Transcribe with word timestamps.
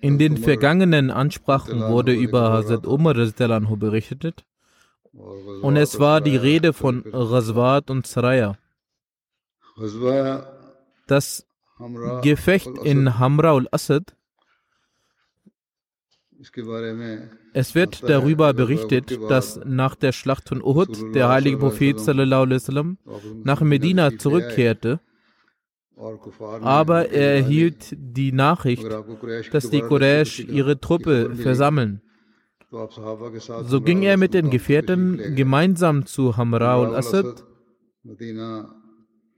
In 0.00 0.18
den 0.18 0.36
vergangenen 0.36 1.10
Ansprachen 1.10 1.80
wurde 1.80 2.12
über 2.12 2.52
Hazrat 2.52 2.86
Umar 2.86 3.14
berichtet. 3.14 4.44
Und 5.62 5.76
es 5.76 6.00
war 6.00 6.20
die 6.20 6.36
Rede 6.36 6.72
von 6.72 7.04
Ghazwat 7.04 7.90
und 7.90 8.06
Saraya. 8.06 8.56
Das 11.06 11.46
Gefecht 12.22 12.70
in 12.82 13.18
Hamra 13.18 13.52
al-Asad 13.54 14.16
es 17.52 17.74
wird 17.74 18.08
darüber 18.08 18.52
berichtet, 18.52 19.18
dass 19.30 19.60
nach 19.64 19.94
der 19.94 20.12
Schlacht 20.12 20.48
von 20.48 20.62
Uhud 20.62 21.14
der 21.14 21.28
heilige 21.28 21.58
Prophet 21.58 21.98
sallam, 22.00 22.98
nach 23.44 23.60
Medina 23.62 24.18
zurückkehrte, 24.18 25.00
aber 25.96 27.10
er 27.10 27.36
erhielt 27.36 27.94
die 27.96 28.32
Nachricht, 28.32 28.84
dass 29.52 29.70
die 29.70 29.80
Quraysh 29.80 30.40
ihre 30.40 30.80
Truppe 30.80 31.34
versammeln. 31.36 32.00
So 33.66 33.80
ging 33.80 34.02
er 34.02 34.16
mit 34.16 34.34
den 34.34 34.50
Gefährten 34.50 35.36
gemeinsam 35.36 36.06
zu 36.06 36.36
Hamra 36.36 36.74
al-Asad. 36.82 37.44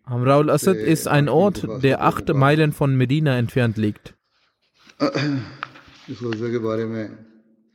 Hamra 0.07 0.37
al-Asad 0.37 0.77
ist 0.77 1.07
ein 1.09 1.29
Ort, 1.29 1.67
der 1.83 2.03
acht 2.03 2.33
Meilen 2.33 2.73
von 2.73 2.97
Medina 2.97 3.37
entfernt 3.37 3.77
liegt. 3.77 4.15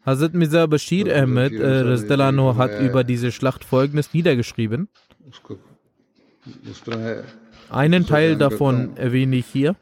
Hazrat 0.04 0.34
Mirza 0.34 0.66
Bashir 0.66 1.16
Ahmed 1.16 1.54
äh, 1.54 2.56
hat 2.56 2.82
über 2.82 3.04
diese 3.04 3.32
Schlacht 3.32 3.64
folgendes 3.64 4.14
niedergeschrieben. 4.16 4.90
Einen 7.72 8.06
Teil 8.06 8.36
davon 8.38 8.98
erwähne 8.98 9.38
ich 9.38 9.46
hier. 9.46 9.76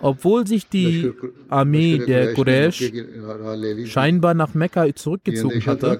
Obwohl 0.00 0.46
sich 0.48 0.68
die 0.68 1.12
Armee 1.48 1.98
der 1.98 2.34
Quraysh 2.34 2.92
scheinbar 3.84 4.34
nach 4.34 4.54
Mekka 4.54 4.92
zurückgezogen 4.94 5.64
hatte, 5.64 5.96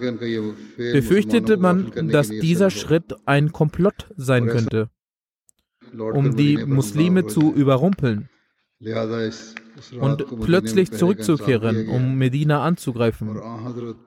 befürchtete 0.76 1.56
man, 1.56 1.92
dass 2.10 2.28
dieser 2.28 2.71
Schritt 2.71 3.15
ein 3.26 3.53
Komplott 3.53 4.09
sein 4.16 4.48
könnte, 4.48 4.88
um 5.97 6.34
die 6.34 6.56
Muslime 6.66 7.26
zu 7.28 7.53
überrumpeln 7.53 8.28
und 10.00 10.41
plötzlich 10.41 10.91
zurückzukehren, 10.91 11.88
um 11.88 12.16
Medina 12.16 12.65
anzugreifen. 12.65 13.41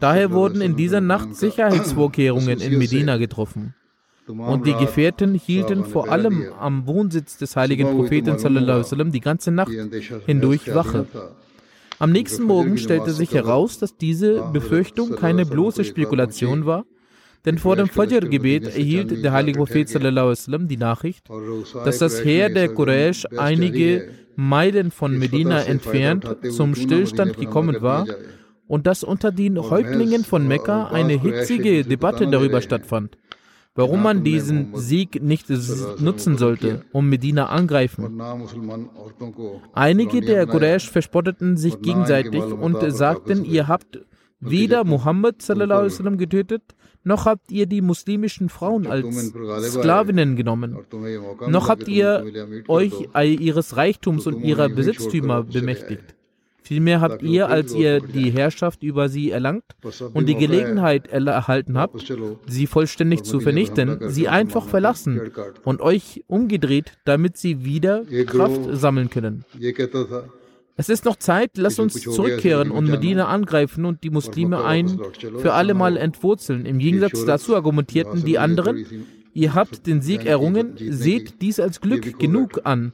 Daher 0.01 0.31
wurden 0.31 0.59
in 0.59 0.75
dieser 0.75 0.99
Nacht 0.99 1.35
Sicherheitsvorkehrungen 1.35 2.59
in 2.59 2.77
Medina 2.77 3.15
getroffen. 3.15 3.75
Und 4.27 4.65
die 4.65 4.73
Gefährten 4.73 5.35
hielten 5.35 5.85
vor 5.85 6.09
allem 6.09 6.45
am 6.59 6.87
Wohnsitz 6.87 7.37
des 7.37 7.55
heiligen 7.55 7.95
Propheten 7.95 8.37
sallam, 8.39 9.11
die 9.11 9.19
ganze 9.19 9.51
Nacht 9.51 9.71
hindurch 10.25 10.73
Wache. 10.73 11.05
Am 11.99 12.11
nächsten 12.11 12.43
Morgen 12.43 12.77
stellte 12.77 13.11
sich 13.11 13.33
heraus, 13.33 13.79
dass 13.79 13.95
diese 13.95 14.49
Befürchtung 14.51 15.15
keine 15.15 15.45
bloße 15.45 15.85
Spekulation 15.85 16.65
war, 16.65 16.85
denn 17.45 17.59
vor 17.59 17.75
dem 17.75 17.87
Fajr-Gebet 17.87 18.75
erhielt 18.75 19.23
der 19.23 19.31
heilige 19.31 19.59
Prophet 19.59 19.87
sallam, 19.87 20.67
die 20.67 20.77
Nachricht, 20.77 21.29
dass 21.85 21.99
das 21.99 22.25
Heer 22.25 22.49
der 22.49 22.69
Quraysh 22.73 23.25
einige 23.37 24.09
Meilen 24.35 24.91
von 24.91 25.17
Medina 25.17 25.61
entfernt 25.61 26.27
zum 26.49 26.75
Stillstand 26.75 27.37
gekommen 27.37 27.81
war 27.81 28.07
und 28.67 28.87
dass 28.87 29.03
unter 29.03 29.31
den 29.31 29.59
Häuptlingen 29.59 30.23
von 30.23 30.47
Mekka 30.47 30.87
eine 30.87 31.13
hitzige 31.13 31.83
Debatte 31.83 32.27
darüber 32.27 32.61
stattfand, 32.61 33.17
warum 33.75 34.01
man 34.01 34.23
diesen 34.23 34.75
Sieg 34.75 35.21
nicht 35.21 35.49
nutzen 35.99 36.37
sollte, 36.37 36.85
um 36.91 37.09
Medina 37.09 37.47
angreifen. 37.47 38.21
Einige 39.73 40.21
der 40.21 40.47
Quraysh 40.47 40.89
verspotteten 40.89 41.57
sich 41.57 41.81
gegenseitig 41.81 42.43
und 42.43 42.77
sagten, 42.91 43.45
ihr 43.45 43.67
habt 43.67 43.99
weder 44.39 44.83
Muhammad 44.83 45.41
sallam, 45.41 46.17
getötet, 46.17 46.63
noch 47.03 47.25
habt 47.25 47.51
ihr 47.51 47.67
die 47.67 47.81
muslimischen 47.81 48.49
Frauen 48.49 48.87
als 48.87 49.33
Sklavinnen 49.73 50.35
genommen, 50.35 50.77
noch 51.47 51.69
habt 51.69 51.87
ihr 51.87 52.25
euch 52.67 52.93
ihres 53.23 53.77
Reichtums 53.77 54.25
und 54.25 54.41
ihrer 54.41 54.69
Besitztümer 54.69 55.43
bemächtigt. 55.43 56.14
Vielmehr 56.65 56.99
habt 56.99 57.21
ihr, 57.21 57.47
als 57.47 57.75
ihr 57.75 57.99
die 57.99 58.31
Herrschaft 58.31 58.81
über 58.81 59.07
sie 59.07 59.29
erlangt 59.29 59.63
und 60.13 60.25
die 60.27 60.33
Gelegenheit 60.33 61.07
erhalten 61.07 61.77
habt, 61.77 62.11
sie 62.47 62.65
vollständig 62.65 63.21
zu 63.23 63.39
vernichten, 63.39 64.09
sie 64.09 64.27
einfach 64.27 64.67
verlassen 64.67 65.31
und 65.63 65.79
euch 65.79 66.23
umgedreht, 66.25 66.93
damit 67.05 67.37
sie 67.37 67.63
wieder 67.63 68.03
Kraft 68.25 68.61
sammeln 68.71 69.11
können. 69.11 69.45
Es 70.75 70.89
ist 70.89 71.05
noch 71.05 71.17
Zeit, 71.17 71.51
lasst 71.55 71.79
uns 71.79 72.01
zurückkehren 72.01 72.71
und 72.71 72.89
Medina 72.89 73.27
angreifen 73.27 73.85
und 73.85 74.03
die 74.03 74.09
Muslime 74.09 74.65
ein 74.65 74.99
für 75.37 75.53
alle 75.53 75.75
Mal 75.75 75.97
entwurzeln. 75.97 76.65
Im 76.65 76.79
Gegensatz 76.79 77.25
dazu 77.25 77.55
argumentierten 77.55 78.25
die 78.25 78.39
anderen, 78.39 78.85
ihr 79.33 79.53
habt 79.53 79.85
den 79.85 80.01
Sieg 80.01 80.25
errungen, 80.25 80.73
seht 80.77 81.43
dies 81.43 81.59
als 81.59 81.79
Glück 81.79 82.17
genug 82.17 82.61
an 82.63 82.93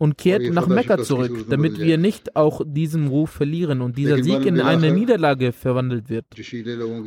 und 0.00 0.16
kehrt 0.16 0.50
nach 0.50 0.66
Mekka 0.66 0.96
zurück, 1.02 1.44
damit 1.50 1.78
wir 1.78 1.98
nicht 1.98 2.34
auch 2.34 2.62
diesen 2.64 3.08
Ruf 3.08 3.28
verlieren 3.30 3.82
und 3.82 3.98
dieser 3.98 4.22
Sieg 4.24 4.46
in 4.46 4.58
eine 4.58 4.92
Niederlage 4.92 5.52
verwandelt 5.52 6.08
wird. 6.08 6.24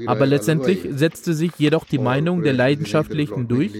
Aber 0.05 0.27
letztendlich 0.27 0.87
setzte 0.91 1.33
sich 1.33 1.53
jedoch 1.57 1.85
die 1.85 1.97
Meinung 1.97 2.43
der 2.43 2.53
Leidenschaftlichen 2.53 3.47
durch 3.47 3.71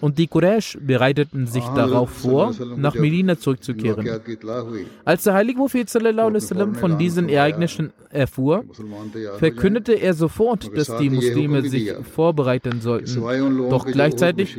und 0.00 0.18
die 0.18 0.26
Quraysh 0.26 0.76
bereiteten 0.80 1.46
sich 1.46 1.64
darauf 1.66 2.10
vor, 2.10 2.52
nach 2.76 2.96
Medina 2.96 3.38
zurückzukehren. 3.38 4.08
Als 5.04 5.22
der 5.22 5.34
heilige 5.34 5.58
Prophet 5.58 5.88
von 5.88 6.98
diesen 6.98 7.28
Ereignissen 7.28 7.92
erfuhr, 8.10 8.64
verkündete 9.38 9.92
er 9.92 10.14
sofort, 10.14 10.76
dass 10.76 10.96
die 10.96 11.10
Muslime 11.10 11.62
sich 11.62 11.92
vorbereiten 11.92 12.80
sollten. 12.80 13.20
Doch 13.70 13.86
gleichzeitig 13.86 14.58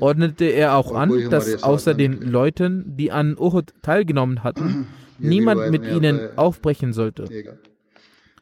ordnete 0.00 0.46
er 0.46 0.76
auch 0.76 0.92
an, 0.92 1.30
dass 1.30 1.62
außer 1.62 1.94
den 1.94 2.22
Leuten, 2.22 2.96
die 2.96 3.12
an 3.12 3.19
Uhud 3.38 3.72
teilgenommen 3.82 4.42
hatten, 4.44 4.86
niemand 5.18 5.70
mit 5.70 5.84
ihnen 5.86 6.20
aufbrechen 6.36 6.92
sollte. 6.92 7.24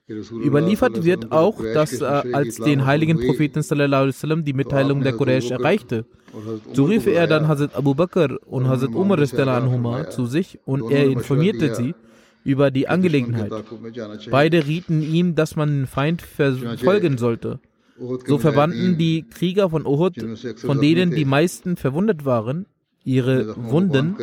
Überliefert 0.08 1.04
wird 1.04 1.32
auch, 1.32 1.60
dass 1.74 2.00
äh, 2.00 2.04
als 2.04 2.56
den 2.56 2.86
heiligen 2.86 3.18
Propheten 3.18 3.62
sallam, 3.62 4.44
die 4.44 4.54
Mitteilung 4.54 5.02
der 5.02 5.12
Quraysh 5.12 5.50
erreichte, 5.50 6.06
so 6.72 6.84
rief 6.84 7.06
er 7.06 7.26
dann 7.26 7.46
Hazrat 7.46 7.74
Abu 7.76 7.94
Bakr 7.94 8.38
und 8.46 8.68
Hazrat 8.68 8.94
Umar 8.94 9.18
anhuma 9.48 10.08
zu 10.08 10.24
sich 10.26 10.58
und 10.64 10.90
er 10.90 11.06
informierte 11.06 11.74
sie 11.74 11.94
über 12.44 12.70
die 12.70 12.88
Angelegenheit. 12.88 13.52
Beide 14.30 14.66
rieten 14.66 15.02
ihm, 15.02 15.34
dass 15.34 15.56
man 15.56 15.68
den 15.68 15.86
Feind 15.86 16.22
verfolgen 16.22 17.18
sollte. 17.18 17.60
So 18.26 18.38
verbanden 18.38 18.96
die 18.96 19.24
Krieger 19.28 19.68
von 19.70 19.84
Uhud, 19.84 20.14
von 20.56 20.80
denen 20.80 21.10
die 21.10 21.24
meisten 21.24 21.76
verwundet 21.76 22.24
waren, 22.24 22.66
ihre 23.04 23.54
Wunden 23.56 24.16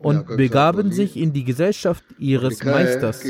und 0.00 0.26
begaben 0.36 0.92
sich 0.92 1.16
in 1.16 1.32
die 1.32 1.44
Gesellschaft 1.44 2.04
ihres 2.18 2.64
Meisters. 2.64 3.22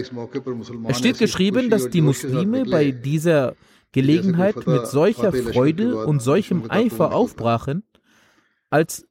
Es 0.86 0.98
steht 0.98 1.18
geschrieben, 1.18 1.68
dass 1.68 1.90
die 1.90 2.00
Muslime 2.00 2.64
bei 2.64 2.92
dieser 2.92 3.54
Gelegenheit 3.92 4.66
mit 4.66 4.86
solcher 4.86 5.32
Freude 5.32 6.06
und 6.06 6.22
solchem 6.22 6.70
Eifer 6.70 7.12
aufbrachen, 7.12 7.82
als 8.70 9.04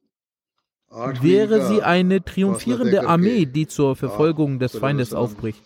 wäre 1.20 1.66
sie 1.68 1.82
eine 1.82 2.24
triumphierende 2.24 3.06
Armee, 3.06 3.44
die 3.44 3.66
zur 3.66 3.94
Verfolgung 3.94 4.58
des 4.58 4.76
Feindes 4.76 5.12
aufbricht. 5.12 5.62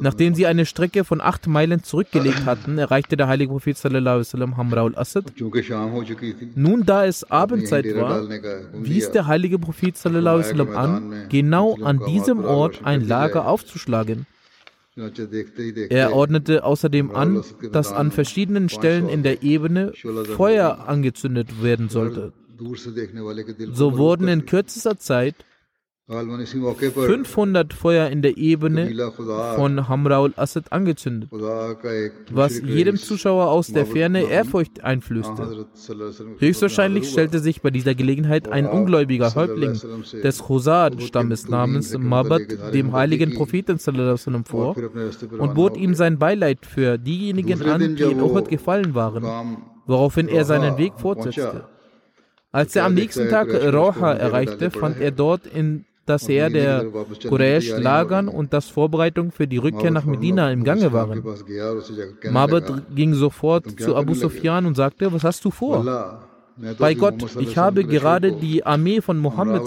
Nachdem 0.00 0.34
sie 0.34 0.46
eine 0.46 0.66
Strecke 0.66 1.04
von 1.04 1.20
acht 1.20 1.46
Meilen 1.46 1.82
zurückgelegt 1.82 2.44
hatten, 2.44 2.78
erreichte 2.78 3.16
der 3.16 3.28
heilige 3.28 3.52
Prophet 3.52 3.76
sallam, 3.76 4.56
Hamra 4.56 4.82
al-Assad. 4.82 5.32
Nun, 6.54 6.84
da 6.84 7.06
es 7.06 7.30
Abendzeit 7.30 7.94
war, 7.96 8.28
wies 8.72 9.10
der 9.10 9.26
heilige 9.26 9.58
Prophet 9.58 9.96
sallam, 9.96 10.76
an, 10.76 11.26
genau 11.28 11.76
an 11.82 12.00
diesem 12.06 12.44
Ort 12.44 12.80
ein 12.84 13.06
Lager 13.06 13.46
aufzuschlagen. 13.46 14.26
Er 15.88 16.12
ordnete 16.12 16.64
außerdem 16.64 17.14
an, 17.14 17.44
dass 17.72 17.92
an 17.92 18.10
verschiedenen 18.10 18.68
Stellen 18.68 19.08
in 19.08 19.22
der 19.22 19.42
Ebene 19.42 19.92
Feuer 20.36 20.88
angezündet 20.88 21.62
werden 21.62 21.88
sollte. 21.88 22.32
So 23.72 23.96
wurden 23.96 24.26
in 24.26 24.46
kürzester 24.46 24.98
Zeit 24.98 25.36
500 26.10 27.74
Feuer 27.74 28.08
in 28.08 28.22
der 28.22 28.38
Ebene 28.38 29.12
von 29.56 29.88
Hamraul 29.88 30.32
Asad 30.36 30.72
angezündet, 30.72 31.28
was 32.30 32.60
jedem 32.60 32.96
Zuschauer 32.96 33.50
aus 33.50 33.66
der 33.66 33.84
Ferne 33.84 34.22
Ehrfurcht 34.22 34.82
einflößte. 34.82 35.66
Höchstwahrscheinlich 36.38 37.10
stellte 37.10 37.40
sich 37.40 37.60
bei 37.60 37.70
dieser 37.70 37.94
Gelegenheit 37.94 38.48
ein 38.48 38.66
ungläubiger 38.66 39.34
Häuptling 39.34 39.78
des 40.22 40.42
Khuzad-Stammes 40.44 41.48
namens 41.48 41.96
Mabad 41.98 42.72
dem 42.72 42.94
heiligen 42.94 43.34
Propheten 43.34 43.78
vor 43.78 44.76
und 45.38 45.54
bot 45.54 45.76
ihm 45.76 45.92
sein 45.92 46.18
Beileid 46.18 46.64
für 46.64 46.96
diejenigen 46.96 47.62
an, 47.64 47.96
die 47.96 48.04
in 48.04 48.22
Uhud 48.22 48.48
gefallen 48.48 48.94
waren, 48.94 49.58
woraufhin 49.86 50.28
er 50.28 50.46
seinen 50.46 50.78
Weg 50.78 50.94
fortsetzte. 50.96 51.66
Als 52.50 52.74
er 52.74 52.86
am 52.86 52.94
nächsten 52.94 53.28
Tag 53.28 53.48
Roha 53.52 54.14
erreichte, 54.14 54.70
fand 54.70 54.98
er 55.00 55.10
dort 55.10 55.46
in 55.46 55.84
das 56.08 56.28
Heer 56.28 56.50
der 56.50 56.86
Quraysh 57.28 57.78
lagern 57.78 58.28
und 58.28 58.52
dass 58.52 58.68
Vorbereitungen 58.68 59.32
für 59.32 59.46
die 59.46 59.58
Rückkehr 59.58 59.90
nach 59.90 60.04
Medina 60.04 60.52
im 60.52 60.64
Gange 60.64 60.92
waren. 60.92 61.22
Mabad 62.30 62.94
ging 62.94 63.14
sofort 63.14 63.80
zu 63.80 63.96
Abu 63.96 64.14
Sufyan 64.14 64.66
und 64.66 64.76
sagte, 64.76 65.12
was 65.12 65.24
hast 65.24 65.44
du 65.44 65.50
vor? 65.50 66.24
Bei 66.78 66.94
Gott, 66.94 67.24
ich 67.38 67.56
habe 67.56 67.84
gerade 67.84 68.32
die 68.32 68.66
Armee 68.66 69.00
von 69.00 69.16
Mohammed 69.18 69.62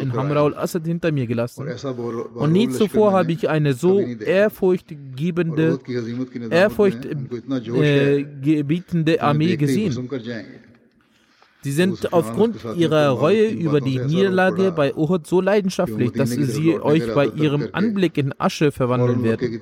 in 0.00 0.14
Hamra 0.14 0.42
al-Assad 0.42 0.84
hinter 0.84 1.12
mir 1.12 1.28
gelassen. 1.28 1.68
Und 2.34 2.50
nie 2.52 2.68
zuvor 2.68 3.12
habe 3.12 3.30
ich 3.30 3.48
eine 3.48 3.74
so 3.74 4.00
ehrfurchtgebende, 4.00 5.78
ehrfurchtgebietende 6.50 9.22
Armee 9.22 9.56
gesehen. 9.56 10.08
Sie 11.64 11.72
sind 11.72 12.12
aufgrund 12.12 12.56
ihrer 12.76 13.08
Reue 13.08 13.46
über 13.46 13.80
die 13.80 13.98
Niederlage 13.98 14.70
bei 14.70 14.94
Uhud 14.94 15.26
so 15.26 15.40
leidenschaftlich, 15.40 16.12
dass 16.12 16.28
sie 16.28 16.78
euch 16.78 17.14
bei 17.14 17.26
ihrem 17.26 17.70
Anblick 17.72 18.18
in 18.18 18.34
Asche 18.38 18.70
verwandeln 18.70 19.22
werden. 19.24 19.58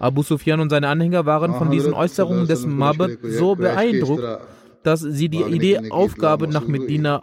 Abu 0.00 0.24
Sufyan 0.24 0.58
und 0.58 0.70
seine 0.70 0.88
Anhänger 0.88 1.24
waren 1.24 1.54
von 1.54 1.70
diesen 1.70 1.94
Äußerungen 1.94 2.48
des 2.48 2.66
Mabad 2.66 3.18
so 3.22 3.54
beeindruckt, 3.54 4.24
dass 4.82 4.98
sie 5.00 5.28
die 5.28 5.42
Idee 5.42 5.92
aufgaben, 5.92 6.50
nach 6.50 6.66
Medina 6.66 7.22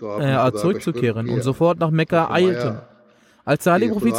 äh, 0.00 0.52
zurückzukehren 0.52 1.28
und 1.28 1.42
sofort 1.42 1.78
nach 1.78 1.90
Mekka 1.90 2.30
eilten. 2.30 2.78
Als 3.44 3.64
der 3.64 3.74
heilige 3.74 3.94
Prophet 3.94 4.14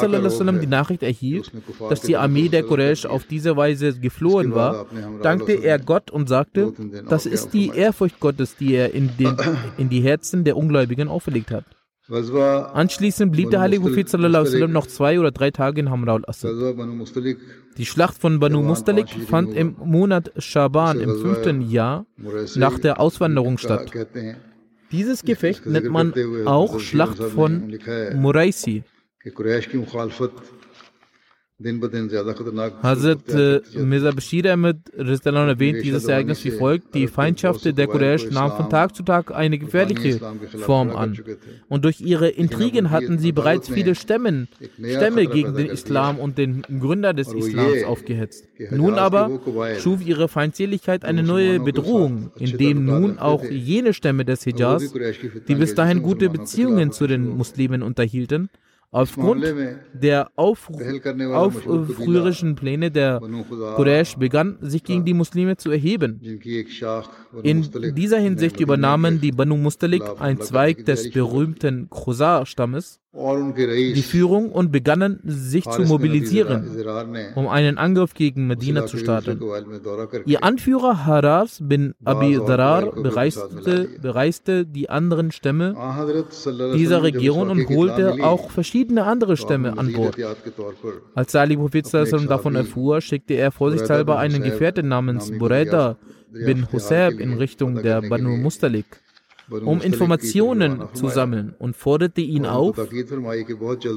die 0.62 0.68
Nachricht 0.68 1.04
erhielt, 1.04 1.52
dass 1.90 2.02
die 2.02 2.18
Armee 2.18 2.50
der 2.50 2.64
Quraysh 2.64 3.06
auf 3.06 3.26
diese 3.26 3.56
Weise 3.56 3.94
geflohen 4.00 4.54
war, 4.54 4.88
dankte 5.22 5.54
er 5.54 5.80
Gott 5.80 6.12
und 6.12 6.28
sagte, 6.28 6.74
das 7.08 7.26
ist 7.26 7.54
die 7.54 7.70
Ehrfurcht 7.70 8.20
Gottes, 8.20 8.56
die 8.58 8.74
er 8.74 8.94
in, 8.94 9.16
den, 9.18 9.36
in 9.78 9.90
die 9.90 10.02
Herzen 10.02 10.44
der 10.44 10.58
Ungläubigen 10.58 11.08
auferlegt 11.08 11.52
hat. 11.52 11.66
Anschließend 12.10 13.32
blieb 13.32 13.52
der 13.52 13.62
heilige 13.62 13.84
Prophet 13.84 14.12
noch 14.70 14.88
zwei 14.88 15.20
oder 15.20 15.32
drei 15.32 15.52
Tage 15.52 15.80
in 15.80 15.90
Hamra 15.90 16.16
al-Assad. 16.16 16.52
Die 17.78 17.86
Schlacht 17.86 18.18
von 18.18 18.40
Banu 18.40 18.62
Mustalik 18.62 19.08
fand 19.30 19.54
im 19.54 19.76
Monat 19.84 20.32
Shaban 20.38 21.00
im 21.00 21.16
fünften 21.16 21.62
Jahr 21.62 22.06
nach 22.56 22.80
der 22.80 23.00
Auswanderung 23.00 23.58
statt. 23.58 23.92
Dieses 24.92 25.24
Gefecht 25.24 25.66
nennt 25.66 25.90
man 25.90 26.14
auch 26.46 26.80
Schlacht 26.80 27.18
von 27.20 27.74
Muraisi. 28.16 28.84
Hazrat 32.82 33.20
Mirza 33.76 34.12
Bashir 34.12 34.52
Ahmed 34.52 34.78
erwähnt 34.96 35.84
dieses 35.84 36.06
Ereignis 36.06 36.44
wie 36.44 36.52
folgt: 36.52 36.96
Die 36.96 37.08
Feindschaft 37.08 37.66
der 37.78 37.88
Quraysh 37.88 38.32
nahm 38.32 38.52
von 38.54 38.70
Tag 38.70 38.96
zu 38.96 39.04
Tag 39.04 39.32
eine 39.32 39.60
gefährliche 39.60 40.20
Form 40.58 40.90
an. 40.90 41.20
Und 41.70 41.86
durch 41.86 42.02
ihre 42.02 42.30
Intrigen 42.30 42.90
hatten 42.90 43.20
sie 43.20 43.32
bereits 43.32 43.70
viele 43.70 43.94
Stämmen, 43.94 44.48
Stämme 44.84 45.28
gegen 45.28 45.54
den 45.54 45.68
Islam 45.68 46.18
und 46.18 46.40
den 46.40 46.64
Gründer 46.80 47.14
des 47.14 47.32
Islams 47.32 47.84
aufgehetzt. 47.84 48.48
Nun 48.72 48.96
aber 48.96 49.40
schuf 49.80 50.04
ihre 50.04 50.30
Feindseligkeit 50.30 51.06
eine 51.06 51.22
neue 51.22 51.60
Bedrohung, 51.60 52.32
indem 52.40 52.86
nun 52.86 53.20
auch 53.20 53.44
jene 53.44 53.94
Stämme 53.94 54.26
des 54.26 54.44
Hijaz, 54.46 54.92
die 55.48 55.56
bis 55.56 55.76
dahin 55.76 56.02
gute 56.02 56.30
Beziehungen 56.30 56.92
zu 56.92 57.06
den 57.06 57.28
Muslimen 57.28 57.84
unterhielten, 57.84 58.50
Aufgrund 58.94 59.46
der 59.94 60.32
aufrührerischen 60.36 62.56
Pläne 62.56 62.92
der 62.92 63.20
Quraysh 63.20 64.18
begann, 64.18 64.58
sich 64.62 64.84
gegen 64.84 65.06
die 65.06 65.14
Muslime 65.14 65.56
zu 65.56 65.72
erheben. 65.72 66.20
In 67.44 67.70
dieser 67.96 68.20
Hinsicht 68.20 68.60
übernahmen 68.60 69.22
die 69.22 69.32
Banu 69.32 69.56
Mustalik, 69.56 70.04
ein 70.20 70.42
Zweig 70.42 70.86
des 70.86 71.10
berühmten 71.10 71.90
Khuzar-Stammes, 71.90 73.00
die 73.14 74.04
Führung 74.04 74.54
und 74.54 74.72
begannen 74.72 75.20
sich 75.26 75.66
zu 75.70 75.82
mobilisieren, 75.82 76.66
um 77.36 77.50
einen 77.50 77.78
Angriff 77.78 78.14
gegen 78.14 78.48
Medina 78.48 78.86
zu 78.86 78.98
starten. 78.98 79.42
Ihr 80.26 80.46
Anführer 80.46 81.06
Haras 81.06 81.60
bin 81.62 81.94
Abi 82.06 82.40
Darar 82.46 82.94
bereiste, 82.94 83.90
bereiste 84.02 84.66
die 84.66 84.90
anderen 84.90 85.32
Stämme 85.32 85.76
dieser 86.74 87.04
Region 87.04 87.50
und 87.50 87.68
holte 87.68 88.24
auch 88.24 88.50
verschiedene 88.50 89.04
andere 89.04 89.36
Stämme 89.36 89.78
an 89.78 89.92
Bord. 89.92 90.16
Als 91.14 91.36
Ali 91.36 91.58
Prophet 91.58 91.94
davon 91.94 92.56
erfuhr, 92.56 93.02
schickte 93.02 93.34
er 93.34 93.52
vorsichtshalber 93.52 94.20
einen 94.20 94.42
Gefährten 94.42 94.88
namens 94.88 95.38
Bureda 95.38 95.98
bin 96.32 96.72
Husayb 96.72 97.20
in 97.20 97.34
Richtung 97.34 97.82
der 97.84 98.02
Banu 98.02 98.38
Mustalik 98.38 99.01
um 99.52 99.82
Informationen 99.82 100.84
zu 100.94 101.08
sammeln. 101.08 101.54
Und 101.60 101.76
forderte 101.76 102.22
ihn 102.22 102.46
auf, 102.46 102.78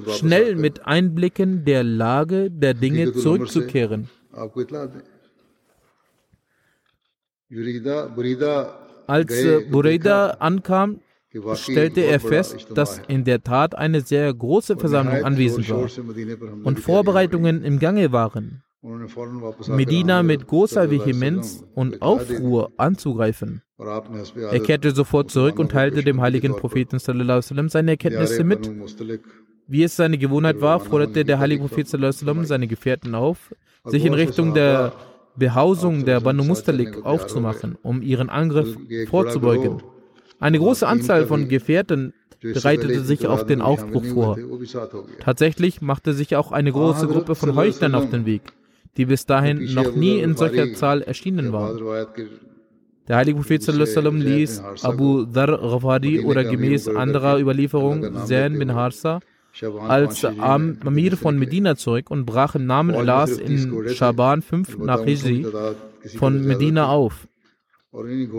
schnell 0.09 0.57
mit 0.57 0.87
Einblicken 0.87 1.65
der 1.65 1.85
Lage 1.85 2.51
der 2.51 2.75
Dinge 2.75 3.13
zurückzukehren. 3.13 4.09
Als 9.07 9.33
äh, 9.33 9.61
Bureda 9.71 10.31
ankam, 10.41 11.01
stellte 11.55 12.01
er 12.03 12.21
fest, 12.21 12.69
dass 12.75 13.01
in 13.09 13.25
der 13.25 13.43
Tat 13.43 13.75
eine 13.75 14.01
sehr 14.01 14.33
große 14.33 14.77
Versammlung 14.77 15.25
anwesend 15.25 15.69
war 15.69 15.89
und 16.65 16.81
Vorbereitungen 16.81 17.63
im 17.65 17.79
Gange 17.79 18.13
waren, 18.13 18.63
Medina 19.69 20.23
mit 20.23 20.47
großer 20.47 20.91
Vehemenz 20.91 21.65
und 21.75 22.03
Aufruhr 22.03 22.71
anzugreifen. 22.77 23.63
Er 23.79 24.61
kehrte 24.61 24.91
sofort 24.91 25.31
zurück 25.31 25.59
und 25.59 25.71
teilte 25.73 26.03
dem 26.05 26.21
heiligen 26.21 26.55
Propheten 26.55 26.99
seine 26.99 27.91
Erkenntnisse 27.93 28.45
mit. 28.45 28.71
Wie 29.67 29.83
es 29.83 29.97
seine 29.97 30.19
Gewohnheit 30.19 30.61
war, 30.61 30.81
forderte 30.81 31.25
der 31.25 31.39
heilige 31.39 31.63
Prophet 31.63 31.89
seine 31.89 32.67
Gefährten 32.67 33.15
auf, 33.15 33.55
sich 33.87 34.05
in 34.05 34.13
Richtung 34.13 34.53
der 34.53 34.93
Behausung 35.37 36.05
der 36.05 36.21
Banu 36.21 36.45
Mustalik 36.45 37.07
aufzumachen, 37.07 37.79
um 37.83 38.03
ihren 38.03 38.29
Angriff 38.29 38.77
vorzubeugen. 39.09 39.83
Eine 40.41 40.59
große 40.59 40.87
Anzahl 40.87 41.27
von 41.27 41.49
Gefährten 41.49 42.13
bereitete 42.43 43.01
sich 43.01 43.27
auf 43.27 43.47
den 43.47 43.63
Aufbruch 43.63 44.05
vor. 44.05 44.39
Tatsächlich 45.21 45.81
machte 45.81 46.13
sich 46.13 46.37
auch 46.37 46.53
eine 46.53 46.71
große 46.71 47.07
Gruppe 47.07 47.35
von 47.35 47.57
Heuchlern 47.57 47.95
auf 47.95 48.11
den 48.11 48.27
Weg. 48.27 48.53
Die 48.97 49.07
bis 49.07 49.27
dahin 49.27 49.75
noch 49.75 49.95
nie 49.95 50.19
in 50.21 50.37
solcher 50.37 50.73
Zahl 50.75 51.03
erschienen 51.03 51.53
waren. 51.53 51.81
Der 53.09 53.17
heilige 53.17 53.37
Prophet 53.37 53.63
sallam, 53.63 54.21
ließ 54.21 54.63
Abu 54.83 55.25
Dhar 55.25 55.59
Ghafari 55.59 56.21
oder 56.21 56.45
gemäß 56.45 56.89
anderer 56.89 57.39
Überlieferung 57.39 58.27
Zain 58.27 58.59
bin 58.59 58.75
Harsa 58.75 59.21
als 59.87 60.25
Amir 60.25 61.17
von 61.17 61.39
Medina 61.39 61.77
zurück 61.77 62.11
und 62.11 62.25
brach 62.25 62.55
im 62.55 62.67
Namen 62.67 62.95
Allahs 62.95 63.39
in 63.39 63.89
Shaban 63.89 64.43
5 64.43 64.79
nach 64.79 65.05
Hijri 65.05 65.47
von 66.17 66.45
Medina 66.45 66.89
auf. 66.89 67.29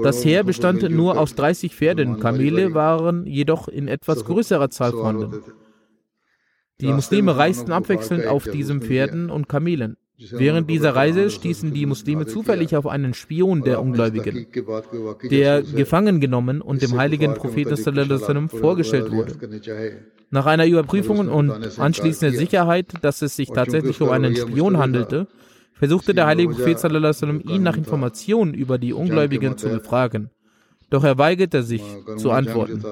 Das 0.03 0.25
Heer 0.25 0.43
bestand 0.43 0.89
nur 0.89 1.17
aus 1.17 1.35
30 1.35 1.74
Pferden, 1.74 2.19
Kamele 2.19 2.74
waren 2.74 3.25
jedoch 3.25 3.69
in 3.69 3.88
etwas 3.88 4.25
größerer 4.25 4.69
Zahl 4.69 4.91
vorhanden. 4.91 5.41
Die 6.81 6.91
Muslime 6.91 7.38
reisten 7.38 7.71
abwechselnd 7.71 8.27
auf 8.27 8.43
diesen 8.43 8.81
Pferden 8.81 9.29
und 9.29 9.47
Kamelen. 9.47 9.95
Während 10.17 10.69
dieser 10.69 10.95
Reise 10.95 11.29
stießen 11.29 11.74
die 11.74 11.86
Muslime 11.86 12.25
zufällig 12.25 12.75
auf 12.75 12.88
einen 12.88 13.13
Spion 13.13 13.63
der 13.63 13.81
Ungläubigen, 13.81 14.48
der 15.29 15.62
gefangen 15.62 16.22
genommen 16.22 16.62
und 16.62 16.81
dem 16.81 16.98
heiligen 16.98 17.34
Propheten 17.34 17.75
vorgestellt 18.50 19.12
wurde. 19.12 19.36
Nach 20.29 20.45
einer 20.45 20.65
Überprüfung 20.65 21.27
und 21.27 21.79
anschließender 21.79 22.36
Sicherheit, 22.36 22.93
dass 23.01 23.22
es 23.22 23.36
sich 23.36 23.50
tatsächlich 23.50 24.00
um 24.01 24.10
einen 24.10 24.36
Spion 24.36 24.77
handelte, 24.77 25.27
versuchte 25.74 26.13
der 26.13 26.27
heilige 26.27 26.53
Prophet 26.53 26.79
ihn 27.50 27.63
nach 27.63 27.77
Informationen 27.77 28.53
über 28.53 28.77
die 28.77 28.93
Ungläubigen 28.93 29.57
zu 29.57 29.67
befragen. 29.69 30.29
Doch 30.89 31.03
er 31.03 31.17
weigerte 31.17 31.63
sich 31.63 31.84
zu 32.15 32.31
antworten. 32.31 32.84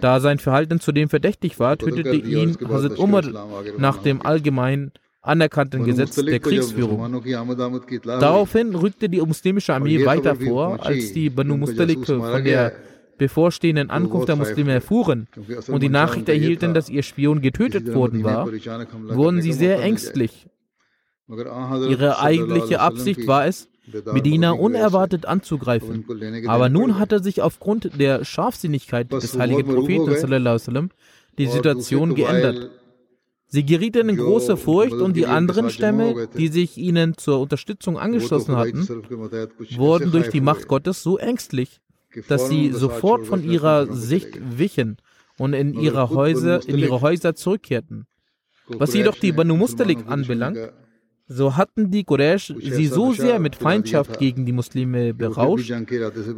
Da 0.00 0.20
sein 0.20 0.38
Verhalten 0.38 0.80
zudem 0.80 1.08
verdächtig 1.08 1.58
war, 1.58 1.78
tötete 1.78 2.16
ihn 2.16 2.56
Hazrat 2.68 2.98
Umar 2.98 3.22
nach 3.78 3.98
dem 3.98 4.20
allgemein 4.20 4.92
anerkannten 5.22 5.84
Gesetz 5.84 6.16
der 6.16 6.40
Kriegsführung. 6.40 7.22
Daraufhin 8.04 8.74
rückte 8.74 9.08
die 9.08 9.20
muslimische 9.20 9.72
Armee 9.74 10.04
weiter 10.04 10.36
vor, 10.36 10.84
als 10.84 11.12
die 11.12 11.30
Banu 11.30 11.56
Mustalik 11.56 12.04
von 12.04 12.44
der 12.44 12.72
bevorstehenden 13.18 13.90
Ankunft 13.90 14.28
der 14.28 14.36
Muslime 14.36 14.72
erfuhren 14.72 15.28
und 15.68 15.82
die 15.82 15.88
Nachricht 15.88 16.28
erhielten, 16.28 16.74
dass 16.74 16.88
ihr 16.88 17.04
Spion 17.04 17.40
getötet 17.40 17.94
worden 17.94 18.24
war, 18.24 18.48
wurden 18.48 19.40
sie 19.40 19.52
sehr 19.52 19.80
ängstlich. 19.80 20.48
Ihre 21.28 22.20
eigentliche 22.20 22.80
Absicht 22.80 23.26
war 23.26 23.46
es, 23.46 23.68
Medina 24.12 24.52
unerwartet 24.52 25.26
anzugreifen. 25.26 26.04
Aber 26.48 26.68
nun 26.68 26.98
hatte 26.98 27.22
sich 27.22 27.42
aufgrund 27.42 27.98
der 28.00 28.24
Scharfsinnigkeit 28.24 29.12
des 29.12 29.38
heiligen 29.38 29.72
Propheten 29.72 30.90
die 31.38 31.46
Situation 31.46 32.14
geändert. 32.14 32.70
Sie 33.54 33.66
gerieten 33.66 34.08
in 34.08 34.16
große 34.16 34.56
Furcht 34.56 34.94
und 34.94 35.14
die 35.14 35.26
anderen 35.26 35.68
Stämme, 35.68 36.26
die 36.38 36.48
sich 36.48 36.78
ihnen 36.78 37.18
zur 37.18 37.38
Unterstützung 37.38 37.98
angeschlossen 37.98 38.56
hatten, 38.56 38.88
wurden 39.76 40.10
durch 40.10 40.30
die 40.30 40.40
Macht 40.40 40.68
Gottes 40.68 41.02
so 41.02 41.18
ängstlich, 41.18 41.82
dass 42.28 42.48
sie 42.48 42.72
sofort 42.72 43.26
von 43.26 43.44
ihrer 43.44 43.92
Sicht 43.92 44.38
wichen 44.58 44.96
und 45.36 45.52
in 45.52 45.74
ihre 45.74 46.08
Häuser, 46.08 46.66
in 46.66 46.78
ihre 46.78 47.02
Häuser 47.02 47.34
zurückkehrten. 47.34 48.06
Was 48.68 48.94
jedoch 48.94 49.18
die 49.18 49.32
Banu 49.32 49.54
Mustalik 49.54 49.98
anbelangt, 50.06 50.72
so 51.26 51.54
hatten 51.54 51.90
die 51.90 52.04
Quraysh 52.04 52.54
sie 52.58 52.86
so 52.86 53.12
sehr 53.12 53.38
mit 53.38 53.54
Feindschaft 53.56 54.18
gegen 54.18 54.46
die 54.46 54.52
Muslime 54.52 55.12
berauscht, 55.12 55.70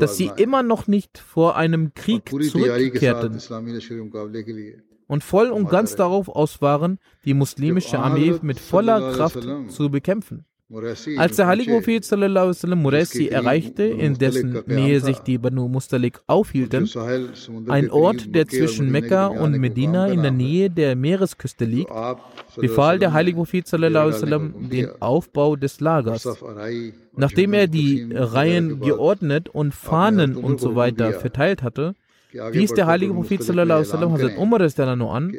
dass 0.00 0.16
sie 0.16 0.32
immer 0.36 0.64
noch 0.64 0.88
nicht 0.88 1.18
vor 1.18 1.54
einem 1.54 1.94
Krieg 1.94 2.28
zurückkehrten 2.28 3.38
und 5.06 5.24
voll 5.24 5.50
und 5.50 5.68
ganz 5.68 5.96
darauf 5.96 6.28
aus 6.28 6.62
waren, 6.62 6.98
die 7.24 7.34
muslimische 7.34 7.98
Armee 7.98 8.34
mit 8.42 8.60
voller 8.60 9.12
Kraft 9.12 9.46
zu 9.68 9.90
bekämpfen. 9.90 10.44
Als 11.18 11.36
der 11.36 11.46
heilige 11.46 11.72
Prophet 11.72 12.10
Muresi 12.74 13.28
erreichte, 13.28 13.84
in 13.84 14.14
dessen 14.14 14.62
Nähe 14.66 14.98
sich 14.98 15.18
die 15.18 15.36
Banu 15.36 15.68
Mustalik 15.68 16.20
aufhielten, 16.26 16.88
ein 17.68 17.90
Ort, 17.90 18.34
der 18.34 18.48
zwischen 18.48 18.90
Mekka 18.90 19.26
und 19.26 19.58
Medina 19.58 20.08
in 20.08 20.22
der 20.22 20.30
Nähe 20.30 20.70
der 20.70 20.96
Meeresküste 20.96 21.66
liegt, 21.66 21.92
befahl 22.56 22.98
der 22.98 23.12
heilige 23.12 23.36
Prophet 23.36 23.70
den 23.70 24.88
Aufbau 25.00 25.56
des 25.56 25.80
Lagers. 25.80 26.26
Nachdem 27.14 27.52
er 27.52 27.66
die 27.68 28.08
Reihen 28.12 28.80
geordnet 28.80 29.50
und 29.50 29.74
Fahnen 29.74 30.34
und 30.34 30.60
so 30.60 30.74
weiter 30.74 31.12
verteilt 31.12 31.62
hatte, 31.62 31.94
wies 32.34 32.72
der 32.72 32.86
heilige 32.86 33.14
Prophet 33.14 33.40
Hazrat 33.40 34.36
Umar 34.36 34.60
an, 34.60 35.36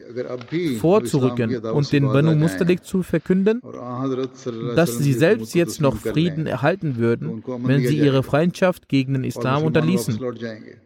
vorzurücken 0.80 1.58
und 1.58 1.92
den 1.92 2.06
Banu 2.06 2.36
Mustalik 2.36 2.84
zu 2.84 3.04
verkünden, 3.04 3.62
dass 4.76 4.98
sie 4.98 5.14
selbst 5.14 5.54
jetzt 5.56 5.82
noch 5.82 5.96
Frieden 5.96 6.48
erhalten 6.48 6.98
würden, 6.98 7.44
wenn 7.46 7.86
sie 7.86 7.98
ihre 7.98 8.24
Feindschaft 8.24 8.88
gegen 8.88 9.14
den 9.14 9.24
Islam 9.24 9.64
unterließen 9.64 10.20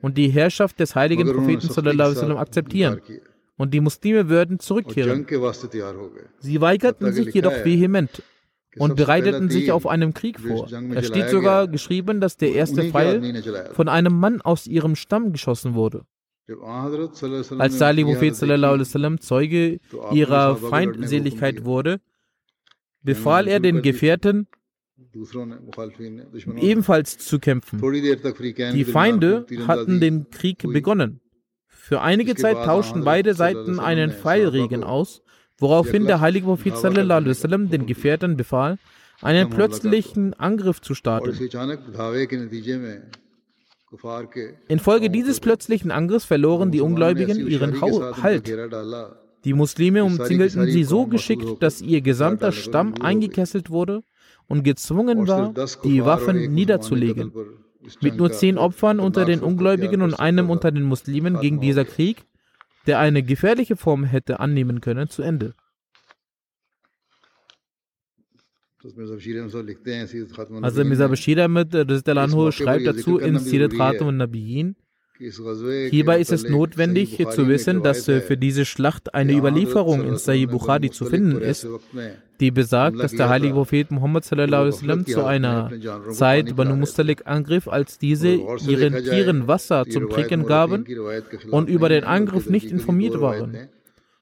und 0.01 0.17
die 0.17 0.29
Herrschaft 0.29 0.79
des 0.79 0.95
heiligen 0.95 1.31
Propheten 1.31 1.69
akzeptieren. 2.37 3.01
Und 3.57 3.73
die 3.73 3.81
Muslime 3.81 4.29
würden 4.29 4.59
zurückkehren. 4.59 5.27
Sie 6.39 6.61
weigerten 6.61 7.11
sich 7.11 7.33
jedoch 7.33 7.65
vehement 7.65 8.23
und 8.79 8.95
bereiteten 8.95 9.49
sich 9.49 9.71
auf 9.71 9.85
einen 9.85 10.13
Krieg 10.13 10.39
vor. 10.39 10.67
Es 10.95 11.07
steht 11.07 11.29
sogar 11.29 11.67
geschrieben, 11.67 12.21
dass 12.21 12.37
der 12.37 12.53
erste 12.53 12.83
Pfeil 12.85 13.43
von 13.73 13.87
einem 13.87 14.19
Mann 14.19 14.41
aus 14.41 14.67
ihrem 14.67 14.95
Stamm 14.95 15.31
geschossen 15.31 15.75
wurde. 15.75 16.05
Als 17.59 17.77
Salih 17.77 18.05
Prophet 18.05 18.35
Zeuge 18.35 19.79
ihrer 20.11 20.55
Feindseligkeit 20.55 21.65
wurde, 21.65 21.99
befahl 23.03 23.47
er 23.47 23.59
den 23.59 23.81
Gefährten, 23.81 24.47
ebenfalls 26.57 27.17
zu 27.19 27.39
kämpfen. 27.39 27.79
Die 27.79 28.85
Feinde 28.85 29.45
hatten 29.67 29.99
den 29.99 30.29
Krieg 30.31 30.63
begonnen. 30.63 31.21
Für 31.67 32.01
einige 32.01 32.35
Zeit 32.35 32.63
tauschten 32.65 33.03
beide 33.03 33.33
Seiten 33.33 33.79
einen 33.79 34.11
Pfeilregen 34.11 34.83
aus 34.83 35.21
woraufhin 35.59 36.05
der 36.05 36.21
heilige 36.21 36.45
Prophet 36.45 36.77
sallam, 36.77 37.69
den 37.69 37.85
Gefährten 37.85 38.37
befahl, 38.37 38.77
einen 39.21 39.49
plötzlichen 39.49 40.33
Angriff 40.33 40.81
zu 40.81 40.95
starten. 40.95 41.37
Infolge 44.67 45.09
dieses 45.09 45.39
plötzlichen 45.39 45.91
Angriffs 45.91 46.25
verloren 46.25 46.71
die 46.71 46.81
Ungläubigen 46.81 47.47
ihren 47.47 47.81
Halt. 47.81 48.51
Die 49.45 49.53
Muslime 49.53 50.03
umzingelten 50.03 50.65
sie 50.67 50.83
so 50.83 51.07
geschickt, 51.07 51.63
dass 51.63 51.81
ihr 51.81 52.01
gesamter 52.01 52.51
Stamm 52.51 52.95
eingekesselt 53.01 53.69
wurde 53.69 54.03
und 54.47 54.63
gezwungen 54.63 55.27
war, 55.27 55.53
die 55.83 56.03
Waffen 56.03 56.53
niederzulegen. 56.53 57.31
Mit 58.01 58.17
nur 58.17 58.31
zehn 58.31 58.57
Opfern 58.57 58.99
unter 58.99 59.25
den 59.25 59.39
Ungläubigen 59.39 60.01
und 60.01 60.13
einem 60.19 60.49
unter 60.49 60.71
den 60.71 60.83
Muslimen 60.83 61.39
ging 61.39 61.61
dieser 61.61 61.85
Krieg, 61.85 62.25
der 62.89 62.97
eine 62.97 63.21
gefährliche 63.21 63.75
Form 63.75 64.03
hätte 64.03 64.39
annehmen 64.39 64.81
können, 64.81 65.09
zu 65.09 65.21
Ende. 65.21 65.53
Also 68.83 68.95
Mirza 70.83 71.07
Bashir 71.07 71.43
Ahmed 71.43 71.71
schreibt 72.51 72.87
dazu 72.87 73.19
in 73.19 73.37
Sirat 73.37 73.73
Khatam 73.73 74.07
al-Nabiyin, 74.07 74.75
Hierbei 75.19 76.21
ist 76.21 76.31
es 76.31 76.47
notwendig 76.47 77.17
zu 77.31 77.49
wissen, 77.49 77.83
dass 77.83 78.05
für 78.05 78.37
diese 78.37 78.63
Schlacht 78.63 79.13
eine 79.13 79.33
Überlieferung 79.33 80.01
in 80.07 80.15
Sahih 80.15 80.47
Bukhari 80.47 80.91
zu 80.91 81.05
finden 81.05 81.41
ist, 81.41 81.67
die 82.39 82.51
besagt, 82.51 82.99
dass 82.99 83.11
der 83.11 83.27
heilige 83.27 83.53
Prophet 83.53 83.91
Muhammad 83.91 84.23
zu 84.23 84.35
einer 84.37 85.71
Zeit 86.09 86.55
Banu 86.55 86.77
Mustalik 86.77 87.23
angriff, 87.25 87.67
als 87.67 87.97
diese 87.97 88.29
ihren 88.29 89.03
Tieren 89.03 89.47
Wasser 89.49 89.85
zum 89.89 90.09
Trinken 90.09 90.45
gaben 90.45 90.85
und 91.51 91.69
über 91.69 91.89
den 91.89 92.05
Angriff 92.05 92.49
nicht 92.49 92.71
informiert 92.71 93.19
waren. 93.19 93.69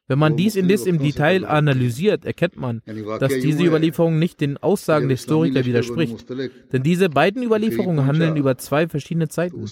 Wenn 0.07 0.19
man 0.19 0.37
dies 0.37 0.55
indes 0.55 0.85
im 0.85 0.99
Detail 0.99 1.45
analysiert, 1.45 2.25
erkennt 2.25 2.55
man, 2.57 2.81
dass 3.19 3.33
diese 3.33 3.63
Überlieferung 3.65 4.19
nicht 4.19 4.39
den 4.39 4.57
Aussagen 4.57 5.09
der 5.09 5.17
Historiker 5.17 5.65
widerspricht. 5.65 6.25
Denn 6.71 6.83
diese 6.83 7.09
beiden 7.09 7.43
Überlieferungen 7.43 8.05
handeln 8.05 8.37
über 8.37 8.57
zwei 8.57 8.87
verschiedene 8.87 9.27
Zeiten. 9.27 9.65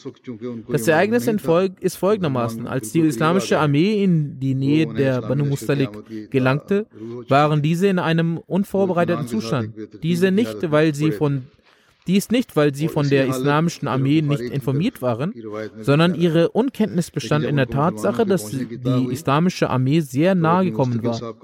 Das 0.70 0.88
Ereignis 0.88 1.28
ist 1.80 1.96
folgendermaßen. 1.96 2.68
Als 2.68 2.92
die 2.92 3.00
islamische 3.00 3.60
Armee 3.60 4.04
in 4.04 4.40
die 4.40 4.56
Nähe 4.56 4.94
der 4.94 5.22
Banu 5.22 5.46
Mustalik 5.46 5.90
gelangte, 6.30 6.88
waren 7.30 7.62
diese 7.62 7.88
in 7.88 8.00
einem 8.00 8.38
unvorbereiteten 8.38 9.28
Zustand. 9.28 9.74
Diese 10.04 10.32
nicht, 10.32 10.72
weil 10.72 10.94
sie 10.94 11.12
von 11.12 11.44
dies 12.08 12.30
nicht, 12.30 12.56
weil 12.56 12.76
sie 12.76 12.88
von 12.88 13.10
der 13.10 13.28
islamischen 13.28 13.88
Armee 13.88 14.22
nicht 14.22 14.42
informiert 14.42 15.02
waren, 15.02 15.34
sondern 15.82 16.16
ihre 16.16 16.50
Unkenntnis 16.50 17.12
bestand 17.12 17.46
in 17.46 17.56
der 17.56 17.68
Tatsache, 17.68 18.26
dass 18.26 18.50
die 18.50 19.08
islamische 19.12 19.70
Armee 19.70 20.02
sehr 20.02 20.36
nahe 20.36 20.66
gekommen 20.66 21.04
war. 21.04 21.36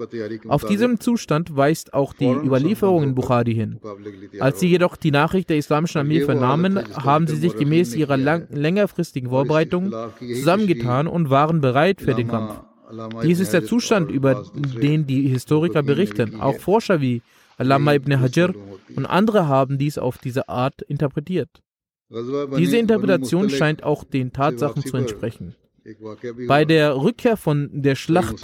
Auf 0.48 0.64
diesem 0.64 1.00
Zustand 1.00 1.56
weist 1.56 1.94
auch 1.94 2.14
die 2.14 2.30
Überlieferung 2.30 3.02
in 3.02 3.14
Bukhari 3.14 3.54
hin. 3.54 3.80
Als 4.38 4.60
sie 4.60 4.68
jedoch 4.68 4.96
die 4.96 5.10
Nachricht 5.10 5.50
der 5.50 5.56
islamischen 5.56 5.98
Armee 5.98 6.20
vernahmen, 6.20 6.78
haben 6.94 7.26
sie 7.26 7.36
sich 7.36 7.56
gemäß 7.56 7.94
ihrer 7.94 8.16
längerfristigen 8.16 9.30
Vorbereitungen 9.30 9.92
zusammengetan 10.18 11.06
und 11.06 11.30
waren 11.30 11.60
bereit 11.60 12.00
für 12.00 12.14
den 12.14 12.28
Kampf. 12.28 12.60
Dies 13.22 13.40
ist 13.40 13.52
der 13.52 13.64
Zustand, 13.64 14.10
über 14.10 14.44
den 14.54 15.06
die 15.06 15.28
Historiker 15.28 15.82
berichten. 15.82 16.40
Auch 16.40 16.58
Forscher 16.58 17.00
wie 17.00 17.22
Alama 17.62 17.94
ibn 17.94 18.12
Hajar 18.20 18.50
und 18.96 19.06
andere 19.06 19.46
haben 19.48 19.78
dies 19.78 19.96
auf 20.06 20.18
diese 20.18 20.48
Art 20.48 20.82
interpretiert. 20.82 21.50
Diese 22.62 22.76
Interpretation 22.76 23.48
scheint 23.48 23.82
auch 23.90 24.04
den 24.04 24.32
Tatsachen 24.32 24.82
zu 24.84 24.96
entsprechen. 24.96 25.54
Bei 26.46 26.64
der 26.64 26.96
Rückkehr 27.04 27.36
von 27.36 27.56
der 27.86 27.96
Schlacht 28.02 28.38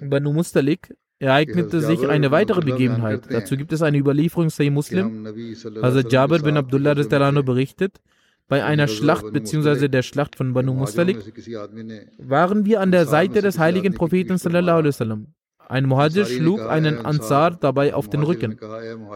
Banu 0.00 0.32
Mustalik 0.32 0.82
ereignete 1.18 1.80
sich 1.80 2.00
eine 2.08 2.30
weitere 2.30 2.62
Begebenheit. 2.70 3.22
Dazu 3.30 3.56
gibt 3.56 3.72
es 3.72 3.82
eine 3.82 3.98
Überlieferung 3.98 4.50
Sahih 4.50 4.70
Muslim. 4.70 5.06
Also 5.80 6.00
Jabir 6.00 6.40
bin 6.42 6.56
Abdullah 6.56 6.94
berichtet, 7.42 8.00
bei 8.48 8.64
einer 8.64 8.88
Schlacht 8.88 9.32
bzw. 9.32 9.88
der 9.88 10.02
Schlacht 10.02 10.36
von 10.36 10.52
Banu 10.52 10.74
Mustalik 10.74 11.18
waren 12.18 12.64
wir 12.64 12.80
an 12.80 12.90
der 12.90 13.06
Seite 13.06 13.40
des 13.40 13.58
heiligen 13.58 13.94
Propheten 13.94 14.36
sallallahu 14.36 14.78
alaihi 14.78 14.94
wasallam. 14.94 15.26
Ein 15.72 15.86
Muhajir 15.86 16.26
schlug 16.26 16.60
einen 16.60 16.98
Ansar 16.98 17.52
dabei 17.52 17.94
auf 17.94 18.10
den 18.10 18.22
Rücken. 18.22 18.58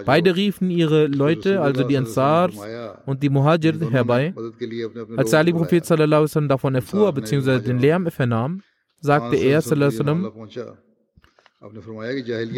Beide 0.06 0.34
riefen 0.34 0.70
ihre 0.70 1.06
Leute, 1.06 1.60
also 1.60 1.84
die 1.84 1.98
Ansar 1.98 2.48
und 3.04 3.22
die 3.22 3.28
Muhajir, 3.28 3.75
herbei. 3.90 4.32
Als 5.18 5.32
der 5.32 5.44
Prophet 5.52 5.84
davon 6.54 6.75
erfuhr 6.75 7.12
bzw. 7.12 7.60
den 7.60 7.78
Lärm 7.78 8.10
vernahm, 8.10 8.62
sagte 9.00 9.36
er 9.36 9.58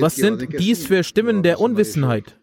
was 0.06 0.14
sind 0.14 0.46
dies 0.60 0.86
für 0.86 1.02
Stimmen 1.02 1.42
der 1.42 1.58
Unwissenheit? 1.58 2.38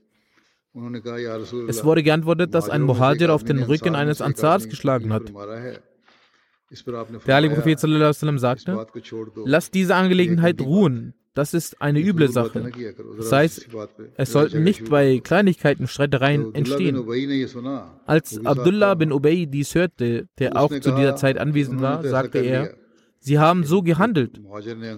Es 1.70 1.86
wurde 1.86 2.04
geantwortet, 2.04 2.54
dass 2.54 2.70
ein 2.70 2.82
Muhajir 2.82 3.34
auf 3.34 3.46
den 3.46 3.64
Rücken 3.64 3.96
eines 3.96 4.22
Ansars 4.22 4.68
geschlagen 4.68 5.14
hat. 5.14 5.32
Der 7.28 7.36
heilige 7.36 7.56
Prophet 7.56 7.80
sallam, 7.80 8.40
sagte, 8.40 8.88
lass 9.46 9.72
diese 9.72 9.96
Angelegenheit 9.96 10.60
ruhen. 10.60 11.14
Das 11.36 11.54
ist 11.54 11.82
eine 11.82 12.00
üble 12.00 12.30
Sache. 12.30 12.72
Das 13.18 13.32
heißt, 13.32 13.68
es 14.16 14.32
sollten 14.32 14.64
nicht 14.64 14.90
bei 14.90 15.20
Kleinigkeiten 15.20 15.88
Streitereien 15.88 16.56
entstehen. 16.56 17.06
Als 18.06 18.44
Abdullah 18.46 18.96
bin 18.96 19.12
Ubay 19.12 19.46
dies 19.46 19.76
hörte, 19.76 20.28
der 20.40 20.58
auch 20.58 20.70
zu 20.70 20.96
dieser 20.96 21.18
Zeit 21.18 21.38
anwesend 21.38 21.82
war, 21.82 22.04
sagte 22.04 22.40
er, 22.40 22.74
Sie 23.20 23.40
haben 23.40 23.64
so 23.64 23.82
gehandelt, 23.82 24.40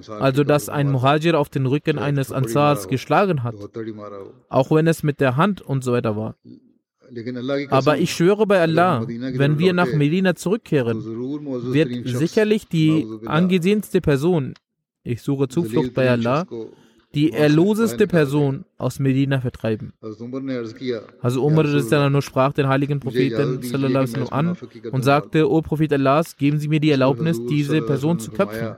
also 0.09 0.43
dass 0.43 0.67
ein 0.67 0.91
Muhajir 0.91 1.39
auf 1.39 1.47
den 1.49 1.65
Rücken 1.65 1.97
eines 1.97 2.31
Ansars 2.31 2.89
geschlagen 2.89 3.41
hat, 3.41 3.55
auch 4.49 4.69
wenn 4.69 4.85
es 4.85 5.01
mit 5.01 5.21
der 5.21 5.37
Hand 5.37 5.61
und 5.61 5.83
so 5.83 5.93
weiter 5.93 6.17
war. 6.17 6.35
Aber 7.69 7.97
ich 7.97 8.11
schwöre 8.11 8.45
bei 8.45 8.61
Allah, 8.61 9.07
wenn 9.07 9.59
wir 9.59 9.71
nach 9.71 9.93
Medina 9.93 10.35
zurückkehren, 10.35 11.01
wird 11.73 12.05
sicherlich 12.05 12.67
die 12.67 13.07
angesehenste 13.25 14.01
Person 14.01 14.55
ich 15.07 15.21
suche 15.21 15.47
Zuflucht 15.47 15.93
bei 15.93 16.09
Allah, 16.09 16.45
die 17.13 17.31
erloseste 17.31 18.05
Person 18.07 18.65
aus 18.77 18.99
Medina 18.99 19.39
vertreiben. 19.41 19.93
Also 21.21 21.45
Umar 21.45 22.09
nur 22.09 22.21
sprach 22.21 22.53
den 22.53 22.67
heiligen 22.67 22.99
Propheten 22.99 23.61
an 24.29 24.57
und 24.91 25.03
sagte, 25.03 25.49
O 25.49 25.61
Prophet 25.61 25.93
Allahs, 25.93 26.35
geben 26.37 26.59
Sie 26.59 26.67
mir 26.67 26.79
die 26.79 26.91
Erlaubnis, 26.91 27.43
diese 27.45 27.81
Person 27.81 28.19
zu 28.19 28.31
köpfen. 28.31 28.75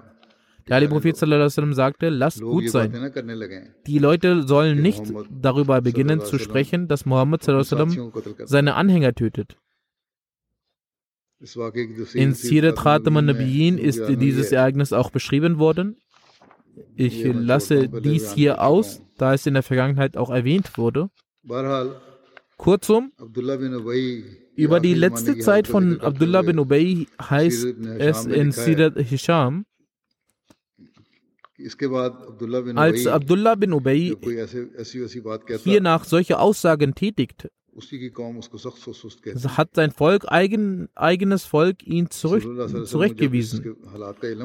Der 0.68 0.76
heilige 0.76 0.94
Prophet 0.94 1.18
sagte, 1.18 2.10
lasst 2.10 2.42
gut 2.42 2.70
sein. 2.70 3.12
Die 3.88 3.98
Leute 3.98 4.48
sollen 4.48 4.82
nicht 4.82 5.02
darüber 5.32 5.82
beginnen 5.82 6.22
zu 6.22 6.38
sprechen, 6.38 6.88
dass 6.88 7.08
Muhammad 7.08 7.44
seine 7.44 8.76
Anhänger 8.76 9.16
tötet. 9.16 9.58
In 12.14 12.34
Sirat 12.34 12.76
Khatam 12.76 13.18
al-Nabiyin 13.18 13.78
ist 13.78 14.06
dieses 14.08 14.52
Ereignis 14.52 14.94
auch 14.94 15.10
beschrieben 15.10 15.58
worden. 15.58 15.98
Ich 16.96 17.24
lasse 17.26 17.88
dies 17.90 18.34
hier 18.34 18.62
aus, 18.62 19.02
da 19.18 19.34
es 19.34 19.46
in 19.46 19.54
der 19.54 19.64
Vergangenheit 19.64 20.18
auch 20.18 20.30
erwähnt 20.30 20.78
wurde. 20.78 21.10
Kurzum, 22.58 23.14
über 24.56 24.80
die 24.82 24.94
letzte 24.94 25.38
Zeit 25.38 25.68
von 25.68 26.02
Abdullah 26.02 26.42
bin 26.42 26.60
Ubay 26.60 27.08
heißt 27.22 27.66
es 28.00 28.26
in 28.26 28.52
Sirat 28.52 28.98
Hisham, 29.00 29.66
als 32.76 33.08
Abdullah 33.08 33.56
bin 33.56 33.74
Ubay 33.74 34.16
hiernach 35.64 36.06
solche 36.06 36.40
Aussagen 36.40 36.96
tätigt, 36.96 37.50
hat 39.58 39.76
sein 39.76 39.92
Volk, 39.92 40.26
eigen, 40.28 40.90
eigenes 40.96 41.46
Volk, 41.46 41.86
ihn 41.86 42.10
zurück, 42.10 42.44
zurechtgewiesen. 42.86 43.76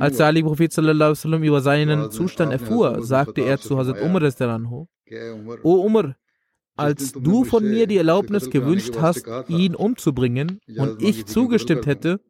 Als 0.00 0.16
der 0.18 0.26
Ali-Prophet 0.26 0.72
sallam, 0.72 1.42
über 1.42 1.60
seinen 1.60 2.10
Zustand 2.10 2.52
erfuhr, 2.52 3.02
sagte 3.02 3.42
er 3.42 3.58
zu 3.58 3.78
Hazrat 3.78 4.00
Umar, 4.00 4.22
O 5.62 5.74
Umar, 5.74 6.16
als 6.76 7.12
du 7.12 7.44
von 7.44 7.68
mir 7.68 7.86
die 7.86 7.98
Erlaubnis 7.98 8.50
gewünscht 8.50 8.96
hast, 8.98 9.26
ihn 9.48 9.74
umzubringen 9.74 10.60
und 10.76 11.02
ich 11.02 11.26
zugestimmt 11.26 11.86
hätte, 11.86 12.20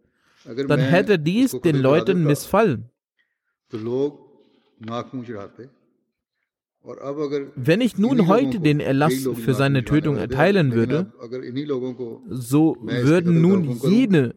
dann 0.44 0.80
hätte 0.80 1.18
dies 1.18 1.58
den 1.60 1.76
Leuten 1.76 2.24
missfallen. 2.24 2.90
Wenn 7.56 7.80
ich 7.80 7.96
nun 7.96 8.28
heute 8.28 8.60
den 8.60 8.80
Erlass 8.80 9.28
für 9.34 9.54
seine 9.54 9.84
Tötung 9.84 10.16
erteilen 10.16 10.72
würde, 10.72 11.12
so 12.28 12.76
würden 12.82 13.40
nun 13.40 13.78
jene, 13.82 14.34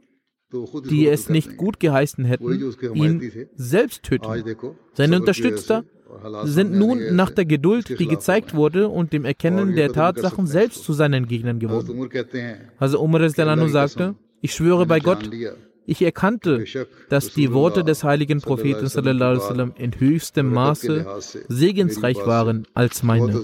die 0.89 1.07
es 1.07 1.27
nicht 1.27 1.57
gut 1.57 1.79
geheißen 1.79 2.23
hätten, 2.23 2.73
ihn 2.93 3.31
selbst 3.55 4.03
töten. 4.03 4.43
Seine 4.93 5.17
Unterstützer 5.17 5.83
sind 6.43 6.73
nun 6.73 7.15
nach 7.15 7.31
der 7.31 7.45
Geduld, 7.45 7.99
die 7.99 8.07
gezeigt 8.07 8.55
wurde, 8.55 8.87
und 8.87 9.11
dem 9.11 9.25
Erkennen 9.25 9.75
der 9.75 9.91
Tatsachen 9.91 10.47
selbst 10.47 10.85
zu 10.85 10.93
seinen 10.93 11.27
Gegnern 11.27 11.59
geworden. 11.59 12.09
Also 12.77 13.01
Umar 13.01 13.29
sagte, 13.29 14.15
ich 14.39 14.53
schwöre 14.53 14.85
bei 14.85 15.01
Gott, 15.01 15.29
ich 15.87 16.01
erkannte, 16.01 16.65
dass 17.09 17.33
die 17.33 17.53
Worte 17.53 17.83
des 17.83 18.03
heiligen 18.03 18.41
Propheten 18.41 18.87
sallam, 18.87 19.73
in 19.77 19.97
höchstem 19.97 20.53
Maße 20.53 21.05
segensreich 21.47 22.17
waren 22.25 22.67
als 22.73 23.03
meine. 23.03 23.41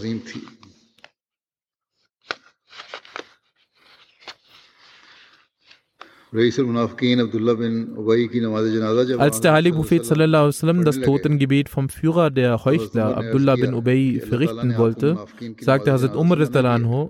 Als 9.19 9.41
der 9.41 9.53
heilige 9.53 9.75
Prophet 9.75 10.06
sallam, 10.06 10.84
das 10.84 10.99
Totengebet 10.99 11.69
vom 11.69 11.89
Führer 11.89 12.29
der 12.29 12.65
Heuchler 12.65 13.15
Abdullah 13.15 13.56
bin 13.56 13.73
Ubay 13.73 14.19
verrichten 14.19 14.75
wollte, 14.77 15.25
sagte 15.62 15.93
Hazrat 15.93 16.15
Umar 16.15 16.39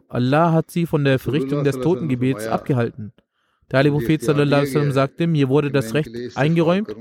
Allah 0.09 0.51
hat 0.51 0.69
sie 0.69 0.85
von 0.85 1.05
der 1.05 1.17
Verrichtung 1.17 1.63
des 1.63 1.79
Totengebets 1.79 2.45
abgehalten. 2.45 3.13
Der 3.71 3.79
heilige 3.79 3.95
Prophet 3.97 4.21
sallam, 4.21 4.91
sagte, 4.91 5.27
mir 5.27 5.49
wurde 5.49 5.71
das 5.71 5.93
Recht 5.93 6.11
eingeräumt, 6.35 6.95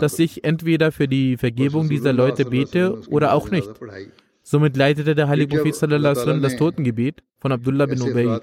dass 0.00 0.18
ich 0.18 0.44
entweder 0.44 0.92
für 0.92 1.08
die 1.08 1.36
Vergebung 1.36 1.88
dieser 1.88 2.12
Leute 2.12 2.44
bete 2.44 3.00
oder 3.08 3.34
auch 3.34 3.50
nicht. 3.50 3.68
Somit 4.46 4.76
leitete 4.76 5.14
der 5.14 5.28
heilige 5.28 5.56
Prophet 5.56 5.74
sallam, 5.74 6.42
das 6.42 6.56
Totengebet 6.56 7.22
von 7.38 7.52
Abdullah 7.52 7.86
bin 7.86 8.00
Ubay. 8.00 8.40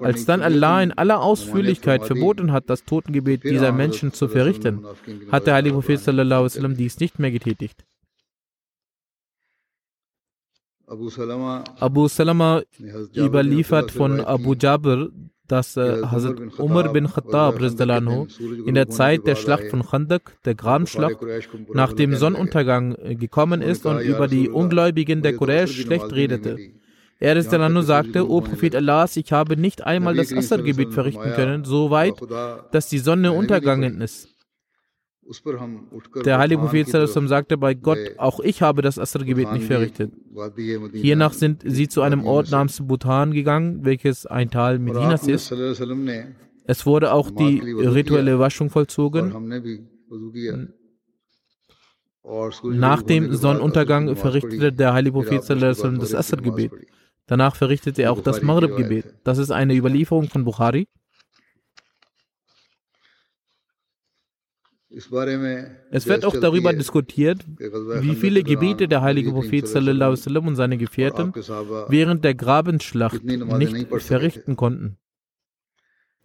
Als 0.00 0.24
dann 0.24 0.42
Allah 0.42 0.82
in 0.82 0.92
aller 0.92 1.20
Ausführlichkeit 1.20 2.04
verboten 2.04 2.52
hat, 2.52 2.68
das 2.68 2.84
Totengebet 2.84 3.44
dieser 3.44 3.72
Menschen 3.72 4.12
zu 4.12 4.28
verrichten, 4.28 4.84
hat 5.30 5.46
der 5.46 5.54
heilige 5.54 5.74
Prophet 5.76 6.00
sallam, 6.00 6.76
dies 6.76 6.98
nicht 7.00 7.18
mehr 7.18 7.30
getätigt. 7.30 7.84
Abu 10.86 12.08
Salama 12.08 12.62
überliefert 13.16 13.90
von 13.90 14.20
Abu 14.20 14.54
Jabir, 14.54 15.10
dass 15.48 15.76
äh, 15.76 16.02
Hazrat 16.02 16.58
Umar 16.58 16.92
bin 16.92 17.06
Khattab 17.08 17.60
in 17.60 18.74
der 18.74 18.88
Zeit 18.88 19.26
der 19.26 19.36
Schlacht 19.36 19.68
von 19.70 19.82
Khandak, 19.84 20.36
der 20.44 20.54
Grabenschlacht, 20.54 21.18
nach 21.72 21.92
dem 21.92 22.14
Sonnenuntergang 22.14 22.94
äh, 22.94 23.14
gekommen 23.14 23.60
ist 23.60 23.84
und 23.86 24.00
über 24.00 24.28
die 24.28 24.48
Ungläubigen 24.48 25.22
der 25.22 25.36
Quraysh 25.36 25.82
schlecht 25.82 26.12
redete. 26.12 26.58
Er 27.18 27.36
ist 27.36 27.52
dann 27.52 27.82
sagte, 27.82 28.28
O 28.28 28.40
Prophet 28.40 28.74
Allahs, 28.74 29.16
ich 29.16 29.30
habe 29.30 29.56
nicht 29.56 29.84
einmal 29.84 30.16
das 30.16 30.32
Asr-Gebet 30.32 30.92
verrichten 30.92 31.32
können, 31.34 31.64
so 31.64 31.90
weit, 31.90 32.14
dass 32.72 32.88
die 32.88 32.98
Sonne 32.98 33.32
untergegangen 33.32 34.00
ist. 34.00 34.31
Der 36.24 36.38
heilige 36.38 36.60
Prophet 36.60 36.88
sagte 36.88 37.56
bei 37.56 37.74
Gott, 37.74 37.98
auch 38.18 38.40
ich 38.40 38.60
habe 38.60 38.82
das 38.82 38.98
Asr-Gebet 38.98 39.52
nicht 39.52 39.66
verrichtet. 39.66 40.12
Hiernach 40.92 41.32
sind 41.32 41.62
sie 41.64 41.88
zu 41.88 42.02
einem 42.02 42.24
Ort 42.24 42.50
namens 42.50 42.80
Bhutan 42.84 43.32
gegangen, 43.32 43.84
welches 43.84 44.26
ein 44.26 44.50
Tal 44.50 44.78
Medinas 44.78 45.26
ist. 45.28 45.52
Es 46.64 46.86
wurde 46.86 47.12
auch 47.12 47.30
die 47.30 47.60
rituelle 47.60 48.38
Waschung 48.38 48.70
vollzogen. 48.70 49.32
Nach 52.64 53.02
dem 53.02 53.34
Sonnenuntergang 53.34 54.16
verrichtete 54.16 54.72
der 54.72 54.92
heilige 54.92 55.14
Prophet 55.14 55.48
das 55.48 56.14
Asr-Gebet. 56.14 56.72
Danach 57.26 57.56
verrichtete 57.56 58.02
er 58.02 58.12
auch 58.12 58.20
das 58.20 58.42
Maghrib-Gebet. 58.42 59.14
Das 59.24 59.38
ist 59.38 59.50
eine 59.50 59.74
Überlieferung 59.74 60.28
von 60.28 60.44
Bukhari. 60.44 60.88
Es 65.90 66.06
wird 66.06 66.24
auch 66.24 66.36
darüber 66.38 66.72
diskutiert, 66.72 67.44
wie 67.58 68.14
viele 68.14 68.42
Gebete 68.42 68.88
der 68.88 69.00
heilige 69.02 69.30
Prophet 69.30 69.66
sallam, 69.66 70.46
und 70.46 70.56
seine 70.56 70.76
Gefährten 70.76 71.32
während 71.88 72.24
der 72.24 72.34
Grabensschlacht 72.34 73.24
nicht 73.24 73.88
verrichten 74.02 74.56
konnten. 74.56 74.98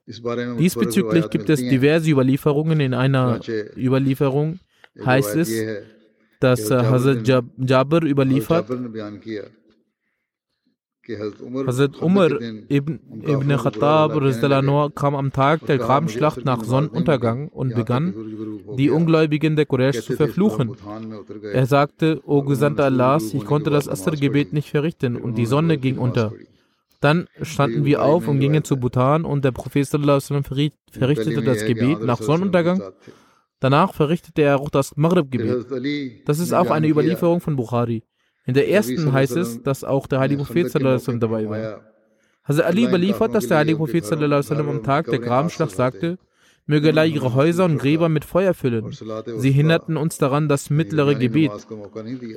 Diesbezüglich 0.08 1.30
gibt 1.30 1.50
es 1.50 1.60
diverse 1.60 2.10
Überlieferungen. 2.10 2.80
In 2.80 2.94
einer 2.94 3.40
Überlieferung 3.76 4.60
heißt 5.04 5.36
es, 5.36 5.52
dass 6.40 6.70
Hazrat 6.72 7.28
Jabir 7.58 8.04
überliefert, 8.04 8.70
Hazrat 11.10 12.02
Umar 12.02 12.32
ibn, 12.70 13.00
ibn 13.26 13.50
Khattab 13.58 14.12
kam 14.96 15.16
am 15.16 15.32
Tag 15.32 15.66
der 15.66 15.78
Grabenschlacht 15.78 16.44
nach 16.44 16.64
Sonnenuntergang 16.64 17.48
und 17.48 17.74
begann, 17.76 18.14
die 18.78 18.90
Ungläubigen 18.90 19.56
der 19.56 19.66
Quraysh 19.66 20.02
zu 20.02 20.14
verfluchen. 20.14 20.76
Er 21.44 21.66
sagte, 21.66 22.22
O 22.26 22.44
Gesandter 22.44 22.86
Allahs, 22.86 23.34
ich 23.34 23.46
konnte 23.46 23.70
das 23.70 23.88
Asr-Gebet 23.88 24.54
nicht 24.54 24.70
verrichten 24.70 25.16
und 25.16 25.38
die 25.38 25.46
Sonne 25.46 25.78
ging 25.78 25.98
unter. 25.98 26.34
Dann 27.00 27.28
standen 27.42 27.86
wir 27.86 28.04
auf 28.04 28.28
und 28.28 28.40
gingen 28.40 28.64
zu 28.64 28.78
Bhutan 28.78 29.24
und 29.24 29.46
der 29.46 29.52
Prophet 29.52 29.88
verrichtete 29.88 31.42
das 31.42 31.66
Gebet 31.66 32.02
nach 32.02 32.22
Sonnenuntergang. 32.22 32.82
Danach 33.60 33.94
verrichtete 33.94 34.42
er 34.42 34.60
auch 34.60 34.70
das 34.70 34.96
Maghrib-Gebet. 34.98 35.68
Das 36.26 36.40
ist 36.40 36.54
auch 36.54 36.70
eine 36.70 36.88
Überlieferung 36.88 37.40
von 37.40 37.56
Bukhari. 37.56 38.04
In 38.48 38.54
der 38.54 38.70
ersten 38.70 39.12
heißt 39.12 39.36
es, 39.36 39.62
dass 39.62 39.84
auch 39.84 40.08
der 40.08 40.20
heilige 40.20 40.44
Prophet 40.44 40.74
dabei 40.74 41.50
war. 41.50 41.82
Hazrat 42.44 42.66
Ali 42.66 42.86
überliefert, 42.86 43.36
dass 43.36 43.48
der 43.48 43.58
heilige 43.58 43.78
Prophet 43.78 44.10
am 44.14 44.84
Tag 44.84 45.08
der 45.08 45.20
Grabenschlacht 45.20 45.76
sagte, 45.76 46.18
möge 46.66 46.90
Allah 46.90 47.04
ihre 47.06 47.34
Häuser 47.34 47.66
und 47.66 47.78
Gräber 47.78 48.08
mit 48.08 48.24
Feuer 48.24 48.54
füllen. 48.54 48.92
Sie 49.38 49.52
hinderten 49.52 49.98
uns 49.98 50.18
daran, 50.18 50.48
das 50.48 50.70
mittlere 50.70 51.16
Gebet, 51.16 51.52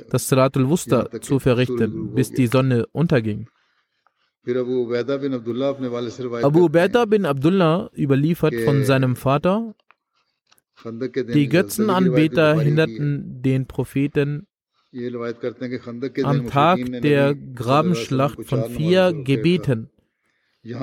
das 0.09 0.27
Salatul 0.27 0.67
Wusta, 0.69 1.09
zu 1.21 1.39
verrichten, 1.39 2.13
bis 2.13 2.31
die 2.31 2.47
Sonne 2.47 2.87
unterging. 2.91 3.47
Abu 4.45 4.85
Ubaidah 6.65 7.05
bin 7.05 7.25
Abdullah 7.25 7.89
überliefert 7.95 8.55
von 8.65 8.83
seinem 8.83 9.15
Vater, 9.15 9.75
die 10.83 11.47
Götzenanbeter 11.47 12.59
hinderten 12.59 13.41
den 13.43 13.67
Propheten 13.67 14.47
am 16.23 16.47
Tag 16.47 16.79
der 17.01 17.33
Grabenschlacht 17.33 18.43
von 18.43 18.65
vier 18.69 19.13
Gebeten, 19.13 19.89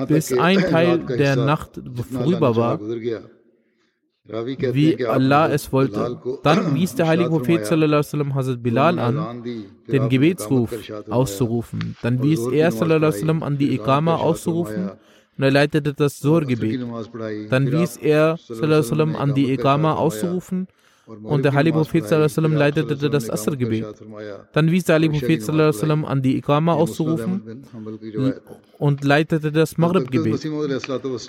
bis 0.07 0.33
ein 0.33 0.59
Teil 0.59 1.05
der 1.05 1.35
Nacht 1.35 1.79
vorüber 2.11 2.55
war, 2.55 2.79
wie 4.73 5.05
Allah 5.05 5.49
es 5.49 5.71
wollte. 5.71 6.19
Dann 6.43 6.73
wies 6.75 6.95
der 6.95 7.07
heilige 7.11 7.29
Prophet 7.29 7.65
sallam, 7.65 8.33
Hazrat 8.33 8.63
Bilal 8.63 8.97
an, 8.99 9.43
den 9.87 10.09
Gebetsruf 10.09 10.73
auszurufen. 11.09 11.95
Dann 12.01 12.21
wies 12.23 12.47
er 12.47 12.71
sallam, 12.71 13.43
an 13.43 13.57
die 13.57 13.73
Ikama 13.73 14.15
auszurufen 14.15 14.91
und 15.37 15.43
er 15.43 15.51
leitete 15.51 15.93
das 15.93 16.19
Sur-Gebet. 16.19 16.81
Dann 17.49 17.71
wies 17.71 17.97
er 17.97 18.37
sallam, 18.37 19.15
an 19.15 19.35
die 19.35 19.53
Ikama 19.53 19.93
auszurufen 19.93 20.67
und 21.23 21.43
der 21.43 21.53
heilige 21.53 21.77
Prophet 21.77 22.07
sallam, 22.07 22.53
leitete 22.53 23.09
das 23.09 23.29
Asr-Gebet. 23.29 23.85
Dann 24.53 24.71
wies 24.71 24.85
der 24.85 24.95
heilige 24.95 25.19
Prophet 25.19 25.41
sallam, 25.43 26.05
an 26.05 26.21
die 26.21 26.37
Ikama 26.37 26.73
auszurufen. 26.73 27.63
Und 28.77 29.03
leitete 29.03 29.51
das 29.51 29.77
Maghrib-Gebet. 29.77 30.45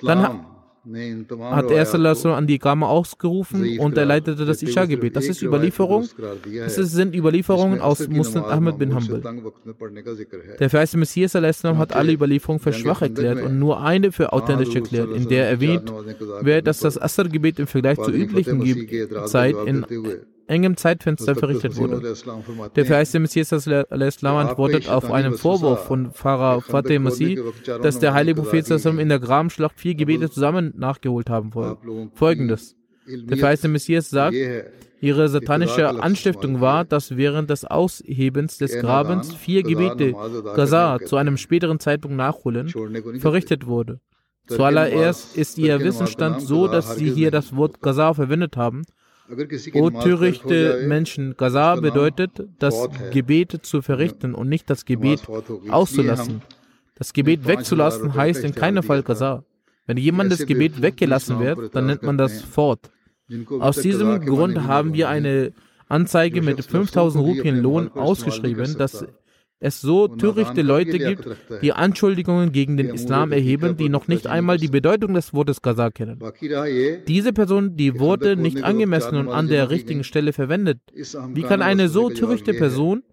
Dann 0.03 0.45
hat 0.83 1.69
er 1.69 2.35
an 2.35 2.47
die 2.47 2.55
Ikama 2.55 2.87
ausgerufen 2.87 3.79
und 3.79 3.97
er 3.97 4.05
leitete 4.05 4.45
das 4.45 4.63
Isha-Gebet. 4.63 5.15
Das 5.15 5.27
ist 5.27 5.41
Überlieferung. 5.43 6.07
Das 6.65 6.75
sind 6.75 7.15
Überlieferungen 7.15 7.81
aus 7.81 8.07
Muslim 8.07 8.43
Ahmed 8.43 8.79
bin 8.79 8.95
Hanbal. 8.95 9.21
Der 10.59 10.69
verheißte 10.69 10.97
Messias 10.97 11.35
hat 11.35 11.93
alle 11.93 12.13
Überlieferungen 12.13 12.59
für 12.59 12.73
schwach 12.73 13.01
erklärt 13.01 13.43
und 13.43 13.59
nur 13.59 13.81
eine 13.81 14.11
für 14.11 14.33
authentisch 14.33 14.75
erklärt, 14.75 15.11
in 15.15 15.27
der 15.27 15.49
erwähnt 15.49 15.91
wird, 16.41 16.65
dass 16.65 16.79
das 16.79 16.99
Asr-Gebet 16.99 17.59
im 17.59 17.67
Vergleich 17.67 17.97
zur 17.99 18.13
üblichen 18.13 18.87
Zeit 19.27 19.55
in 19.65 19.85
engem 20.51 20.75
Zeitfenster 20.77 21.35
verrichtet 21.35 21.77
wurde. 21.77 22.13
Der 22.75 22.85
verheißte 22.85 23.19
Messias 23.19 23.51
al-Islam 23.67 24.35
antwortet 24.35 24.89
auf 24.89 25.09
einen 25.09 25.33
Vorwurf 25.33 25.85
von 25.85 26.11
Pfarrer 26.11 26.61
Fateh 26.61 26.99
Masih, 26.99 27.39
dass 27.81 27.99
der 27.99 28.13
heilige 28.13 28.41
Prophet 28.41 28.69
in 28.85 29.09
der 29.09 29.19
Grabenschlacht 29.19 29.79
vier 29.79 29.95
Gebete 29.95 30.29
zusammen 30.29 30.73
nachgeholt 30.77 31.29
haben 31.29 31.51
soll. 31.53 31.77
Folgendes. 32.13 32.75
Der 33.07 33.37
verheißte 33.37 33.67
Messias 33.67 34.09
sagt, 34.09 34.35
Ihre 35.03 35.27
satanische 35.29 35.89
Anstiftung 35.89 36.61
war, 36.61 36.85
dass 36.85 37.17
während 37.17 37.49
des 37.49 37.65
Aushebens 37.65 38.59
des 38.59 38.77
Grabens 38.77 39.33
vier 39.33 39.63
Gebete 39.63 40.13
Gaza 40.55 40.99
zu 41.03 41.15
einem 41.15 41.37
späteren 41.37 41.79
Zeitpunkt 41.79 42.17
nachholen 42.17 42.69
verrichtet 43.19 43.65
wurde. 43.65 43.99
Zuallererst 44.47 45.35
ist 45.37 45.57
ihr 45.57 45.79
Wissensstand 45.79 46.41
so, 46.41 46.67
dass 46.67 46.97
sie 46.97 47.09
hier 47.09 47.31
das 47.31 47.55
Wort 47.55 47.81
Gaza 47.81 48.13
verwendet 48.13 48.57
haben 48.57 48.83
törichte 50.01 50.85
Menschen, 50.87 51.35
Gaza 51.37 51.75
bedeutet, 51.75 52.31
das 52.59 52.89
Gebet 53.11 53.59
zu 53.63 53.81
verrichten 53.81 54.33
und 54.33 54.49
nicht 54.49 54.69
das 54.69 54.85
Gebet 54.85 55.21
auszulassen. 55.69 56.41
Das 56.95 57.13
Gebet 57.13 57.47
wegzulassen 57.47 58.13
heißt 58.13 58.43
in 58.43 58.53
keinem 58.53 58.83
Fall 58.83 59.03
Gaza. 59.03 59.43
Wenn 59.87 59.97
jemand 59.97 60.31
das 60.31 60.45
Gebet 60.45 60.81
weggelassen 60.81 61.39
wird, 61.39 61.75
dann 61.75 61.87
nennt 61.87 62.03
man 62.03 62.17
das 62.17 62.41
fort. 62.41 62.91
Aus 63.59 63.77
diesem 63.77 64.25
Grund 64.25 64.67
haben 64.67 64.93
wir 64.93 65.09
eine 65.09 65.53
Anzeige 65.87 66.41
mit 66.41 66.63
5000 66.63 67.23
Rupien 67.23 67.57
Lohn 67.61 67.91
ausgeschrieben, 67.91 68.77
dass 68.77 69.05
es 69.61 69.79
so 69.79 70.07
törichte 70.07 70.63
Leute 70.63 70.97
gibt, 70.97 71.29
die 71.61 71.71
Anschuldigungen 71.71 72.51
gegen 72.51 72.77
den 72.77 72.89
Islam 72.89 73.31
erheben, 73.31 73.77
die 73.77 73.89
noch 73.89 74.07
nicht 74.07 74.25
einmal 74.25 74.57
die 74.57 74.67
Bedeutung 74.67 75.13
des 75.13 75.33
Wortes 75.35 75.61
Gaza 75.61 75.91
kennen. 75.91 76.19
Diese 77.07 77.31
Person 77.31 77.77
die 77.77 77.99
Worte 77.99 78.35
nicht 78.35 78.63
angemessen 78.63 79.15
und 79.15 79.29
an 79.29 79.47
der 79.47 79.69
richtigen 79.69 80.03
Stelle 80.03 80.33
verwendet. 80.33 80.79
Wie 81.33 81.43
kann 81.43 81.61
eine 81.61 81.89
so 81.89 82.09
törichte 82.09 82.55
Person 82.55 83.03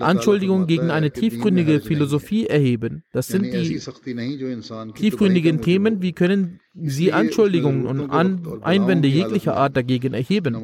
Anschuldigungen 0.00 0.66
gegen 0.66 0.90
eine 0.90 1.12
tiefgründige 1.12 1.80
Philosophie 1.80 2.46
erheben. 2.46 3.04
Das 3.12 3.28
sind 3.28 3.44
die 3.44 3.80
tiefgründigen 4.94 5.60
Themen. 5.60 6.02
Wie 6.02 6.12
können 6.12 6.58
Sie 6.74 7.12
Anschuldigungen 7.12 7.86
und 7.86 8.10
An 8.10 8.42
Einwände 8.62 9.06
jeglicher 9.06 9.56
Art 9.56 9.76
dagegen 9.76 10.14
erheben? 10.14 10.56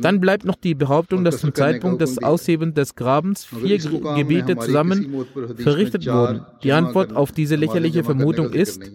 Dann 0.00 0.20
bleibt 0.20 0.44
noch 0.44 0.54
die 0.54 0.76
Behauptung, 0.76 1.24
dass 1.24 1.38
zum 1.38 1.54
Zeitpunkt 1.54 2.00
des 2.00 2.22
Aushebens 2.22 2.74
des 2.74 2.94
Grabens 2.94 3.44
vier 3.44 3.78
Gebete 3.78 4.56
zusammen 4.56 5.26
verrichtet 5.56 6.06
wurden. 6.06 6.42
Die 6.62 6.72
Antwort 6.72 7.12
auf 7.12 7.32
diese 7.32 7.56
lächerliche 7.56 8.04
Vermutung 8.04 8.52
ist, 8.52 8.88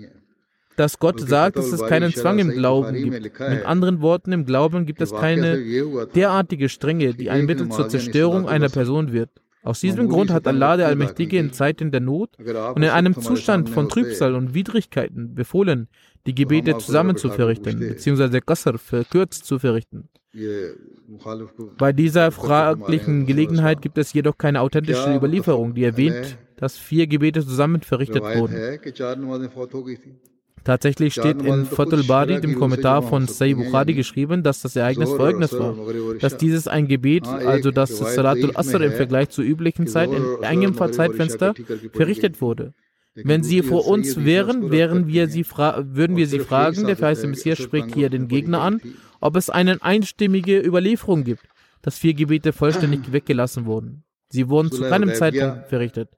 dass 0.76 1.00
Gott 1.00 1.20
sagt, 1.20 1.58
dass 1.58 1.72
es 1.72 1.82
keinen 1.86 2.14
Zwang 2.14 2.40
im 2.40 2.50
Glauben 2.52 2.94
gibt. 2.94 3.40
Mit 3.40 3.66
anderen 3.66 4.02
Worten, 4.02 4.32
im 4.32 4.46
Glauben 4.46 4.86
gibt 4.86 5.02
es 5.02 5.12
keine 5.14 5.64
derartige 6.16 6.70
Strenge, 6.70 7.14
die 7.14 7.30
ein 7.30 7.46
Mittel 7.46 7.70
zur 7.70 7.88
Zerstörung 7.90 8.48
einer 8.48 8.70
Person 8.70 9.12
wird. 9.12 9.30
Aus 9.64 9.80
diesem 9.80 10.10
Grund 10.10 10.30
hat 10.30 10.48
Allah 10.48 10.78
der 10.78 10.88
Allmächtige 10.88 11.40
in 11.40 11.52
Zeiten 11.52 11.90
der 11.90 12.00
Not 12.00 12.38
und 12.38 12.84
in 12.84 12.90
einem 12.90 13.20
Zustand 13.20 13.68
von 13.68 13.90
Trübsal 13.90 14.36
und 14.36 14.54
Widrigkeiten 14.54 15.34
befohlen, 15.34 15.88
die 16.28 16.36
Gebete 16.36 16.78
zusammen 16.78 17.18
zu 17.18 17.30
verrichten, 17.30 17.80
beziehungsweise 17.80 18.42
Qasr 18.42 18.78
verkürzt 18.78 19.46
zu 19.46 19.58
verrichten. 19.58 20.10
Bei 21.78 21.94
dieser 21.94 22.32
fraglichen 22.32 23.26
Gelegenheit 23.26 23.82
gibt 23.82 23.98
es 23.98 24.14
jedoch 24.14 24.38
keine 24.38 24.62
authentische 24.62 25.16
Überlieferung, 25.16 25.74
die 25.74 25.84
erwähnt, 25.84 26.38
dass 26.58 26.78
vier 26.78 27.08
Gebete 27.08 27.44
zusammen 27.44 27.82
verrichtet 27.82 28.22
wurden. 28.22 28.56
Tatsächlich 30.66 31.14
steht 31.14 31.44
in 31.44 31.66
Fatul 31.66 32.04
Bari, 32.06 32.42
dem 32.42 32.56
Kommentar 32.56 33.04
von 33.04 33.28
Sayyid 33.28 33.58
Bukhari, 33.58 33.94
geschrieben, 33.94 34.42
dass 34.42 34.64
das 34.64 34.76
Ereignis 34.76 35.12
folgendes 35.12 35.54
war: 35.54 35.76
dass 36.20 36.38
dieses 36.38 36.68
ein 36.68 36.88
Gebet, 36.88 37.28
also 37.28 37.70
das 37.70 37.96
Salatul 37.96 38.52
Asr 38.56 38.82
im 38.82 38.92
Vergleich 38.92 39.30
zur 39.30 39.46
üblichen 39.46 39.86
Zeit 39.86 40.10
in 40.12 40.26
engem 40.42 40.76
Zeitfenster 40.76 41.54
verrichtet 41.94 42.42
wurde. 42.42 42.74
Wenn 43.14 43.44
sie 43.44 43.62
vor 43.62 43.88
uns 43.88 44.26
wären, 44.26 44.72
wären 44.72 45.08
wir 45.08 45.28
sie 45.30 45.46
würden 45.46 46.18
wir 46.18 46.28
sie 46.28 46.40
fragen, 46.40 46.88
der 46.88 46.98
verheißte 46.98 47.28
Messias 47.28 47.60
spricht 47.60 47.94
hier 47.94 48.10
den 48.10 48.28
Gegner 48.28 48.62
an, 48.62 48.82
ob 49.22 49.36
es 49.36 49.52
eine 49.52 49.82
einstimmige 49.84 50.60
Überlieferung 50.60 51.24
gibt, 51.24 51.46
dass 51.84 52.00
vier 52.00 52.16
Gebete 52.16 52.54
vollständig 52.54 53.02
weggelassen 53.12 53.68
wurden. 53.68 54.04
Sie 54.30 54.50
wurden 54.50 54.72
zu 54.72 54.82
keinem 54.82 55.14
Zeitpunkt 55.14 55.68
verrichtet. 55.68 56.10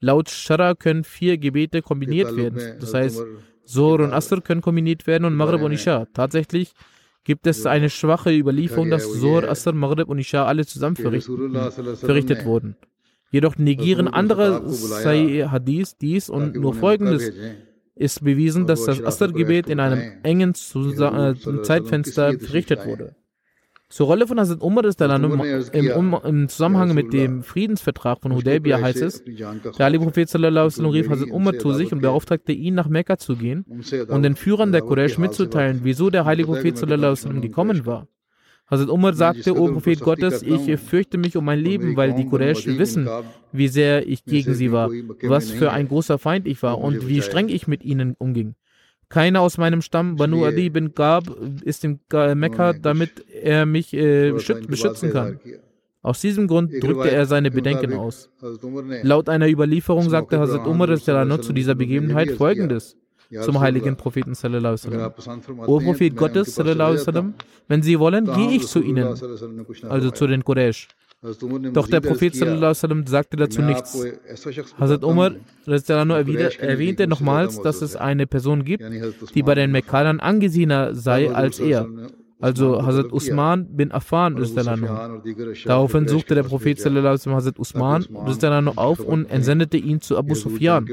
Laut 0.00 0.28
Shara 0.28 0.74
können 0.74 1.04
vier 1.04 1.38
Gebete 1.38 1.80
kombiniert 1.82 2.36
werden. 2.36 2.76
Das 2.78 2.94
heißt, 2.94 3.20
Zohr 3.68 4.00
und 4.00 4.12
Asr 4.12 4.40
können 4.40 4.62
kombiniert 4.62 5.06
werden 5.06 5.24
und 5.24 5.34
Maghrib 5.36 5.62
und 5.62 5.72
Isha. 5.72 6.06
Tatsächlich 6.14 6.72
gibt 7.24 7.46
es 7.46 7.66
eine 7.66 7.90
schwache 7.90 8.30
Überlieferung, 8.32 8.88
dass 8.90 9.20
Zohr, 9.20 9.44
Asr, 9.48 9.72
Maghrib 9.72 10.08
und 10.08 10.18
Isha 10.18 10.44
alle 10.46 10.64
zusammen 10.64 10.96
verrichtet 10.96 12.44
wurden. 12.44 12.76
Jedoch 13.30 13.58
negieren 13.58 14.08
andere 14.08 14.66
Sahih 14.70 15.50
Hadith 15.50 15.98
dies 16.00 16.30
und 16.30 16.56
nur 16.56 16.74
folgendes 16.74 17.30
ist 17.94 18.24
bewiesen, 18.24 18.66
dass 18.66 18.84
das 18.84 19.02
Asr-Gebet 19.02 19.68
in 19.68 19.80
einem 19.80 20.02
engen 20.22 20.52
äh, 20.52 21.34
Zeitfenster 21.62 22.38
verrichtet 22.38 22.86
wurde. 22.86 23.16
Zur 23.90 24.06
Rolle 24.06 24.26
von 24.26 24.38
Hazrat 24.38 24.60
Umar 24.60 24.84
ist 24.84 25.00
im, 25.00 25.88
im, 25.90 26.16
im 26.22 26.48
Zusammenhang 26.50 26.92
mit 26.92 27.14
dem 27.14 27.42
Friedensvertrag 27.42 28.20
von 28.20 28.34
Hudaybiyah 28.34 28.82
heißt 28.82 29.00
es, 29.00 29.24
der 29.24 29.86
Ali 29.86 29.98
Prophet 29.98 30.34
rief 30.34 31.08
Hazrat 31.08 31.30
Umar 31.30 31.58
zu 31.58 31.72
sich 31.72 31.90
und 31.90 32.02
beauftragte 32.02 32.52
ihn, 32.52 32.74
nach 32.74 32.88
Mekka 32.88 33.16
zu 33.16 33.36
gehen 33.36 33.64
und 34.08 34.22
den 34.22 34.36
Führern 34.36 34.72
der 34.72 34.82
Quraysh 34.82 35.16
mitzuteilen, 35.16 35.80
wieso 35.84 36.10
der 36.10 36.26
heilige 36.26 36.48
Prophet 36.48 36.76
gekommen 37.40 37.86
war. 37.86 38.08
Hazrat 38.70 38.90
Umar 38.90 39.14
sagte, 39.14 39.58
O 39.58 39.72
Prophet 39.72 40.00
Gottes, 40.00 40.42
ich 40.42 40.78
fürchte 40.78 41.16
mich 41.16 41.38
um 41.38 41.46
mein 41.46 41.58
Leben, 41.58 41.96
weil 41.96 42.12
die 42.12 42.26
Quraysh 42.26 42.66
wissen, 42.66 43.08
wie 43.52 43.68
sehr 43.68 44.06
ich 44.06 44.22
gegen 44.26 44.52
sie 44.52 44.70
war, 44.70 44.90
was 45.22 45.50
für 45.50 45.72
ein 45.72 45.88
großer 45.88 46.18
Feind 46.18 46.46
ich 46.46 46.62
war 46.62 46.78
und 46.78 47.08
wie 47.08 47.22
streng 47.22 47.48
ich 47.48 47.66
mit 47.66 47.82
ihnen 47.82 48.14
umging. 48.18 48.54
Keiner 49.08 49.40
aus 49.40 49.56
meinem 49.56 49.80
Stamm, 49.80 50.16
Banu 50.16 50.44
Adi 50.44 50.68
bin 50.68 50.94
Gab, 50.94 51.24
ist 51.62 51.84
in 51.84 51.98
Mekka, 52.34 52.74
damit 52.74 53.24
er 53.28 53.64
mich 53.64 53.94
äh, 53.94 54.32
beschützen 54.32 55.12
kann. 55.12 55.40
Aus 56.02 56.20
diesem 56.20 56.46
Grund 56.46 56.72
drückte 56.82 57.10
er 57.10 57.26
seine 57.26 57.50
Bedenken 57.50 57.94
aus. 57.94 58.30
Laut 59.02 59.28
einer 59.28 59.48
Überlieferung 59.48 60.08
sagte 60.08 60.38
Hazrat 60.38 60.66
Umar 60.66 60.88
zu 61.40 61.52
dieser 61.52 61.74
Begebenheit 61.74 62.32
folgendes. 62.32 62.96
Zum 63.42 63.60
heiligen 63.60 63.96
Propheten 63.96 64.34
O 65.66 65.80
Prophet 65.80 66.16
Gottes 66.16 66.56
wenn 67.68 67.82
Sie 67.82 67.98
wollen, 67.98 68.24
gehe 68.24 68.50
ich 68.52 68.66
zu 68.66 68.80
Ihnen, 68.80 69.14
also 69.88 70.10
zu 70.10 70.26
den 70.26 70.44
Quraysh. 70.44 70.88
Doch 71.20 71.88
der 71.88 72.00
Prophet 72.00 72.36
sagte 73.06 73.36
dazu 73.36 73.60
nichts. 73.60 74.06
Hazrat 74.78 75.02
Umar 75.02 75.32
erwähnte 75.66 77.08
nochmals, 77.08 77.60
dass 77.60 77.82
es 77.82 77.96
eine 77.96 78.28
Person 78.28 78.64
gibt, 78.64 78.84
die 79.34 79.42
bei 79.42 79.56
den 79.56 79.72
Mekkanern 79.72 80.20
angesehener 80.20 80.94
sei 80.94 81.32
als 81.32 81.58
er. 81.58 81.88
Also 82.40 82.86
Hazrat 82.86 83.12
Usman 83.12 83.76
bin 83.76 83.90
Affan. 83.90 84.36
Daraufhin 85.64 86.06
suchte 86.06 86.36
der 86.36 86.44
Prophet 86.44 86.78
Hazrat 86.78 87.58
Usman 87.58 88.06
auf 88.76 89.00
und 89.00 89.24
entsendete 89.28 89.76
ihn 89.76 90.00
zu 90.00 90.16
Abu 90.16 90.36
Sufyan 90.36 90.88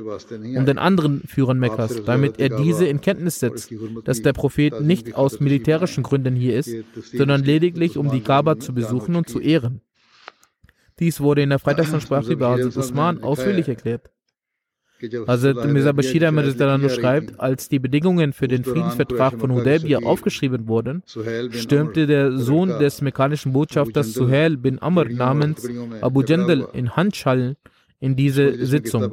und 0.58 0.68
den 0.68 0.80
anderen 0.80 1.22
Führern 1.28 1.60
Mekkas, 1.60 2.04
damit 2.04 2.40
er 2.40 2.50
diese 2.50 2.88
in 2.88 3.00
Kenntnis 3.00 3.40
setzt, 3.40 3.72
dass 4.06 4.24
der 4.24 4.34
Prophet 4.34 4.82
nicht 4.82 5.16
aus 5.16 5.40
militärischen 5.40 6.02
Gründen 6.02 6.36
hier 6.36 6.58
ist, 6.58 6.76
sondern 7.14 7.44
lediglich 7.44 7.96
um 7.96 8.10
die 8.10 8.22
Kaaba 8.22 8.58
zu 8.58 8.74
besuchen 8.74 9.16
und 9.16 9.30
zu 9.30 9.40
ehren. 9.40 9.82
Dies 11.00 11.20
wurde 11.20 11.42
in 11.42 11.50
der 11.50 11.60
Freitagsansprache 11.60 12.32
über 12.32 12.50
Hazrat 12.52 12.78
Usman 12.78 13.24
ausführlich 13.24 13.68
erklärt. 13.68 14.12
Hazrat 15.28 15.66
Mirza 15.66 15.92
Bashir 15.92 16.28
Ahmed 16.28 16.92
schreibt, 16.92 17.40
als 17.40 17.68
die 17.68 17.80
Bedingungen 17.80 18.32
für 18.32 18.48
den 18.48 18.64
Friedensvertrag 18.64 19.38
von 19.40 19.52
Hudaybiyah 19.52 20.04
aufgeschrieben 20.04 20.68
wurden, 20.68 21.04
stürmte 21.52 22.08
der 22.08 22.38
Sohn 22.38 22.70
des 22.80 23.02
mekkanischen 23.02 23.52
Botschafters 23.52 24.14
Suhail 24.14 24.56
bin 24.56 24.82
Amr 24.82 25.10
namens 25.10 25.68
Abu 26.02 26.22
Jandal 26.22 26.68
in 26.74 26.96
Handschallen 26.96 27.58
in 28.00 28.16
diese 28.16 28.66
Sitzung. 28.66 29.12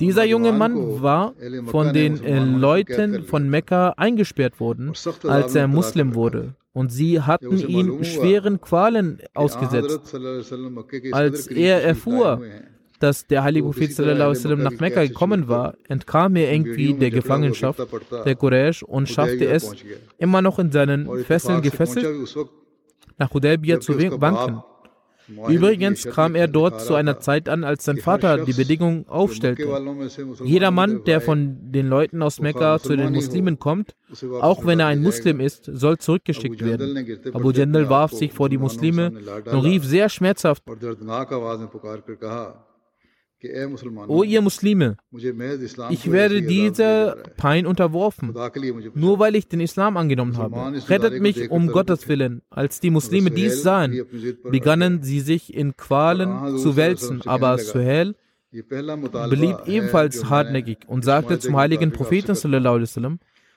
Dieser 0.00 0.24
junge 0.24 0.52
Mann 0.52 1.02
war 1.02 1.34
von 1.66 1.92
den 1.92 2.22
äh, 2.24 2.42
Leuten 2.42 3.24
von 3.24 3.50
Mekka 3.50 3.90
eingesperrt 3.98 4.60
worden, 4.60 4.92
als 5.24 5.54
er 5.54 5.68
Muslim 5.68 6.14
wurde. 6.14 6.54
Und 6.72 6.90
sie 6.90 7.20
hatten 7.20 7.58
ihn 7.58 8.02
schweren 8.04 8.60
Qualen 8.60 9.20
ausgesetzt. 9.34 10.14
Als 11.12 11.46
er 11.46 11.82
erfuhr, 11.82 12.40
dass 12.98 13.26
der 13.26 13.42
heilige 13.42 13.66
Prophet 13.66 13.98
nach 13.98 14.78
Mekka 14.80 15.02
gekommen 15.04 15.48
war, 15.48 15.74
entkam 15.88 16.36
er 16.36 16.52
irgendwie 16.52 16.94
der 16.94 17.10
Gefangenschaft 17.10 17.80
der 18.24 18.36
Quraysh 18.36 18.82
und 18.84 19.08
schaffte 19.08 19.46
es, 19.46 19.72
immer 20.18 20.40
noch 20.40 20.58
in 20.58 20.70
seinen 20.70 21.24
Fesseln 21.24 21.62
gefesselt, 21.62 22.06
nach 23.18 23.34
Hudaybiyah 23.34 23.80
zu 23.80 23.98
wanken. 23.98 24.62
Übrigens 25.48 26.04
kam 26.04 26.34
er 26.34 26.48
dort 26.48 26.80
zu 26.80 26.94
einer 26.94 27.20
Zeit 27.20 27.48
an, 27.48 27.64
als 27.64 27.84
sein 27.84 27.98
Vater 27.98 28.44
die 28.44 28.52
Bedingung 28.52 29.08
aufstellte. 29.08 29.66
Jeder 30.44 30.70
Mann, 30.70 31.04
der 31.04 31.20
von 31.20 31.70
den 31.72 31.88
Leuten 31.88 32.22
aus 32.22 32.40
Mekka 32.40 32.78
zu 32.78 32.96
den 32.96 33.12
Muslimen 33.12 33.58
kommt, 33.58 33.94
auch 34.40 34.64
wenn 34.66 34.80
er 34.80 34.86
ein 34.86 35.02
Muslim 35.02 35.40
ist, 35.40 35.64
soll 35.64 35.98
zurückgeschickt 35.98 36.64
werden. 36.64 37.06
Abu 37.32 37.50
Jandal 37.50 37.88
warf 37.88 38.12
sich 38.12 38.32
vor 38.32 38.48
die 38.48 38.58
Muslime 38.58 39.12
und 39.50 39.60
rief 39.60 39.84
sehr 39.84 40.08
schmerzhaft, 40.08 40.62
O 44.08 44.22
ihr 44.22 44.40
Muslime, 44.40 44.96
ich 45.90 46.12
werde 46.12 46.42
dieser 46.42 47.16
Pein 47.36 47.66
unterworfen, 47.66 48.34
nur 48.94 49.18
weil 49.18 49.34
ich 49.34 49.48
den 49.48 49.60
Islam 49.60 49.96
angenommen 49.96 50.36
habe. 50.36 50.56
Rettet 50.88 51.20
mich 51.20 51.50
um 51.50 51.68
Gottes 51.68 52.08
Willen. 52.08 52.42
Als 52.50 52.80
die 52.80 52.90
Muslime 52.90 53.30
dies 53.30 53.62
sahen, 53.62 54.06
begannen 54.44 55.02
sie 55.02 55.20
sich 55.20 55.54
in 55.54 55.76
Qualen 55.76 56.56
zu 56.58 56.76
wälzen, 56.76 57.22
aber 57.26 57.58
Suhail 57.58 58.14
blieb 58.50 59.56
ebenfalls 59.66 60.28
hartnäckig 60.28 60.78
und 60.86 61.04
sagte 61.04 61.38
zum 61.38 61.56
heiligen 61.56 61.90
Propheten 61.92 62.36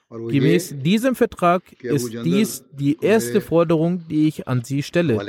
Gemäß 0.09 0.75
diesem 0.83 1.15
Vertrag 1.15 1.63
ist 1.81 2.13
dies 2.23 2.63
die 2.71 2.97
erste 3.01 3.41
Forderung, 3.41 4.03
die 4.07 4.27
ich 4.27 4.47
an 4.47 4.63
Sie 4.63 4.83
stelle, 4.83 5.19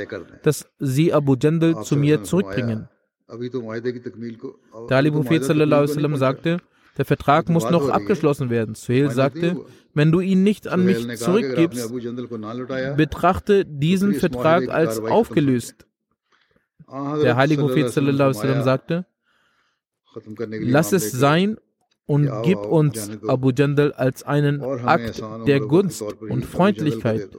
dass 0.43 0.69
Sie 0.79 1.11
Abu 1.13 1.35
Jandal 1.39 1.83
zu 1.83 1.95
mir 1.95 2.23
zurückbringen. 2.23 2.87
Der 3.29 4.97
Ali 4.97 5.11
Prophet 5.11 5.43
sagte, 5.43 6.57
der 6.97 7.05
Vertrag 7.05 7.49
muss 7.49 7.69
noch 7.69 7.89
abgeschlossen 7.89 8.49
werden. 8.49 8.75
Suhail 8.75 9.11
sagte, 9.11 9.65
wenn 9.93 10.11
du 10.11 10.19
ihn 10.19 10.43
nicht 10.43 10.67
an 10.67 10.85
mich 10.85 11.17
zurückgibst, 11.17 11.93
betrachte 12.95 13.65
diesen 13.65 14.13
Vertrag 14.15 14.69
als 14.69 14.99
aufgelöst. 14.99 15.85
Der 16.89 17.35
heilige 17.35 17.63
Prophet 17.63 17.91
sagte, 17.91 19.05
lass 20.61 20.93
es 20.93 21.11
sein 21.11 21.57
und 22.05 22.31
gib 22.43 22.59
uns 22.59 23.11
Abu 23.27 23.51
Jandal 23.51 23.91
als 23.91 24.23
einen 24.23 24.61
Akt 24.63 25.21
der 25.45 25.59
Gunst 25.59 26.01
und 26.01 26.45
Freundlichkeit. 26.45 27.29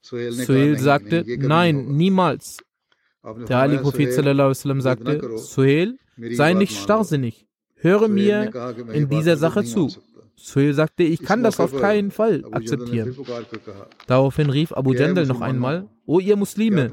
Suhail 0.00 0.78
sagte, 0.78 1.24
nein, 1.26 1.88
niemals. 1.88 2.58
Der 3.22 3.58
heilige 3.58 3.82
Prophet 3.82 4.12
sagte, 4.12 5.36
Suhail, 5.36 5.98
sei 6.32 6.54
nicht 6.54 6.76
starrsinnig, 6.76 7.46
höre 7.74 8.08
mir 8.08 8.50
in 8.92 9.08
dieser 9.08 9.36
Sache 9.36 9.64
zu. 9.64 9.90
Suhail 10.36 10.72
sagte, 10.72 11.02
ich 11.02 11.22
kann 11.22 11.42
das 11.42 11.60
auf 11.60 11.78
keinen 11.78 12.10
Fall 12.10 12.44
akzeptieren. 12.50 13.14
Daraufhin 14.06 14.48
rief 14.48 14.72
Abu 14.72 14.94
Jandal 14.94 15.26
noch 15.26 15.42
einmal, 15.42 15.88
O 16.06 16.18
ihr 16.18 16.34
Muslime, 16.34 16.90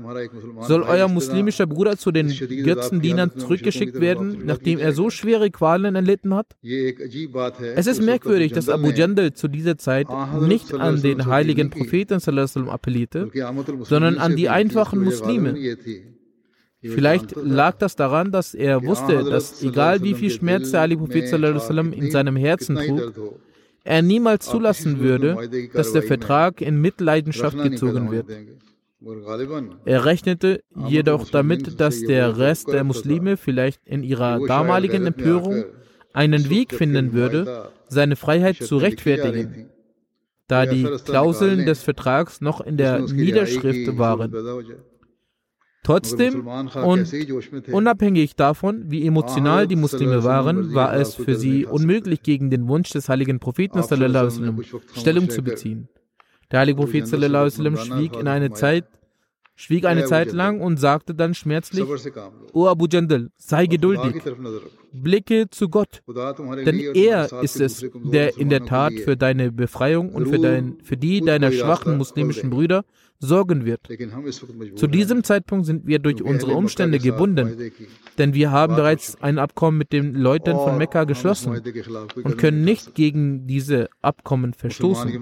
soll 0.62 0.84
euer 0.84 1.08
muslimischer 1.08 1.66
Bruder 1.66 1.98
zu 1.98 2.12
den 2.12 2.28
Götzendienern 2.30 3.32
zurückgeschickt 3.36 4.00
werden, 4.00 4.46
nachdem 4.46 4.80
er 4.80 4.92
so 4.92 5.10
schwere 5.10 5.50
Qualen 5.50 5.96
erlitten 5.96 6.36
hat? 6.36 6.58
Es 6.62 7.88
ist 7.88 8.02
merkwürdig, 8.02 8.52
dass 8.52 8.70
Abu 8.70 8.90
Jandal 8.90 9.34
zu 9.34 9.48
dieser 9.48 9.78
Zeit 9.78 10.08
nicht 10.42 10.74
an 10.74 11.02
den 11.02 11.26
heiligen 11.26 11.70
Propheten 11.70 12.20
appellierte, 12.70 13.32
sondern 13.84 14.18
an 14.18 14.36
die 14.36 14.50
einfachen 14.50 15.04
Muslime. 15.04 15.56
Vielleicht 16.82 17.36
lag 17.36 17.78
das 17.78 17.96
daran, 17.96 18.32
dass 18.32 18.54
er 18.54 18.84
wusste, 18.84 19.24
dass 19.24 19.63
egal 19.63 20.04
wie 20.04 20.13
viel 20.13 20.30
Schmerz 20.30 20.72
der 20.72 20.82
Ali 20.82 20.96
Prophet 20.96 21.32
in 21.34 22.12
seinem 22.12 22.36
Herzen 22.36 22.76
trug, 22.76 23.40
er 23.84 24.02
niemals 24.02 24.46
zulassen 24.46 25.00
würde, 25.00 25.70
dass 25.74 25.94
der 25.94 26.04
Vertrag 26.04 26.62
in 26.62 26.80
Mitleidenschaft 26.80 27.58
gezogen 27.62 28.12
wird. 28.12 28.26
Er 29.86 30.06
rechnete 30.06 30.62
jedoch 30.88 31.30
damit, 31.30 31.80
dass 31.80 32.02
der 32.02 32.38
Rest 32.38 32.68
der 32.68 32.84
Muslime 32.84 33.38
vielleicht 33.38 33.86
in 33.86 34.04
ihrer 34.04 34.46
damaligen 34.46 35.06
Empörung 35.06 35.66
einen 36.13 36.50
Weg 36.50 36.74
finden 36.74 37.13
würde, 37.13 37.70
seine 37.88 38.16
Freiheit 38.16 38.58
zu 38.58 38.78
rechtfertigen, 38.78 39.70
da 40.48 40.66
die 40.66 40.84
Klauseln 41.06 41.66
des 41.66 41.82
Vertrags 41.84 42.42
noch 42.42 42.60
in 42.60 42.78
der 42.78 43.00
Niederschrift 43.00 43.98
waren. 43.98 44.34
Trotzdem 45.88 46.45
und 46.45 47.13
unabhängig 47.71 48.36
davon, 48.36 48.91
wie 48.91 49.08
emotional 49.08 49.67
die 49.67 49.78
Muslime 49.78 50.21
waren, 50.26 50.73
war 50.73 50.93
es 50.93 51.15
für 51.15 51.36
sie 51.36 51.65
unmöglich, 51.65 52.23
gegen 52.23 52.50
den 52.50 52.67
Wunsch 52.67 52.89
des 52.89 53.08
heiligen 53.08 53.39
Propheten 53.39 53.82
Stellung 54.97 55.30
zu 55.30 55.41
beziehen. 55.41 55.88
Der 56.52 56.60
heilige 56.60 56.76
Prophet 56.76 57.08
schwieg 57.08 58.19
in 58.19 58.28
einer 58.28 58.52
Zeit, 58.52 58.84
schwieg 59.58 59.86
eine 59.86 60.06
Zeit 60.06 60.32
lang 60.32 60.62
und 60.62 60.78
sagte 60.78 61.13
dann 61.13 61.34
schmerzlich, 61.34 61.84
O 62.54 62.67
Abu 62.67 62.86
Jandal, 62.89 63.30
sei 63.36 63.65
geduldig, 63.65 64.22
blicke 64.93 65.50
zu 65.50 65.67
Gott, 65.67 66.02
denn 66.65 66.80
er 66.93 67.41
ist 67.41 67.60
es, 67.60 67.86
der 68.04 68.38
in 68.38 68.50
der 68.50 68.65
Tat 68.65 68.93
für 68.93 69.17
deine 69.17 69.52
Befreiung 69.52 70.13
und 70.13 70.28
für, 70.28 70.39
dein, 70.39 70.78
für 70.84 70.96
die 70.96 71.22
deiner 71.22 71.52
schwachen 71.52 71.98
muslimischen 71.98 72.50
Brüder 72.50 72.86
sorgen 73.20 73.65
wird. 73.65 73.82
Zu 74.76 74.86
diesem 74.86 75.24
Zeitpunkt 75.24 75.65
sind 75.65 75.88
wir 75.88 75.98
durch 75.98 76.22
unsere 76.22 76.54
Umstände 76.54 77.00
gebunden, 77.00 77.72
denn 78.20 78.36
wir 78.36 78.52
haben 78.52 78.76
bereits 78.76 79.20
ein 79.22 79.39
Abkommen 79.39 79.80
mit 79.80 79.91
den 79.91 80.13
Leuten 80.13 80.52
von 80.52 80.78
Mekka 80.78 81.06
geschlossen 81.06 81.60
und 82.24 82.38
können 82.38 82.63
nicht 82.63 82.93
gegen 82.93 83.48
diese 83.48 83.89
Abkommen 84.04 84.54
verstoßen. 84.54 85.20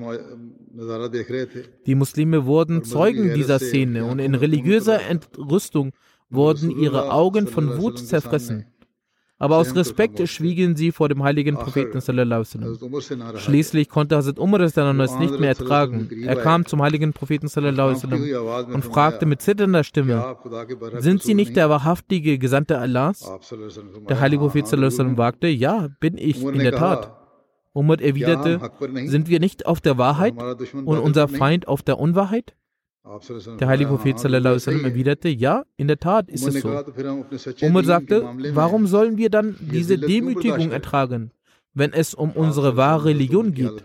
Die 1.86 1.96
Muslime 1.96 2.46
wurden 2.46 2.84
Zeugen 2.84 3.34
dieser 3.34 3.60
Szene 3.60 4.06
und 4.06 4.20
in 4.20 4.36
religiöser 4.36 5.02
Entrüstung 5.02 5.94
wurden 6.30 6.70
ihre 6.72 7.12
Augen 7.12 7.48
von 7.48 7.78
Wut 7.78 8.00
zerfressen. 8.00 8.66
Aber 9.38 9.58
aus 9.58 9.76
Respekt 9.76 10.26
schwiegen 10.30 10.78
sie 10.78 10.94
vor 10.94 11.10
dem 11.10 11.22
heiligen 11.22 11.56
Propheten. 11.56 12.00
Schließlich 13.36 13.90
konnte 13.90 14.16
Hazrat 14.16 14.40
Umar 14.40 14.62
es 14.62 14.76
nicht 15.20 15.40
mehr 15.40 15.50
ertragen. 15.50 16.10
Er 16.24 16.38
kam 16.38 16.66
zum 16.66 16.82
heiligen 16.82 17.12
Propheten 17.12 17.48
und 17.48 18.86
fragte 18.86 19.26
mit 19.26 19.42
zitternder 19.42 19.84
Stimme: 19.84 20.38
Sind 21.00 21.22
Sie 21.22 21.34
nicht 21.34 21.56
der 21.58 21.70
wahrhaftige 21.70 22.38
Gesandte 22.38 22.78
Allahs? 22.78 23.30
Der 24.08 24.22
heilige 24.22 24.42
Prophet 24.42 24.72
wagte: 25.18 25.48
Ja, 25.48 25.90
bin 26.00 26.18
ich 26.18 26.42
in 26.42 26.60
der 26.60 26.76
Tat. 26.76 27.25
Umar 27.76 28.00
erwiderte: 28.02 28.60
Sind 29.06 29.28
wir 29.28 29.40
nicht 29.40 29.66
auf 29.66 29.82
der 29.82 29.98
Wahrheit 29.98 30.36
und 30.74 30.98
unser 30.98 31.28
Feind 31.28 31.68
auf 31.68 31.84
der 31.84 32.00
Unwahrheit? 32.00 32.56
Der 33.60 33.68
heilige 33.68 33.90
Prophet 33.90 34.24
erwiderte, 34.24 35.30
ja, 35.30 35.64
in 35.78 35.88
der 35.88 36.00
Tat 36.00 36.28
ist 36.30 36.48
es 36.48 36.62
so. 36.62 36.70
Umar 37.62 37.84
sagte, 37.84 38.24
warum 38.54 38.88
sollen 38.88 39.18
wir 39.18 39.30
dann 39.30 39.56
diese 39.60 40.00
Demütigung 40.00 40.72
ertragen, 40.72 41.32
wenn 41.76 41.94
es 41.94 42.16
um 42.16 42.32
unsere 42.32 42.78
wahre 42.78 43.06
Religion 43.06 43.54
geht? 43.54 43.84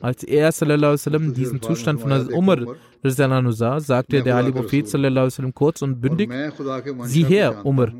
Als 0.00 0.24
er 0.24 0.50
sallam, 0.50 1.32
diesen 1.32 1.62
Zustand 1.62 2.00
von 2.00 2.10
Umar 2.32 2.58
sah, 3.04 3.78
sagte 3.78 4.22
der 4.22 4.34
heilige 4.34 4.62
Prophet 4.62 4.88
sallam, 4.88 5.54
kurz 5.54 5.82
und 5.82 6.00
bündig, 6.00 6.32
sieh 7.04 7.24
her, 7.24 7.64
Umar, 7.64 7.92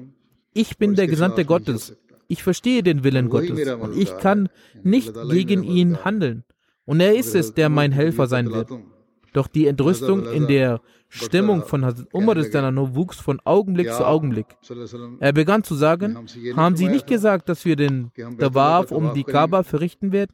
ich 0.53 0.79
bin 0.79 0.96
der 0.96 1.07
Gesandte 1.07 1.44
Gottes, 1.44 1.94
ich 2.28 2.42
verstehe 2.42 2.82
den 2.82 3.04
Willen 3.04 3.28
Gottes 3.28 3.68
und 3.74 3.96
ich 3.96 4.16
kann 4.18 4.48
nicht 4.82 5.14
gegen 5.30 5.62
ihn 5.62 6.04
handeln. 6.04 6.44
Und 6.84 7.00
er 7.00 7.16
ist 7.16 7.34
es, 7.34 7.54
der 7.54 7.68
mein 7.68 7.92
Helfer 7.92 8.26
sein 8.26 8.50
wird. 8.52 8.70
Doch 9.32 9.48
die 9.48 9.66
Entrüstung 9.66 10.26
in 10.32 10.46
der 10.46 10.80
Stimmung 11.08 11.62
von 11.64 11.84
Hazrat 11.84 12.08
Umar 12.12 12.36
wuchs 12.94 13.20
von 13.20 13.38
Augenblick 13.44 13.92
zu 13.92 14.06
Augenblick. 14.06 14.46
Er 15.20 15.32
begann 15.32 15.62
zu 15.62 15.74
sagen, 15.74 16.26
haben 16.56 16.76
Sie 16.76 16.88
nicht 16.88 17.06
gesagt, 17.06 17.48
dass 17.48 17.64
wir 17.64 17.76
den 17.76 18.12
Tawaf 18.38 18.90
um 18.90 19.12
die 19.14 19.24
Kaaba 19.24 19.62
verrichten 19.62 20.12
werden? 20.12 20.32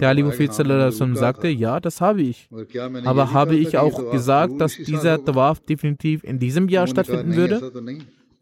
Der 0.00 0.08
Ali 0.08 0.22
Prophet 0.22 0.54
sagte, 0.54 1.48
ja, 1.48 1.78
das 1.80 2.00
habe 2.00 2.22
ich. 2.22 2.48
Aber 3.04 3.32
habe 3.32 3.56
ich 3.56 3.76
auch 3.76 4.10
gesagt, 4.10 4.60
dass 4.60 4.74
dieser 4.74 5.22
Tawaf 5.22 5.60
definitiv 5.60 6.24
in 6.24 6.38
diesem 6.38 6.68
Jahr 6.68 6.86
stattfinden 6.86 7.36
würde? 7.36 7.70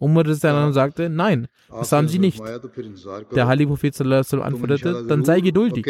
Umar 0.03 0.25
sagte, 0.73 1.09
nein, 1.09 1.47
das 1.69 1.93
haben 1.93 2.09
sie 2.09 2.19
nicht. 2.19 2.43
Der 3.37 3.47
heilige 3.47 3.69
Prophet 3.69 3.95
antwortete, 4.01 5.05
dann 5.07 5.25
sei 5.25 5.41
geduldig. 5.41 5.87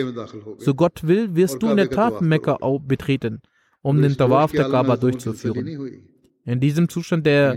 So 0.59 0.75
Gott 0.75 1.07
will, 1.07 1.35
wirst 1.35 1.63
du 1.63 1.71
in 1.71 1.79
der 1.79 1.89
Tat 1.89 2.21
Mekka 2.21 2.59
betreten 2.87 3.41
um 3.83 4.01
den 4.01 4.17
Tawaf 4.17 4.53
der 4.53 4.69
Kaaba 4.69 4.97
durchzuführen. 4.97 6.12
In 6.45 6.59
diesem 6.59 6.89
Zustand 6.89 7.25
der 7.25 7.57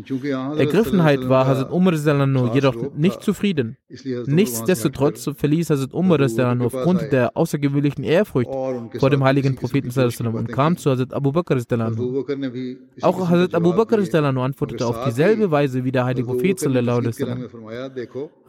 Ergriffenheit 0.57 1.27
war 1.27 1.47
Hazrat 1.47 1.71
Umar 1.71 1.93
jedoch 2.53 2.75
nicht 2.95 3.23
zufrieden. 3.23 3.77
Nichtsdestotrotz 4.27 5.27
verließ 5.35 5.71
Hazrat 5.71 5.93
Umar 5.93 6.19
aufgrund 6.61 7.11
der 7.11 7.35
außergewöhnlichen 7.35 8.03
Ehrfurcht 8.03 8.51
vor 8.99 9.09
dem 9.09 9.23
heiligen 9.23 9.55
Propheten 9.55 9.89
und 10.27 10.47
kam 10.49 10.77
zu 10.77 10.91
Hazrat 10.91 11.15
Abu 11.15 11.31
Bakr. 11.31 11.57
Auch 13.01 13.29
Hazrat 13.29 13.55
Abu 13.55 13.73
Bakr 13.73 13.97
antwortete 13.97 14.85
auf 14.85 15.03
dieselbe 15.05 15.49
Weise 15.49 15.83
wie 15.83 15.91
der 15.91 16.05
heilige 16.05 16.27
Prophet. 16.27 16.61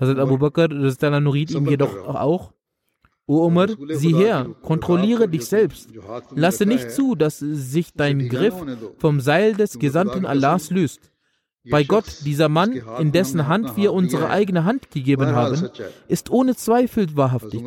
Hazrat 0.01 0.19
Abu 0.19 0.37
Bakr 0.37 0.69
riet 0.71 1.51
ihm 1.53 1.67
jedoch 1.67 2.07
auch, 2.09 2.53
O 3.29 3.45
Umar, 3.45 3.69
sieh 3.91 4.15
her, 4.15 4.47
kontrolliere 4.63 5.29
dich 5.29 5.47
selbst. 5.47 5.91
Lasse 6.35 6.65
nicht 6.65 6.93
zu, 6.93 7.17
dass 7.17 7.39
sich 7.41 7.93
dein 7.93 8.29
Griff 8.29 8.55
vom 8.99 9.21
Seil 9.21 9.55
des 9.55 9.79
Gesandten 9.79 10.25
Allahs 10.25 10.71
löst. 10.71 11.11
Bei 11.69 11.83
Gott, 11.83 12.05
dieser 12.25 12.49
Mann, 12.49 12.81
in 13.01 13.11
dessen 13.11 13.49
Hand 13.49 13.77
wir 13.77 13.93
unsere 13.93 14.31
eigene 14.31 14.65
Hand 14.65 14.93
gegeben 14.93 15.27
haben, 15.27 15.69
ist 16.07 16.31
ohne 16.31 16.55
Zweifel 16.55 17.09
wahrhaftig. 17.17 17.65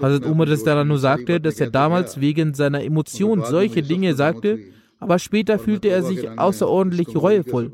Hazrat 0.00 0.26
Umar 0.26 0.84
nur 0.84 0.98
sagte, 0.98 1.40
dass 1.40 1.58
er 1.60 1.70
damals 1.70 2.20
wegen 2.20 2.52
seiner 2.52 2.84
Emotion 2.84 3.42
solche 3.42 3.82
Dinge 3.82 4.14
sagte, 4.14 4.58
aber 4.98 5.18
später 5.18 5.58
fühlte 5.58 5.88
er 5.88 6.02
sich 6.02 6.28
außerordentlich 6.38 7.16
reuevoll. 7.16 7.70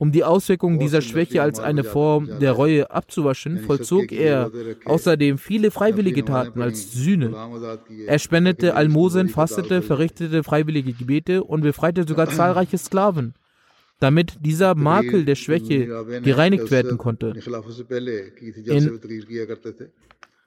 Um 0.00 0.12
die 0.12 0.22
Auswirkungen 0.22 0.78
dieser 0.78 1.02
Schwäche 1.02 1.42
als 1.42 1.58
eine 1.58 1.82
Form 1.82 2.38
der 2.38 2.52
Reue 2.52 2.88
abzuwaschen, 2.88 3.58
vollzog 3.58 4.12
er 4.12 4.52
außerdem 4.84 5.38
viele 5.38 5.72
freiwillige 5.72 6.24
Taten 6.24 6.62
als 6.62 6.92
Sühne. 6.92 7.34
Er 8.06 8.20
spendete 8.20 8.76
Almosen, 8.76 9.28
fastete, 9.28 9.82
verrichtete 9.82 10.44
freiwillige 10.44 10.92
Gebete 10.92 11.42
und 11.42 11.62
befreite 11.62 12.06
sogar 12.06 12.28
zahlreiche 12.30 12.78
Sklaven, 12.78 13.34
damit 13.98 14.38
dieser 14.40 14.76
Makel 14.76 15.24
der 15.24 15.34
Schwäche 15.34 16.20
gereinigt 16.22 16.70
werden 16.70 16.96
konnte. 16.96 17.34
In, 18.66 19.00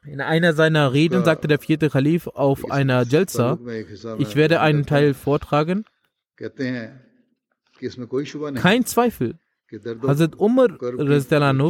in 0.05 0.21
einer 0.21 0.53
seiner 0.53 0.93
Reden 0.93 1.25
sagte 1.25 1.49
der 1.49 1.59
vierte 1.59 1.89
Kalif 1.89 2.27
auf 2.27 2.71
einer 2.71 3.03
Jalsa, 3.03 3.59
ich 4.17 4.37
werde 4.37 4.61
einen 4.61 4.85
Teil 4.85 5.13
vortragen, 5.13 5.83
kein 8.55 8.85
Zweifel. 8.85 9.39
Hazrat 10.05 10.39
Umar 10.39 10.77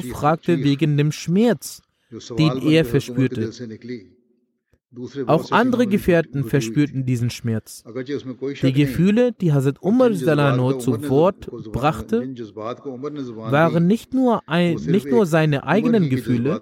fragte 0.01 0.63
wegen 0.63 0.97
dem 0.97 1.11
Schmerz, 1.11 1.81
den 2.37 2.61
er 2.61 2.85
verspürte. 2.85 3.51
Auch 5.27 5.51
andere 5.51 5.87
Gefährten 5.87 6.43
verspürten 6.43 7.05
diesen 7.05 7.29
Schmerz. 7.29 7.83
Die 8.61 8.73
Gefühle, 8.73 9.31
die 9.31 9.53
Hazrat 9.53 9.81
Umar 9.81 10.11
zu 10.11 11.09
Wort 11.09 11.49
brachte, 11.71 12.27
waren 12.27 13.87
nicht 13.87 14.13
nur, 14.13 14.41
ein, 14.49 14.75
nicht 14.75 15.07
nur 15.07 15.25
seine 15.25 15.65
eigenen 15.65 16.09
Gefühle, 16.09 16.61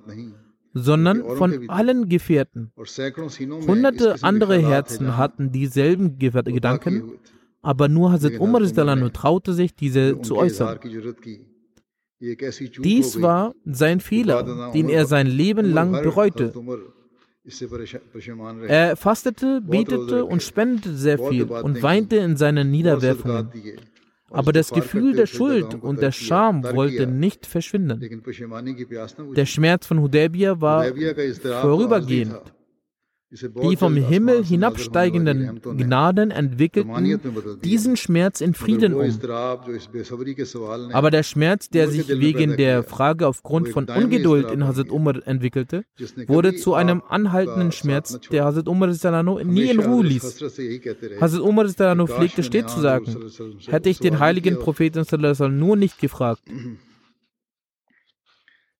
sondern 0.73 1.23
von 1.37 1.69
allen 1.69 2.07
Gefährten. 2.07 2.71
Hunderte 2.75 4.17
andere 4.21 4.59
Herzen 4.59 5.17
hatten 5.17 5.51
dieselben 5.51 6.19
Gedanken 6.19 7.13
aber 7.61 7.87
nur 7.87 8.11
Hazrat 8.11 8.39
Umar 8.39 8.61
traute 9.13 9.53
sich, 9.53 9.75
diese 9.75 10.21
zu 10.21 10.37
äußern. 10.37 10.79
Dies 12.19 13.21
war 13.21 13.53
sein 13.65 13.99
Fehler, 13.99 14.71
den 14.73 14.89
er 14.89 15.05
sein 15.05 15.27
Leben 15.27 15.71
lang 15.71 15.91
bereute. 16.03 16.53
Er 18.67 18.95
fastete, 18.97 19.61
betete 19.61 20.25
und 20.25 20.43
spendete 20.43 20.93
sehr 20.93 21.17
viel 21.17 21.43
und 21.43 21.81
weinte 21.81 22.17
in 22.17 22.35
seinen 22.35 22.69
Niederwerfungen. 22.69 23.49
Aber 24.31 24.51
das 24.51 24.69
Gefühl 24.71 25.15
der 25.15 25.25
Schuld 25.25 25.75
und 25.81 26.01
der 26.01 26.11
Scham 26.11 26.63
wollte 26.63 27.07
nicht 27.07 27.45
verschwinden. 27.45 28.21
Der 29.35 29.45
Schmerz 29.45 29.87
von 29.87 29.99
Hudaybiyah 29.99 30.61
war 30.61 30.85
vorübergehend. 31.61 32.41
Die 33.31 33.75
vom 33.77 33.95
Himmel 33.95 34.43
hinabsteigenden 34.43 35.61
Gnaden 35.61 36.31
entwickelten 36.31 37.59
diesen 37.63 37.95
Schmerz 37.95 38.41
in 38.41 38.55
Frieden 38.55 38.95
um. 38.95 39.07
Aber 40.93 41.11
der 41.11 41.21
Schmerz, 41.21 41.69
der 41.69 41.89
sich 41.89 42.07
wegen 42.07 42.57
der 42.57 42.83
Frage 42.83 43.27
aufgrund 43.27 43.69
von 43.69 43.85
Ungeduld 43.85 44.49
in 44.49 44.65
Hazrat 44.65 44.89
Umar 44.89 45.27
entwickelte, 45.27 45.85
wurde 46.25 46.55
zu 46.55 46.73
einem 46.73 47.03
anhaltenden 47.07 47.71
Schmerz, 47.71 48.19
der 48.31 48.45
Hazrat 48.45 48.67
Umar 48.67 48.87
nie 49.43 49.69
in 49.69 49.79
Ruhe 49.79 50.05
ließ. 50.05 50.41
Hazrat 51.21 51.41
Umar 51.41 51.67
pflegte 52.07 52.41
stets 52.41 52.73
zu 52.73 52.81
sagen, 52.81 53.05
hätte 53.67 53.89
ich 53.89 53.99
den 53.99 54.19
heiligen 54.19 54.57
Propheten 54.57 55.05
nur 55.59 55.75
nicht 55.75 55.99
gefragt. 55.99 56.41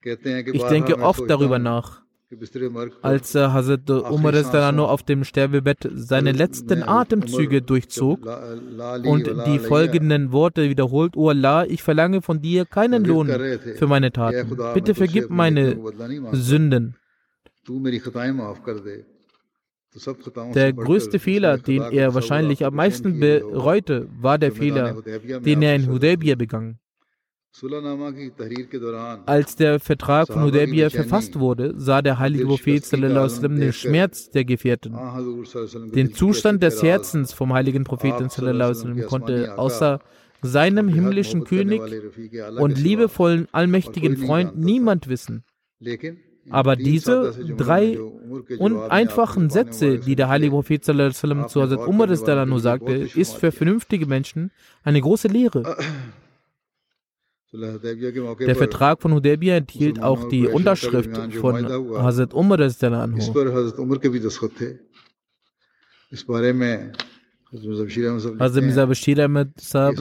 Ich 0.01 0.63
denke 0.63 0.97
oft 0.97 1.29
darüber 1.29 1.59
nach 1.59 2.01
als 3.01 3.33
äh, 3.33 3.39
Hazrat 3.39 3.89
Umar 3.89 4.71
nur 4.71 4.91
auf 4.91 5.01
dem 5.01 5.23
Sterbebett 5.23 5.89
seine 5.93 6.31
letzten 6.31 6.83
Atemzüge 6.83 7.63
durchzog 7.63 8.19
und 9.03 9.31
die 9.47 9.57
folgenden 9.57 10.31
Worte 10.31 10.69
wiederholt, 10.69 11.17
O 11.17 11.29
Allah, 11.29 11.65
ich 11.65 11.81
verlange 11.81 12.21
von 12.21 12.39
dir 12.41 12.65
keinen 12.65 13.03
Lohn 13.03 13.27
für 13.75 13.87
meine 13.87 14.11
Taten. 14.11 14.55
Bitte 14.75 14.93
vergib 14.93 15.31
meine 15.31 15.75
Sünden. 16.33 16.95
Der 20.53 20.73
größte 20.73 21.17
Fehler, 21.17 21.57
den 21.57 21.81
er 21.81 22.13
wahrscheinlich 22.13 22.63
am 22.63 22.75
meisten 22.75 23.19
bereute, 23.19 24.07
war 24.21 24.37
der 24.37 24.51
Fehler, 24.51 25.01
den 25.01 25.63
er 25.63 25.75
in 25.75 25.87
Hudaybiyah 25.87 26.35
begangen. 26.35 26.79
Als 29.25 29.55
der 29.55 29.79
Vertrag 29.79 30.27
von 30.27 30.43
Hudaybiyah 30.43 30.89
verfasst 30.89 31.39
wurde, 31.39 31.73
sah 31.77 32.01
der 32.01 32.19
heilige 32.19 32.45
Prophet 32.45 32.85
sallam, 32.85 33.59
den 33.59 33.73
Schmerz 33.73 34.29
der 34.29 34.45
Gefährten. 34.45 34.95
Den 35.93 36.13
Zustand 36.13 36.63
des 36.63 36.81
Herzens 36.83 37.33
vom 37.33 37.53
heiligen 37.53 37.83
Propheten 37.83 38.29
sallam, 38.29 39.01
konnte 39.07 39.57
außer 39.57 39.99
seinem 40.41 40.87
himmlischen 40.87 41.43
König 41.43 41.81
und 42.57 42.77
liebevollen 42.77 43.47
allmächtigen 43.51 44.17
Freund 44.17 44.57
niemand 44.57 45.09
wissen. 45.09 45.43
Aber 46.51 46.75
diese 46.75 47.33
drei 47.57 47.99
und 47.99 48.77
einfachen 48.77 49.49
Sätze, 49.49 49.99
die 49.99 50.15
der 50.15 50.29
heilige 50.29 50.51
Prophet 50.51 50.85
sallam, 50.85 51.47
zu 51.49 51.61
Hazrat 51.61 51.87
Umar 51.87 52.15
sagte, 52.15 52.93
ist 52.93 53.35
für 53.35 53.51
vernünftige 53.51 54.05
Menschen 54.05 54.51
eine 54.83 55.01
große 55.01 55.27
Lehre. 55.27 55.75
Der 57.51 58.55
Vertrag 58.55 59.01
von 59.01 59.13
Hudaybiyah 59.13 59.55
enthielt 59.57 60.01
auch 60.01 60.29
die 60.29 60.45
Unterschrift 60.47 61.17
von 61.33 61.65
Hazrat 61.97 62.33
Umar. 62.33 62.59
Hazrat 62.59 63.13
Mirza 68.63 68.85
Bashir 68.85 69.25
Ahmed 69.25 69.59
Saab 69.59 69.95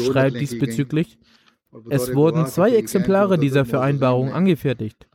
schreibt 0.00 0.38
diesbezüglich, 0.38 1.18
es 1.88 2.14
wurden 2.14 2.44
zwei 2.46 2.72
Exemplare 2.72 3.38
dieser 3.38 3.64
Vereinbarung 3.64 4.30
angefertigt 4.30 5.08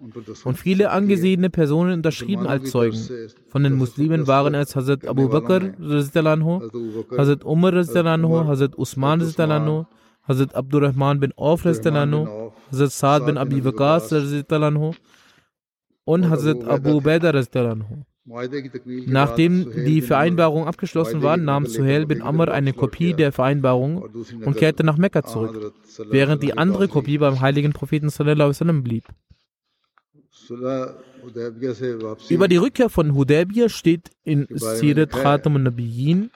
und 0.44 0.58
viele 0.58 0.90
angesehene 0.90 1.52
Personen 1.52 1.94
unterschrieben 1.94 2.48
als 2.48 2.72
Zeugen. 2.72 2.98
Von 3.50 3.62
den 3.64 3.74
Muslimen 3.74 4.26
waren 4.26 4.56
es 4.56 4.76
Hazrat 4.76 5.06
Abu 5.08 5.30
Bakr, 5.30 5.74
Hazrat 5.80 7.46
Umar, 7.46 7.76
Hazrat 7.76 8.76
Usman, 8.76 9.22
Hazrat 10.28 10.56
Abdurrahman 10.56 11.20
bin 11.20 11.32
Auf, 11.36 11.66
Hazrat 11.66 12.92
Saad 12.92 13.26
bin 13.26 13.38
Abi 13.38 13.64
Waqas 13.64 14.12
und 16.04 16.30
Hazrat 16.30 16.64
Abu 16.66 16.98
Ubaidah. 16.98 17.34
Nachdem 19.06 19.72
die 19.86 20.02
Vereinbarung 20.02 20.68
abgeschlossen 20.68 21.22
war, 21.22 21.38
nahm 21.38 21.66
Suhail 21.66 22.06
bin 22.06 22.22
Amr 22.22 22.50
eine 22.52 22.74
Kopie 22.74 23.14
der 23.14 23.32
Vereinbarung 23.32 24.04
und 24.44 24.58
kehrte 24.58 24.84
nach 24.84 24.98
Mekka 24.98 25.24
zurück, 25.24 25.74
während 26.10 26.44
die 26.44 26.58
andere 26.58 26.90
Kopie 26.90 27.18
beim 27.20 27.40
heiligen 27.40 27.72
Propheten 27.72 28.10
sallam, 28.10 28.84
blieb. 28.84 29.06
Über 32.30 32.48
die 32.48 32.58
Rückkehr 32.58 32.90
von 32.90 33.16
Hudaybiyah 33.16 33.70
steht 33.70 34.12
in 34.24 34.46
Sirat 34.50 35.12
Khatam 35.12 35.56
al-Nabiyyin 35.56 36.30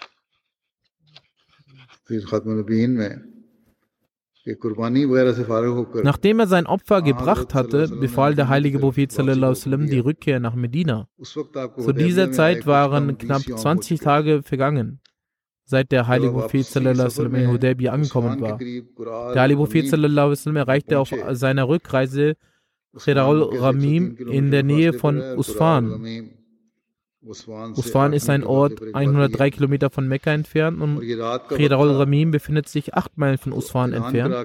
Nachdem 6.03 6.39
er 6.39 6.47
sein 6.47 6.65
Opfer 6.65 7.01
gebracht 7.01 7.53
hatte, 7.53 7.87
befahl 7.87 8.33
der 8.35 8.49
heilige 8.49 8.79
Prophet 8.79 9.11
sallam, 9.11 9.87
die 9.87 9.99
Rückkehr 9.99 10.39
nach 10.39 10.55
Medina. 10.55 11.07
Zu 11.21 11.93
dieser 11.93 12.31
Zeit 12.31 12.65
waren 12.65 13.17
knapp 13.17 13.43
20 13.43 13.99
Tage 13.99 14.41
vergangen, 14.41 14.99
seit 15.65 15.91
der 15.91 16.07
heilige 16.07 16.31
Prophet 16.31 16.65
sallam, 16.65 17.35
in 17.35 17.51
Hudaybiyah 17.51 17.93
angekommen 17.93 18.41
war. 18.41 18.57
Der 18.57 19.41
heilige 19.41 19.59
Prophet 19.59 19.87
sallam, 19.87 20.55
erreichte 20.55 20.99
auf 20.99 21.13
seiner 21.33 21.67
Rückreise 21.67 22.35
Khiraul 22.97 23.43
Ramim 23.57 24.17
in 24.17 24.51
der 24.51 24.63
Nähe 24.63 24.93
von 24.93 25.21
Usfan. 25.37 26.03
Usfan 27.23 28.13
ist 28.13 28.29
ein 28.31 28.43
Ort 28.43 28.81
103 28.93 29.51
Kilometer 29.51 29.91
von 29.91 30.07
Mekka 30.07 30.31
entfernt 30.31 30.81
und 30.81 30.99
Khiraul 30.99 31.91
Ramim 31.91 32.31
befindet 32.31 32.67
sich 32.67 32.95
8 32.95 33.15
Meilen 33.17 33.37
von 33.37 33.53
Usfan 33.53 33.93
entfernt. 33.93 34.35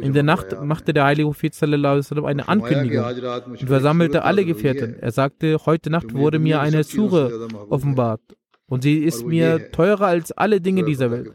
In 0.00 0.12
der 0.12 0.24
Nacht 0.24 0.60
machte 0.60 0.92
der 0.92 1.04
heilige 1.04 1.28
Prophet 1.28 1.54
eine 1.62 2.48
Ankündigung. 2.48 3.04
und 3.46 3.60
versammelte 3.60 4.24
alle 4.24 4.44
Gefährten. 4.44 4.96
Er 5.00 5.12
sagte, 5.12 5.58
heute 5.66 5.90
Nacht 5.90 6.14
wurde 6.14 6.40
mir 6.40 6.60
eine 6.60 6.82
Sure 6.82 7.48
offenbart. 7.68 8.20
und 8.68 8.82
sie 8.82 8.98
ist 8.98 9.24
mir 9.24 9.70
teurer 9.70 10.06
als 10.06 10.32
alle 10.32 10.60
Dinge 10.60 10.84
dieser 10.84 11.12
Welt. 11.12 11.32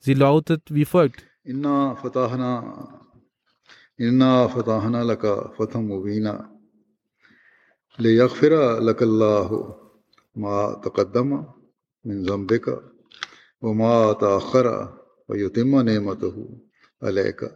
Sie 0.00 0.14
lautet 0.14 0.62
wie 0.74 0.84
folgt. 0.84 1.22
Inna 1.44 1.94
fatahna 1.94 3.00
inna 3.96 4.48
ما 10.36 10.80
تقدم 10.84 11.30
من 12.04 12.22
ذنبك 12.22 12.68
وما 13.62 14.06
ما 14.06 14.12
تاخر 14.12 14.66
و 15.28 15.34
نعمته 15.34 15.82
نعمت 15.82 16.22
ہو 16.22 16.44
علیہ 17.02 17.30
کا 17.32 17.48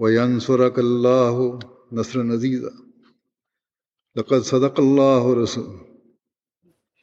وينصرك 0.00 0.78
الله 0.78 1.36
نصرا 1.92 2.22
عزيزا. 2.34 2.68
مستقیمہ 2.68 2.76
و 4.16 4.16
نثر 4.16 4.16
لقد 4.16 4.46
صدق 4.46 4.80
اللہ 4.80 5.42
رسول. 5.42 5.76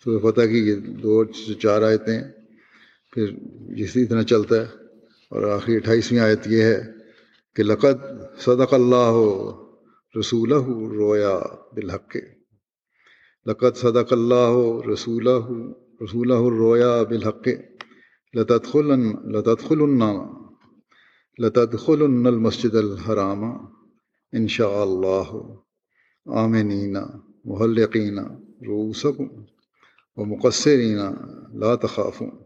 سورہ 0.05 0.19
فتح 0.19 0.41
کی 0.41 0.59
یہ 0.67 0.75
دو 0.75 1.23
چار 1.61 1.81
آیتیں 1.81 2.21
پھر 3.13 3.31
جس 3.75 3.97
اتنا 3.97 4.23
چلتا 4.23 4.55
ہے 4.55 4.67
اور 5.31 5.43
آخری 5.43 5.75
اٹھائیسویں 5.75 6.19
آیت 6.19 6.47
یہ 6.47 6.63
ہے 6.63 6.79
کہ 7.55 7.63
لقد 7.63 8.05
صدق 8.39 8.73
اللہ 8.73 9.13
رسول 10.19 10.51
رویا 10.97 11.39
بالحق۔ 11.75 12.17
لقد 13.45 13.77
صدق 13.77 14.13
اللہ 14.13 14.87
رسول 14.93 15.27
رسول 16.03 16.31
رویا 16.31 17.03
بالحق۔ 17.03 17.47
لتدخلن 18.33 19.31
لتدخلن 19.31 20.03
لتدخلن 21.39 22.27
المسجد 22.27 22.75
الحرام 22.75 23.43
ان 24.31 24.47
شاء 24.47 24.81
اللہ 24.81 25.37
آمنین، 26.37 26.97
محلقین، 27.45 28.19
رؤوسکم 28.67 29.27
ومقصرین 30.15 30.99
لا 31.53 31.75
تخافون۔ 31.75 32.44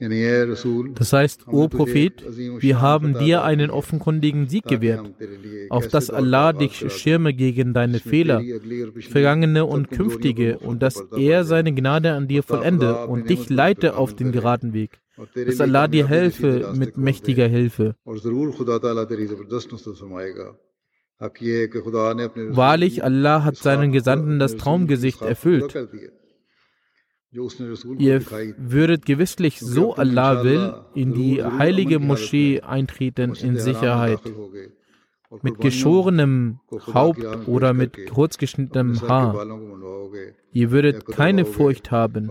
Das 0.00 1.12
heißt, 1.12 1.46
O 1.48 1.68
Prophet, 1.68 2.24
wir 2.60 2.80
haben 2.80 3.18
dir 3.18 3.44
einen 3.44 3.70
offenkundigen 3.70 4.48
Sieg 4.48 4.64
gewährt, 4.64 5.12
auf 5.68 5.88
dass 5.88 6.08
Allah 6.08 6.54
dich 6.54 6.90
schirme 6.90 7.34
gegen 7.34 7.74
deine 7.74 7.98
Fehler, 7.98 8.42
vergangene 9.10 9.66
und 9.66 9.90
künftige, 9.90 10.58
und 10.58 10.82
dass 10.82 11.04
er 11.16 11.44
seine 11.44 11.74
Gnade 11.74 12.12
an 12.12 12.28
dir 12.28 12.42
vollende 12.42 13.06
und 13.06 13.28
dich 13.28 13.50
leite 13.50 13.96
auf 13.96 14.14
den 14.14 14.32
geraden 14.32 14.72
Weg. 14.72 15.00
Dass 15.34 15.60
Allah 15.60 15.86
dir 15.86 16.08
helfe 16.08 16.72
mit 16.74 16.96
mächtiger 16.96 17.46
Hilfe. 17.46 17.94
Wahrlich, 22.56 23.04
Allah 23.04 23.44
hat 23.44 23.56
seinen 23.56 23.92
Gesandten 23.92 24.38
das 24.38 24.56
Traumgesicht 24.56 25.20
erfüllt. 25.20 25.76
Ihr 27.32 28.20
würdet 28.58 29.06
gewisslich, 29.06 29.60
so 29.60 29.94
Allah 29.94 30.42
will, 30.42 30.74
in 30.94 31.14
die 31.14 31.42
heilige 31.42 32.00
Moschee 32.00 32.60
eintreten 32.60 33.34
in 33.34 33.56
Sicherheit. 33.56 34.20
Mit 35.42 35.60
geschorenem 35.60 36.58
Haupt 36.92 37.24
oder 37.46 37.72
mit 37.72 38.08
kurzgeschnittenem 38.08 39.00
Haar. 39.02 39.46
Ihr 40.52 40.72
würdet 40.72 41.06
keine 41.06 41.44
Furcht 41.44 41.92
haben. 41.92 42.30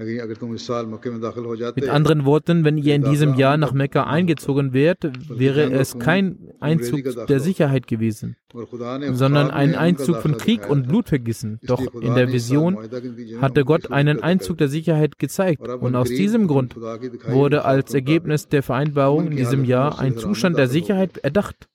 Mit 0.00 1.88
anderen 1.90 2.24
Worten, 2.24 2.64
wenn 2.64 2.78
ihr 2.78 2.94
in 2.94 3.04
diesem 3.04 3.34
Jahr 3.34 3.58
nach 3.58 3.74
Mekka 3.74 4.04
eingezogen 4.04 4.72
wärt, 4.72 5.04
wäre 5.28 5.70
es 5.72 5.98
kein 5.98 6.38
Einzug 6.58 7.26
der 7.26 7.38
Sicherheit 7.40 7.86
gewesen, 7.86 8.36
sondern 9.12 9.50
ein 9.50 9.74
Einzug 9.74 10.22
von 10.22 10.38
Krieg 10.38 10.70
und 10.70 10.88
Blutvergießen. 10.88 11.60
Doch 11.64 11.82
in 12.00 12.14
der 12.14 12.32
Vision 12.32 12.78
hatte 13.42 13.66
Gott 13.66 13.90
einen 13.90 14.22
Einzug 14.22 14.56
der 14.56 14.68
Sicherheit 14.68 15.18
gezeigt 15.18 15.68
und 15.68 15.94
aus 15.94 16.08
diesem 16.08 16.46
Grund 16.46 16.76
wurde 16.76 17.66
als 17.66 17.92
Ergebnis 17.92 18.48
der 18.48 18.62
Vereinbarung 18.62 19.26
in 19.26 19.36
diesem 19.36 19.66
Jahr 19.66 19.98
ein 19.98 20.16
Zustand 20.16 20.56
der 20.56 20.68
Sicherheit 20.68 21.18
erdacht, 21.18 21.68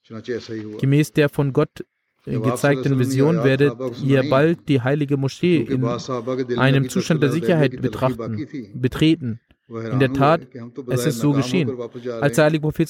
gemäß 0.80 1.14
der 1.14 1.30
von 1.30 1.54
Gott 1.54 1.86
gezeigten 2.26 3.00
Vision 3.00 3.44
werdet 3.44 3.76
ihr 4.04 4.30
bald 4.30 4.68
die 4.68 4.82
heilige 4.82 5.18
Moschee 5.18 5.58
in 5.58 5.86
einem 6.58 6.90
Zustand 6.90 7.22
der 7.22 7.32
Sicherheit 7.32 7.82
betrachten, 7.82 8.48
betreten. 8.74 9.40
In 9.68 9.98
der 10.00 10.14
Tat, 10.14 10.42
es 10.90 11.08
ist 11.08 11.18
so 11.18 11.32
geschehen. 11.32 11.72
Als 12.22 12.36
der 12.36 12.46
Ali 12.46 12.60
Prophet 12.60 12.88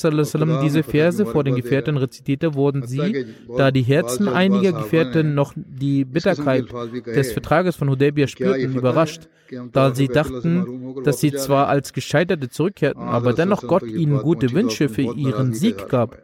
diese 0.62 0.84
Verse 0.84 1.26
vor 1.26 1.46
den 1.46 1.56
Gefährten 1.56 1.96
rezitierte, 1.96 2.54
wurden 2.54 2.86
sie, 2.86 3.28
da 3.56 3.72
die 3.72 3.82
Herzen 3.82 4.28
einiger 4.28 4.74
Gefährten 4.74 5.36
noch 5.36 5.54
die 5.56 6.04
Bitterkeit 6.04 6.66
des 7.06 7.32
Vertrages 7.32 7.78
von 7.78 7.90
Hudaybiyah 7.90 8.28
spürten, 8.28 8.76
überrascht, 8.76 9.30
da 9.72 9.96
sie 9.96 10.10
dachten, 10.10 10.96
dass 11.06 11.22
sie 11.22 11.32
zwar 11.32 11.70
als 11.70 11.94
Gescheiterte 11.94 12.50
zurückkehrten, 12.50 13.04
aber 13.04 13.32
dennoch 13.32 13.66
Gott 13.66 13.84
ihnen 13.84 14.18
gute 14.18 14.52
Wünsche 14.52 14.90
für 14.90 15.14
ihren 15.16 15.54
Sieg 15.54 15.88
gab. 15.88 16.22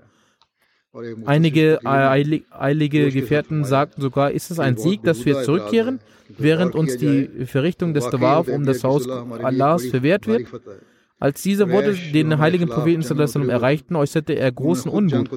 Einige 1.26 1.80
eilige 1.86 3.12
Gefährten 3.12 3.64
sagten 3.64 4.02
sogar, 4.02 4.32
ist 4.32 4.52
es 4.52 4.60
ein 4.60 4.78
Sieg, 4.78 5.04
dass 5.04 5.26
wir 5.26 5.44
zurückkehren, 5.44 6.00
während 6.38 6.76
uns 6.76 6.98
die 6.98 7.30
Verrichtung 7.46 7.94
des 7.94 8.10
Tawaf 8.10 8.48
um 8.48 8.66
das 8.66 8.84
Haus 8.84 9.08
Allahs 9.08 9.86
verwehrt 9.86 10.28
wird? 10.28 10.48
Als 11.18 11.44
diese 11.44 11.70
Worte 11.70 11.96
den 12.14 12.40
heiligen 12.40 12.68
Propheten 12.68 13.50
erreichten, 13.50 13.96
äußerte 13.96 14.34
er 14.34 14.52
großen 14.52 14.92
Unmut. 14.92 15.30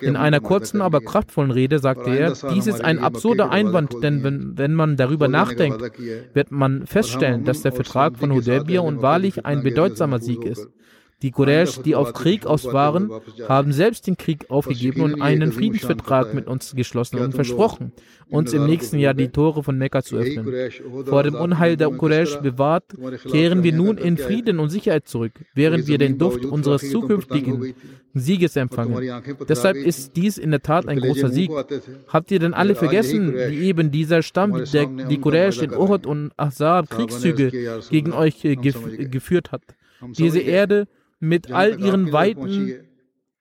In 0.00 0.16
einer 0.16 0.40
kurzen, 0.40 0.80
aber 0.80 1.02
kraftvollen 1.02 1.50
Rede 1.50 1.78
sagte 1.78 2.10
er, 2.10 2.32
dies 2.54 2.66
ist 2.66 2.82
ein 2.82 2.98
absurder 2.98 3.50
Einwand, 3.50 4.02
denn 4.02 4.24
wenn, 4.24 4.56
wenn 4.56 4.74
man 4.74 4.96
darüber 4.96 5.28
nachdenkt, 5.28 5.92
wird 6.32 6.50
man 6.50 6.86
feststellen, 6.86 7.44
dass 7.44 7.60
der 7.60 7.72
Vertrag 7.72 8.16
von 8.16 8.32
Hudaybiyah 8.32 8.80
und 8.80 9.02
wahrlich 9.02 9.44
ein 9.44 9.62
bedeutsamer 9.62 10.20
Sieg 10.20 10.42
ist. 10.42 10.68
Die 11.22 11.30
Quraysh, 11.30 11.80
die 11.80 11.94
auf 11.94 12.12
Krieg 12.12 12.44
aus 12.44 12.64
waren, 12.72 13.10
haben 13.48 13.72
selbst 13.72 14.06
den 14.06 14.18
Krieg 14.18 14.50
aufgegeben 14.50 15.00
und 15.00 15.22
einen 15.22 15.50
Friedensvertrag 15.50 16.34
mit 16.34 16.46
uns 16.46 16.74
geschlossen 16.76 17.18
und 17.20 17.32
versprochen, 17.32 17.92
uns 18.28 18.52
im 18.52 18.66
nächsten 18.66 18.98
Jahr 18.98 19.14
die 19.14 19.28
Tore 19.28 19.62
von 19.62 19.78
Mekka 19.78 20.02
zu 20.02 20.16
öffnen. 20.16 20.46
Vor 21.06 21.22
dem 21.22 21.34
Unheil 21.34 21.78
der 21.78 21.88
Quraysh 21.88 22.36
bewahrt, 22.40 22.84
kehren 23.30 23.62
wir 23.62 23.72
nun 23.72 23.96
in 23.96 24.18
Frieden 24.18 24.58
und 24.58 24.68
Sicherheit 24.68 25.08
zurück, 25.08 25.32
während 25.54 25.86
wir 25.86 25.96
den 25.96 26.18
Duft 26.18 26.44
unseres 26.44 26.90
zukünftigen 26.90 27.74
Sieges 28.12 28.56
empfangen. 28.56 29.22
Deshalb 29.48 29.76
ist 29.78 30.16
dies 30.16 30.36
in 30.36 30.50
der 30.50 30.60
Tat 30.60 30.86
ein 30.86 31.00
großer 31.00 31.30
Sieg. 31.30 31.50
Habt 32.08 32.30
ihr 32.30 32.40
denn 32.40 32.52
alle 32.52 32.74
vergessen, 32.74 33.34
wie 33.34 33.60
eben 33.60 33.90
dieser 33.90 34.20
Stamm, 34.22 34.64
der 34.70 34.86
die 34.86 35.18
Quraysh 35.18 35.62
in 35.62 35.72
Uhud 35.72 36.04
und 36.04 36.32
Ahzab 36.36 36.90
Kriegszüge 36.90 37.80
gegen 37.90 38.12
euch 38.12 38.42
gef 38.42 38.78
geführt 39.10 39.52
hat? 39.52 39.62
Diese 40.18 40.40
Erde 40.40 40.88
mit 41.20 41.50
all 41.50 41.80
ihren 41.80 42.12
Weiten 42.12 42.74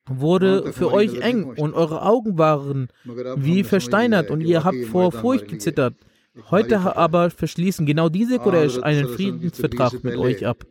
wurde 0.07 0.71
für 0.73 0.91
euch 0.91 1.19
eng 1.19 1.43
und 1.43 1.73
eure 1.73 2.03
Augen 2.03 2.38
waren 2.38 2.89
wie 3.36 3.63
versteinert 3.63 4.30
und 4.30 4.41
ihr 4.41 4.63
habt 4.63 4.86
vor 4.86 5.11
Furcht 5.11 5.47
gezittert. 5.47 5.95
Heute 6.51 6.95
aber 6.97 7.30
verschließen 7.30 7.86
genau 7.86 8.09
diese 8.09 8.39
Quraysh 8.39 8.80
einen 8.80 9.07
Friedensvertrag 9.07 10.03
mit 10.03 10.17
euch 10.17 10.45
ab. 10.45 10.65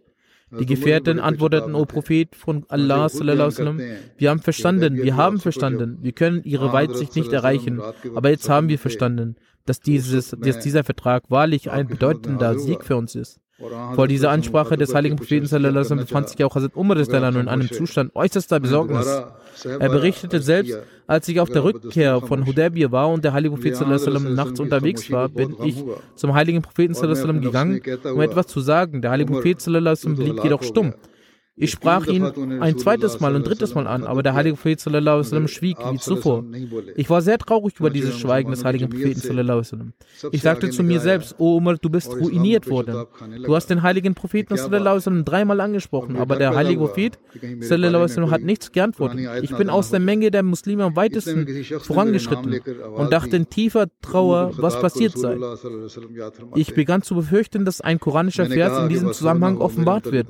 Die 0.60 0.66
Gefährten 0.66 1.18
antworteten, 1.18 1.74
O 1.74 1.84
Prophet 1.84 2.36
von 2.36 2.64
Allah, 2.68 3.08
wir 3.10 4.30
haben 4.30 4.40
verstanden, 4.40 4.96
wir 5.02 5.16
haben 5.16 5.40
verstanden, 5.40 5.98
wir 6.02 6.12
können 6.12 6.42
ihre 6.44 6.72
Weitsicht 6.72 7.16
nicht 7.16 7.32
erreichen, 7.32 7.80
aber 8.14 8.30
jetzt 8.30 8.48
haben 8.48 8.68
wir 8.68 8.78
verstanden, 8.78 9.36
dass, 9.66 9.80
dieses, 9.80 10.30
dass 10.38 10.60
dieser 10.60 10.84
Vertrag 10.84 11.30
wahrlich 11.30 11.70
ein 11.70 11.88
bedeutender 11.88 12.58
Sieg 12.58 12.84
für 12.84 12.96
uns 12.96 13.14
ist. 13.14 13.40
Vor 13.94 14.08
dieser 14.08 14.30
Ansprache 14.30 14.76
des 14.76 14.94
heiligen 14.94 15.16
Propheten 15.16 15.48
befand 15.96 16.28
sich 16.28 16.44
auch 16.44 16.54
Hazrat 16.54 16.76
Umar 16.76 16.96
in 16.96 17.48
einem 17.48 17.70
Zustand 17.70 18.14
äußerster 18.14 18.60
Besorgnis. 18.60 19.06
Er 19.64 19.88
berichtete 19.88 20.40
selbst, 20.40 20.78
als 21.06 21.28
ich 21.28 21.40
auf 21.40 21.50
der 21.50 21.64
Rückkehr 21.64 22.20
von 22.20 22.46
Hudaybiyah 22.46 22.90
war 22.90 23.10
und 23.10 23.24
der 23.24 23.32
heilige 23.32 23.54
Prophet 23.54 23.80
nachts 24.34 24.60
unterwegs 24.60 25.10
war, 25.10 25.28
bin 25.28 25.54
ich 25.62 25.82
zum 26.16 26.34
heiligen 26.34 26.62
Propheten 26.62 26.94
gegangen, 27.40 27.80
um 28.04 28.20
etwas 28.20 28.46
zu 28.46 28.60
sagen. 28.60 29.02
Der 29.02 29.10
heilige 29.10 29.32
Prophet 29.32 29.62
blieb 30.16 30.42
jedoch 30.42 30.62
stumm. 30.62 30.94
Ich 31.56 31.70
sprach 31.70 32.06
ihn 32.08 32.24
ein 32.60 32.78
zweites 32.78 33.20
Mal 33.20 33.36
und 33.36 33.46
drittes 33.46 33.76
Mal 33.76 33.86
an, 33.86 34.04
aber 34.04 34.24
der 34.24 34.34
heilige 34.34 34.56
Prophet 34.56 34.80
schwieg 34.80 35.76
wie 35.78 35.98
zuvor. 35.98 36.44
Ich 36.96 37.08
war 37.08 37.22
sehr 37.22 37.38
traurig 37.38 37.74
über 37.78 37.90
dieses 37.90 38.18
Schweigen 38.18 38.50
des 38.50 38.64
heiligen 38.64 38.90
Propheten. 38.90 39.92
Ich 40.32 40.42
sagte 40.42 40.70
zu 40.70 40.82
mir 40.82 40.98
selbst, 40.98 41.36
O 41.38 41.56
Umar, 41.56 41.76
du 41.76 41.88
bist 41.90 42.10
ruiniert 42.10 42.68
worden. 42.68 43.06
Du 43.44 43.54
hast 43.54 43.70
den 43.70 43.82
heiligen 43.82 44.14
Propheten 44.14 44.56
dreimal 44.56 45.60
angesprochen, 45.60 46.16
aber 46.16 46.36
der 46.36 46.56
heilige 46.56 46.80
Prophet 46.80 47.18
hat 48.30 48.42
nichts 48.42 48.72
geantwortet. 48.72 49.20
Ich 49.42 49.56
bin 49.56 49.70
aus 49.70 49.90
der 49.90 50.00
Menge 50.00 50.32
der 50.32 50.42
Muslime 50.42 50.84
am 50.84 50.96
weitesten 50.96 51.46
vorangeschritten 51.80 52.60
und 52.96 53.12
dachte 53.12 53.36
in 53.36 53.48
tiefer 53.48 53.86
Trauer, 54.02 54.50
was 54.56 54.80
passiert 54.80 55.16
sei. 55.16 55.38
Ich 56.56 56.74
begann 56.74 57.02
zu 57.02 57.14
befürchten, 57.14 57.64
dass 57.64 57.80
ein 57.80 58.00
koranischer 58.00 58.46
Vers 58.46 58.82
in 58.82 58.88
diesem 58.88 59.12
Zusammenhang 59.12 59.58
offenbart 59.58 60.10
wird. 60.10 60.26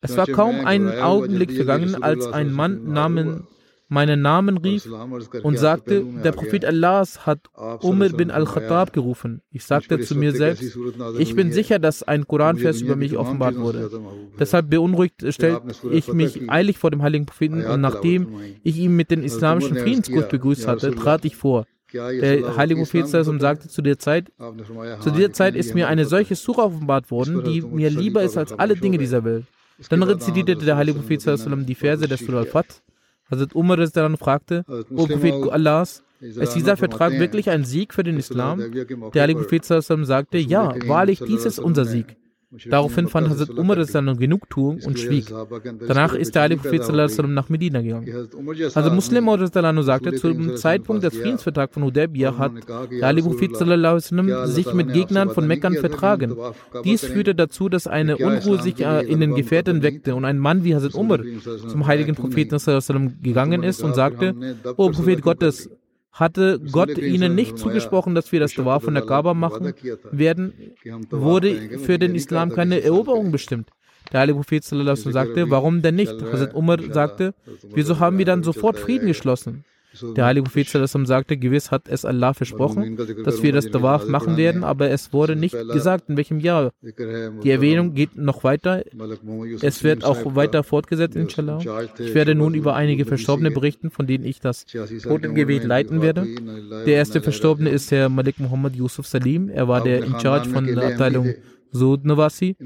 Es 0.00 0.16
war 0.16 0.26
kaum 0.26 0.64
ein 0.64 0.88
Augenblick 1.00 1.52
vergangen, 1.52 2.02
als 2.02 2.26
ein 2.26 2.52
Mann 2.52 2.92
Namen, 2.92 3.46
meinen 3.88 4.20
Namen 4.20 4.56
rief 4.58 4.88
und 5.42 5.58
sagte, 5.58 6.04
der 6.24 6.32
Prophet 6.32 6.64
Allahs 6.64 7.24
hat 7.24 7.38
Umar 7.82 8.08
bin 8.10 8.30
al-Khattab 8.30 8.92
gerufen. 8.92 9.42
Ich 9.50 9.64
sagte 9.64 10.00
zu 10.00 10.16
mir 10.16 10.32
selbst, 10.32 10.76
ich 11.18 11.34
bin 11.34 11.52
sicher, 11.52 11.78
dass 11.78 12.02
ein 12.02 12.26
Koranvers 12.26 12.80
über 12.80 12.96
mich 12.96 13.16
offenbart 13.16 13.56
wurde. 13.56 13.90
Deshalb 14.38 14.70
beunruhigt 14.70 15.24
stellte 15.28 15.62
ich 15.90 16.12
mich 16.12 16.50
eilig 16.50 16.78
vor 16.78 16.90
dem 16.90 17.02
heiligen 17.02 17.26
Propheten 17.26 17.64
und 17.64 17.80
nachdem 17.80 18.28
ich 18.62 18.76
ihn 18.78 18.96
mit 18.96 19.10
dem 19.10 19.22
islamischen 19.22 19.76
Friedensgruß 19.76 20.28
begrüßt 20.28 20.66
hatte, 20.66 20.94
trat 20.94 21.24
ich 21.24 21.36
vor. 21.36 21.66
Der 21.92 22.56
heilige 22.56 22.80
Prophet 22.80 23.08
sagte 23.08 23.68
zu 23.68 23.80
der 23.80 23.98
Zeit, 23.98 24.32
zu 25.00 25.10
dieser 25.10 25.32
Zeit 25.32 25.54
ist 25.54 25.74
mir 25.74 25.86
eine 25.88 26.04
solche 26.04 26.34
Sura 26.34 26.64
offenbart 26.64 27.10
worden, 27.12 27.44
die 27.44 27.62
mir 27.62 27.90
lieber 27.90 28.22
ist 28.22 28.36
als 28.36 28.52
alle 28.52 28.74
Dinge 28.74 28.98
dieser 28.98 29.24
Welt. 29.24 29.44
Dann 29.88 30.02
rezitierte 30.02 30.56
der 30.56 30.76
heilige 30.76 30.98
Prophet 30.98 31.22
die 31.66 31.74
Verse 31.74 32.06
des 32.06 32.20
Surah 32.20 32.40
al-Fat. 32.40 32.82
Hazrat 33.30 33.54
Umar 33.54 33.76
dann 33.76 34.16
fragte, 34.16 34.64
O 34.94 35.06
Prophet 35.06 35.34
Allahs, 35.50 36.02
ist 36.20 36.54
dieser 36.54 36.76
Vertrag 36.76 37.12
wirklich 37.18 37.50
ein 37.50 37.64
Sieg 37.64 37.92
für 37.92 38.02
den 38.02 38.16
Islam? 38.16 38.72
Der 39.12 39.22
heilige 39.22 39.40
Prophet 39.40 39.64
sagte, 39.64 40.38
ja, 40.38 40.74
wahrlich, 40.86 41.20
dies 41.20 41.44
ist 41.44 41.58
unser 41.58 41.84
Sieg. 41.84 42.16
Daraufhin 42.70 43.08
fand 43.08 43.28
Hazrat 43.28 43.50
Umar 43.50 43.76
dann 43.76 44.16
Genugtuung 44.16 44.80
und 44.84 44.98
schwieg. 44.98 45.26
Danach 45.86 46.14
ist 46.14 46.34
der 46.34 46.42
Heilige 46.42 46.60
Prophet 46.62 46.84
nach 47.34 47.48
Medina 47.48 47.82
gegangen. 47.82 48.28
Also 48.74 48.90
Muslim 48.90 49.28
sagte, 49.82 50.14
zum 50.14 50.56
Zeitpunkt 50.56 51.02
des 51.02 51.16
Friedensvertrags 51.16 51.74
von 51.74 51.82
Hudaybiyah 51.82 52.38
hat 52.38 52.52
der 52.68 53.08
Heilige 53.08 53.30
Prophet 53.30 53.56
sich 54.46 54.72
mit 54.72 54.92
Gegnern 54.92 55.30
von 55.30 55.46
Meckern 55.46 55.74
vertragen. 55.74 56.36
Dies 56.84 57.04
führte 57.04 57.34
dazu, 57.34 57.68
dass 57.68 57.88
eine 57.88 58.16
Unruhe 58.16 58.62
sich 58.62 58.80
äh, 58.80 59.04
in 59.06 59.20
den 59.20 59.34
Gefährten 59.34 59.82
weckte 59.82 60.14
und 60.14 60.24
ein 60.24 60.38
Mann 60.38 60.62
wie 60.62 60.74
Hazrat 60.74 60.94
Umar 60.94 61.20
zum 61.68 61.86
heiligen 61.86 62.14
Propheten 62.14 62.58
gegangen 63.22 63.64
ist 63.64 63.82
und 63.82 63.94
sagte, 63.94 64.34
O 64.76 64.90
Prophet 64.90 65.20
Gottes, 65.20 65.68
hatte 66.16 66.60
Gott 66.72 66.96
ihnen 66.98 67.34
nicht 67.34 67.58
zugesprochen, 67.58 68.14
dass 68.14 68.32
wir 68.32 68.40
das 68.40 68.54
Dua 68.54 68.80
von 68.80 68.94
der 68.94 69.04
Kaaba 69.04 69.34
machen 69.34 69.74
werden, 70.10 70.52
wurde 71.10 71.78
für 71.78 71.98
den 71.98 72.14
Islam 72.14 72.50
keine 72.50 72.82
Eroberung 72.82 73.32
bestimmt. 73.32 73.70
Der 74.12 74.20
heilige 74.20 74.36
Prophet 74.36 74.64
sagte, 74.64 75.50
warum 75.50 75.82
denn 75.82 75.96
nicht? 75.96 76.12
Hazrat 76.12 76.54
Umar 76.54 76.78
sagte, 76.90 77.34
wieso 77.74 77.98
haben 77.98 78.18
wir 78.18 78.24
dann 78.24 78.42
sofort 78.42 78.78
Frieden 78.78 79.08
geschlossen? 79.08 79.64
Der 80.16 80.24
heilige 80.24 80.44
Prophet 80.44 80.68
sagte, 81.06 81.36
gewiss 81.36 81.70
hat 81.70 81.88
es 81.88 82.04
Allah 82.04 82.34
versprochen, 82.34 82.96
dass 83.24 83.42
wir 83.42 83.52
das 83.52 83.70
Tawaf 83.70 84.06
machen 84.08 84.36
werden, 84.36 84.64
aber 84.64 84.90
es 84.90 85.12
wurde 85.12 85.36
nicht 85.36 85.56
gesagt, 85.72 86.08
in 86.08 86.16
welchem 86.16 86.40
Jahr. 86.40 86.72
Die 86.82 87.50
Erwähnung 87.50 87.94
geht 87.94 88.16
noch 88.16 88.44
weiter. 88.44 88.82
Es 89.62 89.84
wird 89.84 90.04
auch 90.04 90.34
weiter 90.34 90.62
fortgesetzt, 90.62 91.16
inshallah. 91.16 91.60
Ich 91.98 92.14
werde 92.14 92.34
nun 92.34 92.54
über 92.54 92.74
einige 92.74 93.04
Verstorbene 93.04 93.50
berichten, 93.50 93.90
von 93.90 94.06
denen 94.06 94.24
ich 94.24 94.40
das 94.40 94.66
Totengebet 95.02 95.64
leiten 95.64 96.02
werde. 96.02 96.26
Der 96.86 96.94
erste 96.94 97.20
Verstorbene 97.20 97.70
ist 97.70 97.90
Herr 97.90 98.08
Malik 98.08 98.40
Muhammad 98.40 98.76
Yusuf 98.76 99.06
Salim. 99.06 99.48
Er 99.48 99.68
war 99.68 99.82
der 99.82 100.04
in 100.04 100.18
Charge 100.20 100.50
von 100.50 100.66
der 100.66 100.92
Abteilung 100.92 101.34
Sud 101.72 102.04
Nawasi. 102.04 102.56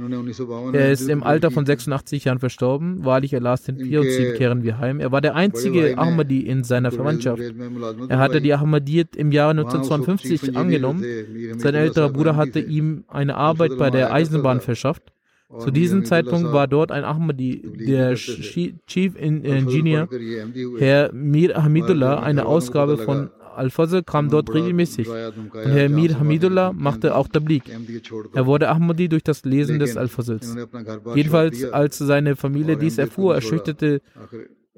Er 0.73 0.93
ist 0.93 1.09
im 1.09 1.23
Alter 1.23 1.51
von 1.51 1.67
86 1.67 2.25
Jahren 2.25 2.39
verstorben. 2.39 3.05
Wahrlich, 3.05 3.33
er 3.33 3.41
las 3.41 3.63
den 3.65 3.79
4 3.79 4.01
und 4.01 4.11
7 4.11 4.35
kehren 4.35 4.63
wir 4.63 4.79
heim. 4.79 5.01
Er 5.01 5.13
war 5.13 5.21
der 5.21 5.35
einzige 5.35 5.99
Ahmadi 5.99 6.41
in 6.41 6.65
seiner 6.65 6.91
Verwandtschaft. 6.91 7.43
Er 8.09 8.19
hatte 8.19 8.41
die 8.41 8.55
Ahmadiyyat 8.55 9.17
im 9.17 9.33
Jahre 9.33 9.51
1952 9.51 10.57
angenommen. 10.57 11.05
Sein 11.59 11.75
älterer 11.75 12.11
Bruder 12.11 12.37
hatte 12.37 12.61
ihm 12.61 13.05
eine 13.09 13.37
Arbeit 13.37 13.77
bei 13.79 13.91
der 13.91 14.13
Eisenbahn 14.13 14.61
verschafft. 14.61 15.13
Zu 15.59 15.73
diesem 15.73 16.05
Zeitpunkt 16.05 16.53
war 16.53 16.69
dort 16.69 16.93
ein 16.93 17.03
Ahmadi, 17.03 17.61
der 17.89 18.15
Chief 18.15 19.17
Engineer, 19.17 20.09
Herr 20.79 21.13
Mir 21.13 21.61
Hamidullah, 21.61 22.21
eine 22.21 22.47
Ausgabe 22.47 22.99
von 22.99 23.31
Al-Fazl 23.61 24.03
kam 24.03 24.29
dort 24.31 24.53
regelmäßig 24.53 25.09
und 25.09 25.53
Herr 25.55 25.89
Mir 25.89 26.19
Hamidullah 26.19 26.73
machte 26.73 27.15
auch 27.15 27.29
Tablik. 27.29 27.65
Er 28.33 28.47
wurde 28.47 28.69
Ahmadi 28.69 29.09
durch 29.09 29.23
das 29.23 29.45
Lesen 29.45 29.79
des 29.79 29.97
Al-Fazls. 29.97 30.57
Jedenfalls, 31.15 31.65
als 31.73 31.99
seine 31.99 32.37
Familie 32.37 32.77
dies 32.77 32.99
erfuhr, 32.99 33.35
erschütterte 33.35 34.01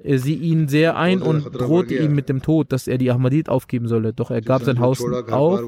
sie 0.03 0.35
ihn 0.35 0.67
sehr 0.67 0.97
ein 0.97 1.21
und 1.21 1.53
drohte 1.53 1.95
ihm 1.95 2.13
mit 2.13 2.27
dem 2.27 2.41
Tod, 2.41 2.71
dass 2.71 2.87
er 2.87 2.97
die 2.97 3.11
Ahmadid 3.11 3.47
aufgeben 3.47 3.87
solle. 3.87 4.13
Doch 4.13 4.31
er 4.31 4.41
gab 4.41 4.63
sein 4.63 4.79
Haus 4.79 5.01
auf 5.31 5.61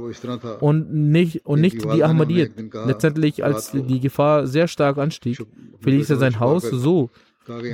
und 0.59 0.93
nicht, 0.93 1.45
und 1.45 1.61
nicht 1.61 1.84
die 1.93 2.03
Ahmadid. 2.03 2.51
Letztendlich, 2.86 3.43
als 3.43 3.72
die 3.72 3.99
Gefahr 3.99 4.47
sehr 4.47 4.68
stark 4.68 4.97
anstieg, 4.97 5.45
verließ 5.80 6.09
er 6.09 6.18
sein 6.18 6.39
Haus 6.39 6.63
so, 6.63 7.09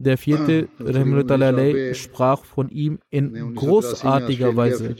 der 0.03 0.17
vierte, 0.17 0.69
Rahimullah 0.79 1.95
sprach 1.95 2.45
von 2.45 2.71
ihm 2.71 2.99
in 3.11 3.55
großartiger 3.55 4.57
Weise. 4.57 4.97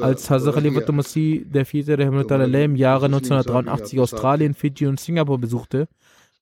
Als 0.00 0.30
Hazrat 0.30 0.54
Khalifatul 0.54 0.94
Masih, 0.94 1.44
der 1.44 1.66
vierte, 1.66 1.98
Rahimullah 1.98 2.64
im 2.64 2.76
Jahre 2.76 3.06
1983 3.06 3.98
Australien, 4.00 4.54
Fiji 4.54 4.86
und 4.86 5.00
Singapur 5.00 5.38
besuchte, 5.38 5.88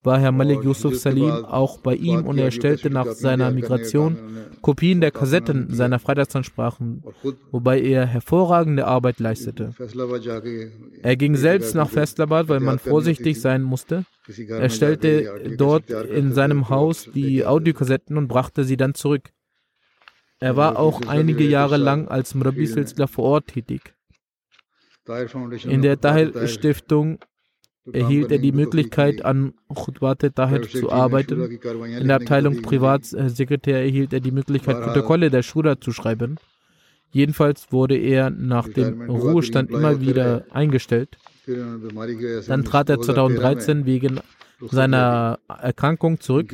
war 0.03 0.19
Herr 0.19 0.33
Malik 0.33 0.65
Yusuf 0.65 0.97
Salim 0.99 1.31
auch 1.31 1.79
bei 1.79 1.95
ihm 1.95 2.27
und 2.27 2.39
er 2.39 2.47
erstellte 2.47 2.91
nach 2.91 3.13
seiner 3.13 3.51
Migration 3.51 4.17
Kopien 4.63 5.01
der 5.01 5.11
Kassetten 5.11 5.75
seiner 5.75 5.99
Freitagsansprachen, 5.99 7.03
wobei 7.51 7.81
er 7.81 8.07
hervorragende 8.07 8.87
Arbeit 8.87 9.19
leistete. 9.19 9.75
Er 11.03 11.17
ging 11.17 11.37
selbst 11.37 11.75
nach 11.75 11.91
Faisalabad, 11.91 12.49
weil 12.49 12.61
man 12.61 12.79
vorsichtig 12.79 13.41
sein 13.41 13.63
musste. 13.63 14.05
Er 14.49 14.71
stellte 14.71 15.55
dort 15.57 15.91
in 15.91 16.33
seinem 16.33 16.69
Haus 16.69 17.09
die 17.13 17.45
Audiokassetten 17.45 18.17
und 18.17 18.29
brachte 18.29 18.65
sie 18.65 18.77
dann 18.77 18.95
zurück. 18.95 19.31
Er 20.41 20.57
war 20.57 20.79
auch 20.79 21.03
einige 21.07 21.45
Jahre 21.45 21.77
lang 21.77 22.09
als 22.09 22.35
Mrabi 22.35 22.67
Silsila 22.67 23.07
vor 23.07 23.25
Ort 23.25 23.49
tätig. 23.49 23.95
In 25.65 25.83
der 25.83 26.01
Tahir-Stiftung 26.01 27.19
erhielt 27.93 28.31
er 28.31 28.39
die 28.39 28.53
Möglichkeit, 28.53 29.25
an 29.25 29.55
Khutbate 29.73 30.33
Tahir 30.33 30.63
zu 30.63 30.91
arbeiten. 30.91 31.59
In 31.99 32.09
der 32.09 32.17
Abteilung 32.17 32.63
Privatsekretär 32.63 33.81
erhielt 33.81 34.13
er 34.13 34.21
die 34.21 34.33
Möglichkeit, 34.33 34.83
Protokolle 34.83 35.31
der 35.31 35.43
Shura 35.43 35.81
zu 35.81 35.93
schreiben. 35.93 36.37
Jedenfalls 37.13 37.73
wurde 37.73 37.97
er 37.97 38.31
nach 38.31 38.69
dem 38.69 39.03
Ruhestand 39.03 39.71
immer 39.71 40.01
wieder 40.01 40.45
eingestellt. 40.51 41.19
Dann 41.47 42.65
trat 42.65 42.89
er 42.89 43.01
2013 43.01 43.85
wegen 43.85 44.21
seiner 44.69 45.39
Erkrankung 45.49 46.21
zurück. 46.21 46.53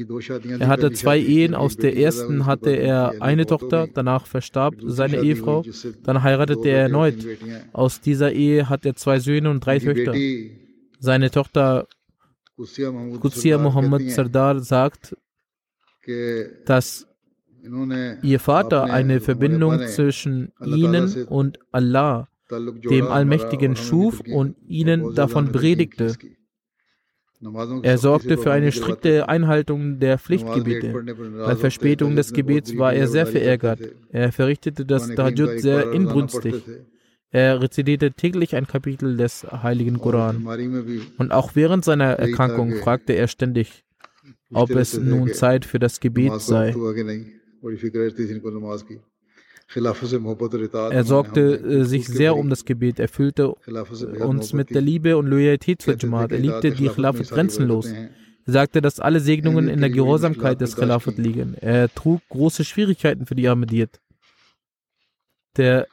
Er 0.59 0.69
hatte 0.69 0.93
zwei 0.93 1.19
Ehen. 1.19 1.55
Aus 1.55 1.77
der 1.77 1.97
ersten 1.97 2.47
hatte 2.47 2.71
er 2.71 3.15
eine 3.21 3.47
Tochter, 3.47 3.89
danach 3.93 4.27
verstarb 4.27 4.77
seine 4.85 5.21
Ehefrau. 5.23 5.65
Dann 6.05 6.23
heiratete 6.23 6.69
er 6.69 6.83
erneut. 6.83 7.17
Aus 7.73 8.01
dieser 8.01 8.33
Ehe 8.33 8.69
hat 8.69 8.87
er 8.87 8.95
zwei 8.95 9.19
Söhne 9.19 9.51
und 9.51 9.61
drei 9.61 9.79
Töchter. 9.79 10.15
Seine 11.07 11.31
Tochter 11.31 11.87
Qudsiya 12.57 13.59
Muhammad 13.59 14.11
Sardar 14.11 14.59
sagt, 14.59 15.17
dass 16.65 17.07
ihr 18.23 18.41
Vater 18.41 18.85
eine 18.85 19.21
Verbindung 19.21 19.87
zwischen 19.87 20.53
ihnen 20.65 21.27
und 21.27 21.61
Allah, 21.71 22.29
dem 22.51 23.07
Allmächtigen, 23.07 23.77
schuf 23.77 24.21
und 24.21 24.57
ihnen 24.67 25.15
davon 25.15 25.53
predigte. 25.53 26.17
Er 27.83 27.99
sorgte 27.99 28.37
für 28.37 28.51
eine 28.51 28.73
strikte 28.73 29.29
Einhaltung 29.29 30.01
der 30.01 30.19
Pflichtgebete. 30.19 30.89
Bei 31.47 31.55
Verspätung 31.55 32.17
des 32.17 32.33
Gebets 32.33 32.77
war 32.77 32.93
er 32.95 33.07
sehr 33.07 33.29
verärgert. 33.29 33.81
Er 34.11 34.33
verrichtete 34.33 34.85
das 34.85 35.15
Tahajjud 35.15 35.61
sehr 35.61 35.93
inbrünstig. 35.93 36.57
Er 37.37 37.61
rezitierte 37.61 38.13
täglich 38.13 38.57
ein 38.57 38.67
Kapitel 38.67 39.19
des 39.19 39.45
Heiligen 39.45 39.99
Koran. 39.99 40.47
Und 41.19 41.33
auch 41.33 41.51
während 41.53 41.85
seiner 41.85 42.13
Erkrankung 42.15 42.77
fragte 42.77 43.13
er 43.13 43.29
ständig, 43.29 43.85
ob 44.55 44.71
es 44.71 44.99
nun 44.99 45.35
Zeit 45.35 45.67
für 45.67 45.79
das 45.79 46.01
Gebet 46.01 46.41
sei. 46.41 46.75
Er 50.91 51.05
sorgte 51.05 51.57
äh, 51.59 51.85
sich 51.85 52.07
sehr 52.09 52.37
um 52.37 52.49
das 52.49 52.65
Gebet. 52.65 53.01
Er 53.01 53.09
fühlte 53.09 53.49
uns 53.51 54.55
mit 54.55 54.71
der 54.71 54.81
Liebe 54.81 55.19
und 55.19 55.27
Loyalität 55.27 55.83
zur 55.83 55.99
Jamaat. 55.99 56.33
Er 56.33 56.39
liebte 56.39 56.71
die 56.71 56.89
Khilafat 56.89 57.29
grenzenlos. 57.29 57.93
Er 57.93 58.09
sagte, 58.47 58.81
dass 58.81 58.99
alle 58.99 59.21
Segnungen 59.21 59.69
in 59.69 59.81
der 59.81 59.91
Gehorsamkeit 59.91 60.63
des 60.63 60.75
Khilafat 60.75 61.19
liegen. 61.19 61.53
Er 61.61 61.93
trug 61.93 62.23
große 62.31 62.65
Schwierigkeiten 62.65 63.27
für 63.27 63.35
die 63.35 63.47
Ahmadiyyat. 63.47 64.01
Der 65.59 65.87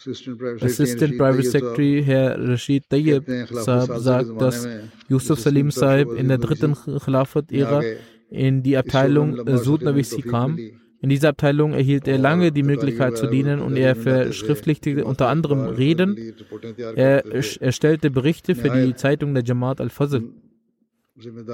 Assistant 0.00 1.18
Private 1.18 1.42
Secretary 1.42 2.02
Herr 2.04 2.38
Rashid 2.38 2.88
Tayyib 2.88 3.24
Saab 3.50 3.98
sagt, 3.98 4.40
dass 4.40 4.66
Yusuf 5.08 5.40
Salim 5.40 5.70
Saib 5.70 6.12
in 6.12 6.28
der 6.28 6.38
dritten 6.38 6.74
Khilafat-Ära 6.74 7.82
in 8.30 8.62
die 8.62 8.76
Abteilung 8.76 9.36
Sud 9.58 9.82
Navisi 9.82 10.22
kam. 10.22 10.58
In 11.02 11.08
dieser 11.08 11.30
Abteilung 11.30 11.72
erhielt 11.72 12.06
er 12.08 12.18
lange 12.18 12.52
die 12.52 12.62
Möglichkeit 12.62 13.16
zu 13.16 13.26
dienen 13.26 13.60
und 13.60 13.76
er 13.76 13.96
verschriftlichte 13.96 15.04
unter 15.04 15.28
anderem 15.28 15.66
Reden. 15.66 16.34
Er 16.94 17.24
erstellte 17.60 18.10
Berichte 18.10 18.54
für 18.54 18.70
die 18.70 18.94
Zeitung 18.94 19.34
der 19.34 19.44
Jamaat 19.44 19.80
al-Fazl. 19.80 20.22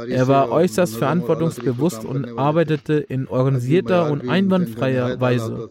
Er 0.09 0.28
war 0.28 0.51
äußerst 0.51 0.97
verantwortungsbewusst 0.97 2.05
und 2.05 2.38
arbeitete 2.38 2.94
in 2.94 3.26
organisierter 3.26 4.11
und 4.11 4.28
einwandfreier 4.28 5.20
Weise. 5.20 5.70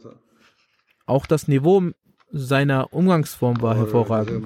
Auch 1.05 1.25
das 1.25 1.47
Niveau 1.47 1.91
seiner 2.37 2.93
Umgangsform 2.93 3.61
war 3.61 3.77
hervorragend. 3.77 4.45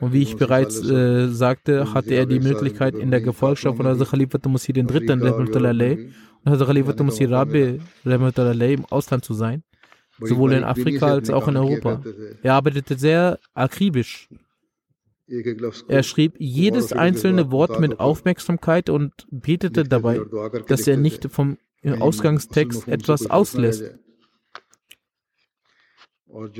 Und 0.00 0.12
wie 0.12 0.22
ich 0.22 0.36
bereits 0.36 0.84
äh, 0.84 1.28
sagte, 1.28 1.94
hatte 1.94 2.14
er 2.14 2.26
die 2.26 2.40
Möglichkeit, 2.40 2.94
in 2.94 3.10
der 3.10 3.22
Gefolgschaft 3.22 3.78
von 3.78 3.86
Hazrat 3.86 4.10
Khalifat 4.10 4.44
Masih 4.46 4.76
III. 4.76 4.84
und 4.84 6.50
Hazrat 6.50 6.66
Khalifat 6.68 7.00
Masih 7.00 7.24
Rabi 7.24 7.80
im 8.04 8.84
Ausland 8.90 9.24
zu 9.24 9.32
sein, 9.32 9.62
sowohl 10.20 10.52
in 10.52 10.62
Afrika 10.62 11.06
als 11.06 11.30
auch 11.30 11.48
in 11.48 11.56
Europa. 11.56 12.02
Er 12.42 12.54
arbeitete 12.54 12.98
sehr 12.98 13.38
akribisch. 13.54 14.28
Er 15.88 16.02
schrieb 16.02 16.34
jedes 16.38 16.92
einzelne 16.92 17.50
Wort 17.50 17.80
mit 17.80 17.98
Aufmerksamkeit 17.98 18.90
und 18.90 19.26
betete 19.30 19.84
dabei, 19.84 20.20
dass 20.66 20.86
er 20.86 20.98
nicht 20.98 21.30
vom 21.30 21.56
Ausgangstext 21.82 22.88
etwas 22.88 23.30
auslässt. 23.30 23.94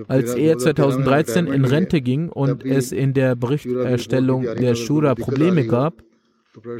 Als 0.08 0.34
er 0.34 0.58
2013 0.58 1.46
in 1.46 1.64
Rente 1.64 2.00
ging 2.00 2.28
und 2.28 2.64
es 2.64 2.92
in 2.92 3.14
der 3.14 3.36
Berichterstellung 3.36 4.42
der 4.42 4.74
Shura 4.74 5.14
Probleme 5.14 5.66
gab, 5.66 6.02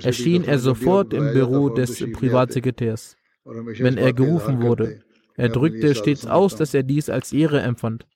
erschien 0.03 0.45
er 0.45 0.59
sofort 0.59 1.13
im 1.13 1.33
Büro 1.33 1.69
des 1.69 2.05
Privatsekretärs, 2.13 3.17
wenn 3.45 3.97
er 3.97 4.13
gerufen 4.13 4.63
wurde. 4.63 5.01
Er 5.37 5.49
drückte 5.49 5.95
stets 5.95 6.27
aus, 6.27 6.57
dass 6.57 6.75
er 6.75 6.83
dies 6.83 7.09
als 7.09 7.33
Ehre 7.33 7.61
empfand. 7.61 8.07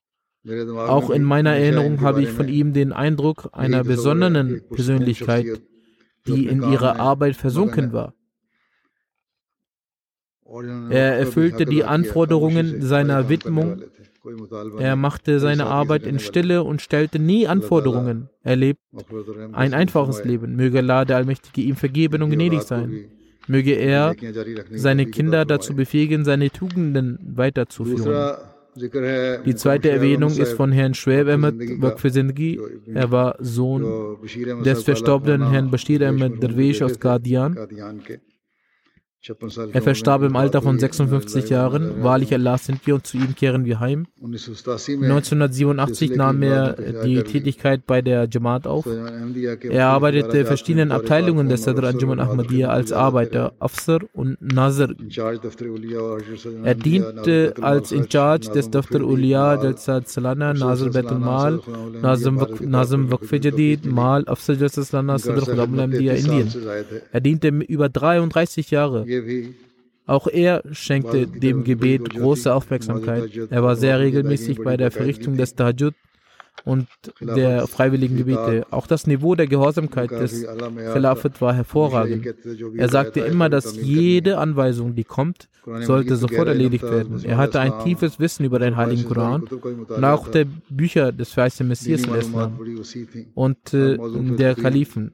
Auch 0.46 1.08
in 1.10 1.22
meiner 1.22 1.56
Erinnerung 1.56 2.02
habe 2.02 2.22
ich 2.22 2.28
von 2.28 2.48
ihm 2.48 2.72
den 2.74 2.92
Eindruck 2.92 3.48
einer 3.52 3.82
besonnenen 3.82 4.62
Persönlichkeit, 4.68 5.62
die 6.26 6.46
in 6.48 6.62
ihrer 6.62 6.98
Arbeit 7.00 7.36
versunken 7.36 7.92
war. 7.92 8.14
Er 10.90 11.18
erfüllte 11.18 11.64
die 11.64 11.84
Anforderungen 11.84 12.82
seiner 12.82 13.28
Widmung. 13.28 13.82
Er 14.78 14.96
machte 14.96 15.40
seine 15.40 15.66
Arbeit 15.66 16.06
in 16.06 16.18
Stille 16.18 16.62
und 16.62 16.80
stellte 16.82 17.18
nie 17.18 17.46
Anforderungen. 17.46 18.28
Er 18.42 18.56
lebt 18.56 18.80
ein 19.52 19.74
einfaches 19.74 20.24
Leben. 20.24 20.56
Möge 20.56 20.78
Allah, 20.78 21.04
der 21.04 21.16
Allmächtige, 21.16 21.60
ihm 21.60 21.76
vergeben 21.76 22.22
und 22.22 22.30
gnädig 22.30 22.62
sein. 22.62 23.06
Möge 23.46 23.72
er 23.72 24.14
seine 24.70 25.06
Kinder 25.06 25.44
dazu 25.44 25.74
befähigen, 25.74 26.24
seine 26.24 26.50
Tugenden 26.50 27.18
weiterzuführen. 27.34 28.36
Die 28.76 29.54
zweite 29.54 29.90
Erwähnung 29.90 30.36
ist 30.36 30.54
von 30.54 30.72
Herrn 30.72 30.94
Schwab 30.94 31.28
Ahmed 31.28 31.80
Wakfizindgi. 31.80 32.60
Er 32.92 33.10
war 33.10 33.36
Sohn 33.38 34.16
des 34.64 34.82
verstorbenen 34.82 35.50
Herrn 35.50 35.70
Bashir 35.70 36.02
Ahmed 36.08 36.42
Derwish 36.42 36.82
aus 36.82 36.98
Qadian. 36.98 37.56
Er 39.72 39.80
verstarb 39.80 40.22
im 40.22 40.36
Alter 40.36 40.60
von 40.60 40.78
56 40.78 41.48
Jahren. 41.48 42.02
Wahrlich 42.02 42.34
Allah 42.34 42.58
sind 42.58 42.86
wir 42.86 42.96
und 42.96 43.06
zu 43.06 43.16
ihm 43.16 43.34
kehren 43.34 43.64
wir 43.64 43.80
heim. 43.80 44.06
1987 44.22 46.14
nahm 46.14 46.42
er 46.42 46.74
die 47.04 47.22
Tätigkeit 47.22 47.86
bei 47.86 48.02
der 48.02 48.28
Jamaat 48.30 48.66
auf. 48.66 48.86
Er 48.86 49.86
arbeitete 49.86 50.38
in 50.40 50.46
verschiedenen 50.46 50.92
Abteilungen 50.92 51.48
des 51.48 51.62
Sadr 51.62 51.84
Anjuman 51.84 52.20
Ahmadiyya 52.20 52.68
als 52.68 52.92
Arbeiter, 52.92 53.54
Afsar 53.60 54.00
und 54.12 54.36
Nazir. 54.42 54.94
Er 56.64 56.74
diente 56.74 57.54
als 57.62 57.92
in 57.92 58.10
Charge 58.10 58.50
des 58.50 58.70
Daftar 58.70 59.00
Uliya 59.02 59.62
Jalsat 59.62 60.08
Salana, 60.08 60.52
Nazir 60.52 60.90
Betul 60.90 61.18
Mal, 61.18 61.60
Nazim 62.02 63.10
Waqf 63.10 63.32
Jadid, 63.32 63.86
Mal, 63.86 64.24
Afsar 64.26 64.56
Jalsat 64.56 64.84
Salana, 64.84 65.18
Sadr 65.18 65.46
Khudam 65.46 65.78
Ahmadiyya, 65.78 66.12
Indien. 66.14 66.52
Er 67.10 67.20
diente 67.22 67.48
über 67.48 67.88
33 67.88 68.70
Jahre. 68.70 69.06
Auch 70.06 70.26
er 70.26 70.62
schenkte 70.72 71.26
dem 71.26 71.64
Gebet 71.64 72.10
große 72.10 72.52
Aufmerksamkeit. 72.52 73.34
Er 73.50 73.62
war 73.62 73.76
sehr 73.76 73.98
regelmäßig 74.00 74.58
bei 74.58 74.76
der 74.76 74.90
Verrichtung 74.90 75.36
des 75.36 75.54
Tahajjud 75.54 75.94
und 76.64 76.86
der 77.20 77.66
freiwilligen 77.66 78.16
Gebete. 78.16 78.66
Auch 78.70 78.86
das 78.86 79.06
Niveau 79.06 79.34
der 79.34 79.46
Gehorsamkeit 79.46 80.10
des 80.10 80.46
Khilafat 80.92 81.40
war 81.40 81.54
hervorragend. 81.54 82.26
Er 82.76 82.88
sagte 82.88 83.20
immer, 83.20 83.48
dass 83.48 83.76
jede 83.76 84.38
Anweisung, 84.38 84.94
die 84.94 85.04
kommt, 85.04 85.48
sollte 85.80 86.16
sofort 86.16 86.48
erledigt 86.48 86.84
werden. 86.84 87.22
Er 87.24 87.36
hatte 87.36 87.60
ein 87.60 87.72
tiefes 87.84 88.18
Wissen 88.18 88.44
über 88.44 88.58
den 88.58 88.76
Heiligen 88.76 89.04
Koran 89.04 89.42
und 89.42 90.04
auch 90.04 90.28
der 90.28 90.46
Bücher 90.68 91.12
des 91.12 91.32
verheißten 91.32 91.66
Messias 91.66 92.02
und 93.34 93.74
äh, 93.74 93.98
der 94.36 94.54
Kalifen. 94.54 95.12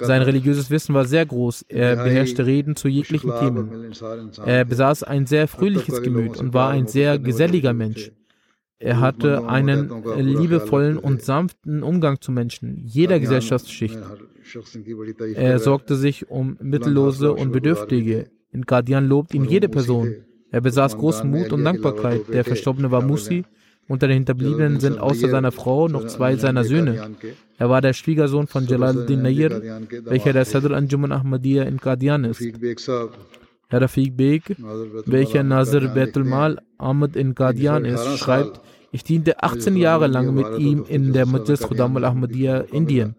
Sein 0.00 0.22
religiöses 0.22 0.70
Wissen 0.70 0.94
war 0.94 1.04
sehr 1.04 1.26
groß. 1.26 1.66
Er 1.68 1.96
beherrschte 1.96 2.46
Reden 2.46 2.74
zu 2.74 2.88
jeglichen 2.88 3.30
Themen. 3.38 3.92
Er 4.44 4.64
besaß 4.64 5.02
ein 5.02 5.26
sehr 5.26 5.46
fröhliches 5.46 6.02
Gemüt 6.02 6.38
und 6.38 6.54
war 6.54 6.70
ein 6.70 6.86
sehr 6.86 7.18
geselliger 7.18 7.74
Mensch. 7.74 8.10
Er 8.80 9.00
hatte 9.00 9.48
einen 9.48 9.90
liebevollen 10.16 10.98
und 10.98 11.22
sanften 11.22 11.82
Umgang 11.82 12.20
zu 12.20 12.32
Menschen, 12.32 12.82
jeder 12.84 13.18
Gesellschaftsschicht. 13.18 13.98
Er 15.34 15.58
sorgte 15.58 15.96
sich 15.96 16.30
um 16.30 16.56
Mittellose 16.60 17.32
und 17.32 17.52
Bedürftige. 17.52 18.30
In 18.50 18.62
Guardian 18.62 19.06
lobt 19.06 19.34
ihn 19.34 19.44
jede 19.44 19.68
Person. 19.68 20.14
Er 20.50 20.60
besaß 20.60 20.96
großen 20.96 21.28
Mut 21.28 21.52
und 21.52 21.64
Dankbarkeit. 21.64 22.22
Der 22.32 22.44
Verstorbene 22.44 22.90
war 22.90 23.02
Musi 23.02 23.44
unter 23.88 24.06
den 24.06 24.18
Hinterbliebenen 24.18 24.80
sind 24.80 24.98
außer 24.98 25.30
seiner 25.30 25.50
Frau 25.50 25.88
noch 25.88 26.06
zwei 26.06 26.36
seiner 26.36 26.62
Söhne. 26.62 27.16
Er 27.56 27.70
war 27.70 27.80
der 27.80 27.94
Schwiegersohn 27.94 28.46
von 28.46 28.66
Jalaluddin 28.66 29.22
Nayyar, 29.22 29.62
welcher 30.04 30.34
der 30.34 30.44
Sadr 30.44 30.72
Anjuman 30.72 31.10
Ahmadiyya 31.10 31.64
in 31.64 31.80
Qadian 31.80 32.24
ist. 32.24 32.42
Herr 33.70 33.82
Rafiq 33.82 34.16
Beg, 34.16 34.56
welcher 35.04 35.42
Nazir 35.42 35.88
Betul 35.88 36.24
Mal 36.24 36.58
Ahmad 36.78 37.16
in 37.16 37.34
Qadian 37.34 37.84
ist, 37.84 38.18
schreibt, 38.18 38.62
ich 38.92 39.04
diente 39.04 39.42
18 39.42 39.76
Jahre 39.76 40.06
lang 40.06 40.34
mit 40.34 40.58
ihm 40.58 40.84
in 40.88 41.12
der 41.12 41.26
Majlis 41.26 41.60
Khudam 41.60 41.94
al-Ahmadiyya 41.98 42.60
Indien 42.72 43.14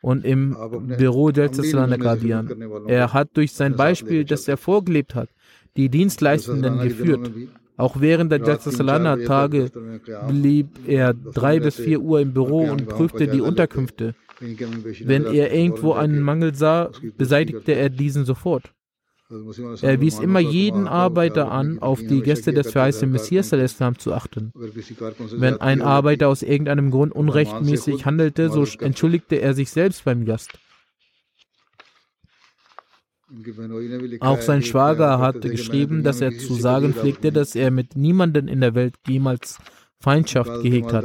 und 0.00 0.24
im 0.24 0.56
Büro 0.98 1.28
Jalsaslana 1.28 1.98
Qadian. 1.98 2.48
Er 2.86 3.12
hat 3.12 3.28
durch 3.34 3.52
sein 3.52 3.76
Beispiel, 3.76 4.24
das 4.24 4.48
er 4.48 4.56
vorgelebt 4.56 5.14
hat, 5.14 5.28
die 5.76 5.90
Dienstleistenden 5.90 6.78
geführt. 6.80 7.30
auch 7.76 8.00
während 8.00 8.32
der 8.32 8.40
Jalsasalana-Tage 8.40 9.70
blieb 10.28 10.68
er 10.86 11.12
drei 11.12 11.60
bis 11.60 11.76
vier 11.76 12.00
Uhr 12.00 12.20
im 12.20 12.32
Büro 12.32 12.62
und 12.70 12.88
prüfte 12.88 13.28
die 13.28 13.42
Unterkünfte. 13.42 14.14
Wenn 14.40 15.26
er 15.26 15.52
irgendwo 15.52 15.92
einen 15.92 16.20
Mangel 16.22 16.54
sah, 16.54 16.90
beseitigte 17.18 17.72
er 17.72 17.90
diesen 17.90 18.24
sofort. 18.24 18.72
Er 19.82 20.00
wies 20.00 20.18
immer 20.18 20.40
jeden 20.40 20.86
Arbeiter 20.86 21.50
an, 21.50 21.78
auf 21.80 22.00
die 22.00 22.20
Gäste 22.20 22.52
des 22.52 22.72
verheißenen 22.72 23.12
Messias 23.12 23.52
al-Islam 23.52 23.98
zu 23.98 24.12
achten. 24.12 24.52
Wenn 24.54 25.60
ein 25.60 25.82
Arbeiter 25.82 26.28
aus 26.28 26.42
irgendeinem 26.42 26.90
Grund 26.90 27.12
unrechtmäßig 27.12 28.04
handelte, 28.04 28.50
so 28.50 28.64
entschuldigte 28.80 29.36
er 29.36 29.54
sich 29.54 29.70
selbst 29.70 30.04
beim 30.04 30.24
Gast. 30.24 30.58
Auch 34.20 34.40
sein 34.40 34.62
Schwager 34.62 35.18
hat 35.18 35.40
geschrieben, 35.42 36.02
dass 36.02 36.20
er 36.20 36.36
zu 36.36 36.54
sagen 36.54 36.94
pflegte, 36.94 37.32
dass 37.32 37.54
er 37.54 37.70
mit 37.70 37.96
niemandem 37.96 38.48
in 38.48 38.60
der 38.60 38.74
Welt 38.74 38.96
jemals 39.06 39.58
Feindschaft 40.04 40.62
gehegt 40.62 40.92
hat. 40.92 41.04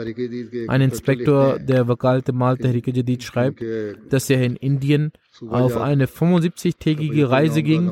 Ein 0.68 0.82
Inspektor 0.82 1.58
der 1.60 1.88
Wakalte 1.88 2.34
Mal 2.34 2.58
Tehrike 2.58 2.91
Jadid 2.91 3.24
schreibt, 3.24 3.64
dass 4.10 4.30
er 4.30 4.41
in 4.43 4.56
Indien 4.56 5.12
auf 5.47 5.78
eine 5.78 6.06
75-tägige 6.06 7.30
Reise 7.30 7.64
ging 7.64 7.84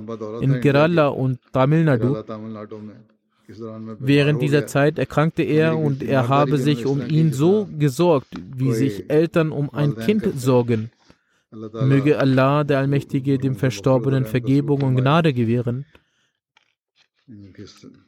in 0.41 0.59
Kerala 0.61 1.07
und 1.07 1.39
Tamil 1.53 1.83
Nadu. 1.85 2.17
Während 3.99 4.41
dieser 4.41 4.67
Zeit 4.67 4.99
erkrankte 4.99 5.43
er 5.43 5.77
und 5.77 6.03
er 6.03 6.27
habe 6.27 6.57
sich 6.57 6.85
um 6.85 6.99
ihn 7.07 7.31
so 7.31 7.69
gesorgt, 7.79 8.31
wie 8.59 8.73
sich 8.73 9.09
Eltern 9.09 9.51
um 9.51 9.69
ein 9.73 9.95
Kind 9.95 10.23
sorgen. 10.37 10.91
Möge 11.93 12.19
Allah, 12.19 12.65
der 12.65 12.79
Allmächtige, 12.79 13.37
dem 13.37 13.55
Verstorbenen 13.55 14.25
Vergebung 14.25 14.81
und 14.81 14.97
Gnade 14.97 15.31
gewähren. 15.33 15.85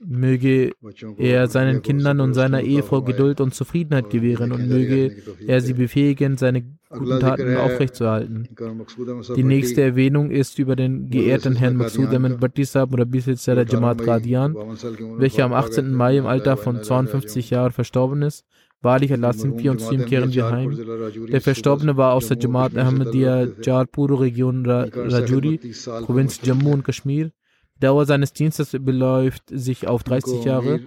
Möge 0.05 0.71
er 1.17 1.47
seinen 1.47 1.81
Kindern 1.81 2.21
und 2.21 2.33
seiner 2.33 2.61
Ehefrau 2.61 3.01
Geduld 3.01 3.41
und 3.41 3.53
Zufriedenheit 3.53 4.09
gewähren 4.09 4.53
und 4.53 4.69
möge 4.69 5.17
er 5.45 5.59
sie 5.59 5.73
befähigen, 5.73 6.37
seine 6.37 6.63
guten 6.89 7.19
Taten 7.19 7.57
aufrechtzuerhalten. 7.57 8.47
Die 9.35 9.43
nächste 9.43 9.81
Erwähnung 9.81 10.31
ist 10.31 10.57
über 10.57 10.77
den 10.77 11.09
geehrten 11.09 11.57
Herrn 11.57 11.75
Maksud 11.75 12.13
Ahmed 12.13 12.39
Bhatti 12.39 12.63
Sahib 12.63 12.91
Murabbisir 12.91 13.35
Jamaat 13.35 14.01
Qadian, 14.01 14.55
welcher 15.17 15.43
am 15.43 15.53
18. 15.53 15.93
Mai 15.93 16.17
im 16.17 16.25
Alter 16.25 16.55
von 16.55 16.81
52 16.81 17.49
Jahren 17.49 17.73
verstorben 17.73 18.21
ist. 18.21 18.45
Wahrlich, 18.81 19.11
Allah 19.11 19.33
sind 19.33 19.61
wir 19.61 19.71
und 19.71 19.81
zu 19.81 19.93
ihm 19.93 20.05
kehren 20.05 20.33
wir 20.33 20.49
heim. 20.49 20.77
Der 21.29 21.41
Verstorbene 21.41 21.97
war 21.97 22.13
aus 22.13 22.29
der 22.29 22.37
Jamaat 22.37 22.77
Ahmadiyya 22.77 23.47
Jarpur 23.61 24.21
Region 24.21 24.65
Rajuri, 24.65 25.59
Provinz 26.05 26.39
Jammu 26.41 26.71
und 26.71 26.85
Kashmir. 26.85 27.31
Die 27.79 27.85
Dauer 27.85 28.05
seines 28.05 28.33
Dienstes 28.33 28.75
beläuft 28.77 29.43
sich 29.49 29.87
auf 29.87 30.03
30 30.03 30.43
Jahre. 30.43 30.81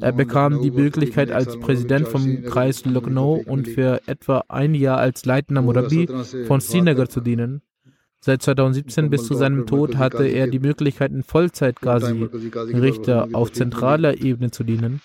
Er 0.00 0.12
bekam 0.12 0.62
die 0.62 0.70
Möglichkeit, 0.70 1.30
als 1.30 1.60
Präsident 1.60 2.08
vom 2.08 2.42
Kreis 2.44 2.86
Lucknow 2.86 3.46
und 3.46 3.68
für 3.68 4.00
etwa 4.06 4.44
ein 4.48 4.74
Jahr 4.74 4.96
als 4.96 5.26
leitender 5.26 5.60
Murabi 5.60 6.08
von 6.46 6.60
Srinagar 6.60 7.10
zu 7.10 7.20
dienen. 7.20 7.60
Seit 8.20 8.42
2017 8.42 9.10
bis 9.10 9.26
zu 9.26 9.34
seinem 9.34 9.66
Tod 9.66 9.96
hatte 9.96 10.24
er 10.24 10.48
die 10.48 10.58
Möglichkeit, 10.58 11.12
in 11.12 11.22
Vollzeit 11.22 11.80
Gazi-Richter 11.80 13.28
auf 13.32 13.52
zentraler 13.52 14.18
Ebene 14.18 14.50
zu 14.50 14.64
dienen. 14.64 15.02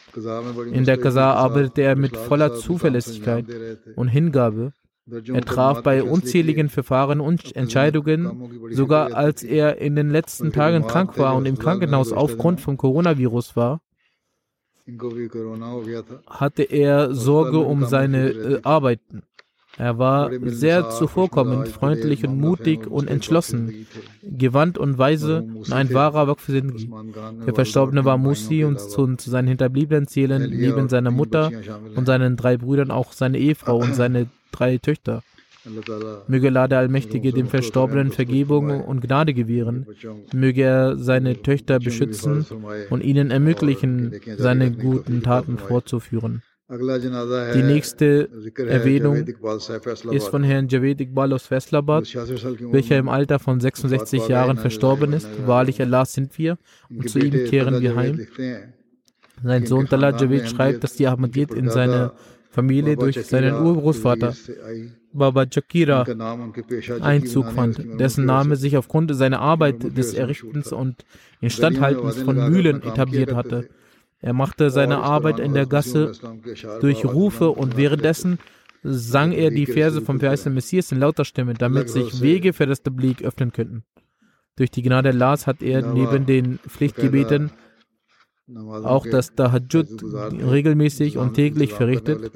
In 0.71 0.85
der 0.85 0.97
Qasar 0.97 1.35
arbeitete 1.35 1.81
er 1.81 1.95
mit 1.95 2.15
voller 2.15 2.55
Zuverlässigkeit 2.55 3.45
und 3.95 4.07
Hingabe. 4.07 4.71
Er 5.09 5.41
traf 5.41 5.83
bei 5.83 6.01
unzähligen 6.01 6.69
Verfahren 6.69 7.19
und 7.19 7.55
Entscheidungen, 7.55 8.71
sogar 8.71 9.13
als 9.13 9.43
er 9.43 9.79
in 9.79 9.95
den 9.95 10.09
letzten 10.09 10.53
Tagen 10.53 10.87
krank 10.87 11.17
war 11.17 11.35
und 11.35 11.45
im 11.45 11.57
Krankenhaus 11.57 12.13
aufgrund 12.13 12.61
vom 12.61 12.77
Coronavirus 12.77 13.55
war, 13.57 13.81
hatte 16.27 16.63
er 16.63 17.13
Sorge 17.13 17.59
um 17.59 17.85
seine 17.85 18.29
äh, 18.29 18.59
Arbeiten. 18.63 19.23
Er 19.77 19.97
war 19.97 20.29
sehr 20.43 20.89
zuvorkommend, 20.91 21.67
freundlich 21.67 22.23
und 22.23 22.39
mutig 22.39 22.85
und 22.85 23.09
entschlossen, 23.09 23.87
gewandt 24.21 24.77
und 24.77 24.99
weise 24.99 25.41
und 25.41 25.71
ein 25.73 25.91
wahrer 25.93 26.27
Waqfsindgi. 26.27 26.91
Der 27.47 27.55
Verstorbene 27.55 28.05
war 28.05 28.19
Musi 28.19 28.65
und 28.65 28.79
zu, 28.79 29.15
zu, 29.15 29.29
seinen 29.31 29.47
Hinterbliebenen 29.47 30.07
zählen 30.07 30.47
neben 30.49 30.89
seiner 30.89 31.11
Mutter 31.11 31.51
und 31.95 32.05
seinen 32.05 32.37
drei 32.37 32.57
Brüdern 32.57 32.91
auch 32.91 33.13
seine 33.13 33.39
Ehefrau 33.39 33.77
und 33.77 33.95
seine 33.95 34.27
drei 34.53 34.77
Töchter. 34.77 35.21
Möge 36.27 36.47
Allah 36.49 36.67
der 36.67 36.79
Allmächtige 36.79 37.31
dem 37.31 37.47
Verstorbenen 37.47 38.11
Vergebung 38.11 38.83
und 38.83 39.01
Gnade 39.01 39.33
gewähren. 39.33 39.85
Möge 40.33 40.63
er 40.63 40.97
seine 40.97 41.41
Töchter 41.41 41.79
beschützen 41.79 42.45
und 42.89 43.03
ihnen 43.03 43.31
ermöglichen, 43.31 44.19
seine 44.37 44.71
guten 44.71 45.23
Taten 45.23 45.57
fortzuführen. 45.57 46.43
Die 46.69 47.63
nächste 47.63 48.29
Erwähnung 48.57 49.25
ist 50.11 50.27
von 50.29 50.43
Herrn 50.43 50.67
Javed 50.69 51.01
Iqbal 51.01 51.33
aus 51.33 51.45
Faisalabad, 51.47 52.05
welcher 52.71 52.97
im 52.97 53.09
Alter 53.09 53.37
von 53.39 53.59
66 53.59 54.27
Jahren 54.27 54.57
verstorben 54.57 55.13
ist. 55.13 55.27
Wahrlich 55.45 55.81
Allah 55.81 56.05
sind 56.05 56.37
wir 56.37 56.57
und 56.89 57.09
zu 57.09 57.19
ihm 57.19 57.45
kehren 57.45 57.81
wir 57.81 57.95
heim. 57.95 58.25
Sein 59.43 59.65
Sohn 59.65 59.87
Talal 59.87 60.19
Javed 60.19 60.49
schreibt, 60.49 60.83
dass 60.83 60.93
die 60.95 61.07
Ahmadiyyat 61.07 61.53
in 61.53 61.69
seiner 61.69 62.13
Familie 62.53 62.95
durch 62.95 63.25
seinen 63.25 63.65
Urgroßvater 63.65 64.35
Baba 65.11 65.45
Jakira 65.51 66.05
Einzug 67.01 67.51
fand, 67.51 67.99
dessen 67.99 68.25
Name 68.25 68.55
sich 68.55 68.77
aufgrund 68.77 69.15
seiner 69.15 69.39
Arbeit 69.39 69.97
des 69.97 70.13
Errichtens 70.13 70.71
und 70.71 71.03
Instandhaltens 71.41 72.21
von 72.21 72.51
Mühlen 72.51 72.83
etabliert 72.83 73.33
hatte. 73.33 73.69
Er 74.21 74.33
machte 74.33 74.69
seine 74.69 74.99
Arbeit 74.99 75.39
in 75.39 75.53
der 75.53 75.65
Gasse 75.65 76.11
durch 76.79 77.03
Rufe 77.05 77.49
und 77.49 77.75
währenddessen 77.75 78.37
sang 78.83 79.31
er 79.31 79.49
die 79.49 79.65
Verse 79.65 80.01
vom 80.01 80.19
verheißenen 80.19 80.53
Messias 80.53 80.91
in 80.91 80.99
lauter 80.99 81.25
Stimme, 81.25 81.55
damit 81.55 81.89
sich 81.89 82.21
Wege 82.21 82.53
für 82.53 82.67
das 82.67 82.83
Tablik 82.83 83.23
öffnen 83.23 83.51
könnten. 83.51 83.83
Durch 84.57 84.69
die 84.69 84.83
Gnade 84.83 85.09
Allahs 85.09 85.47
hat 85.47 85.63
er 85.63 85.81
neben 85.81 86.27
den 86.27 86.59
Pflichtgebeten 86.67 87.51
auch 88.83 89.05
das 89.09 89.35
Tahajjud 89.35 90.03
regelmäßig 90.03 91.17
und 91.17 91.33
täglich 91.33 91.73
verrichtet. 91.73 92.31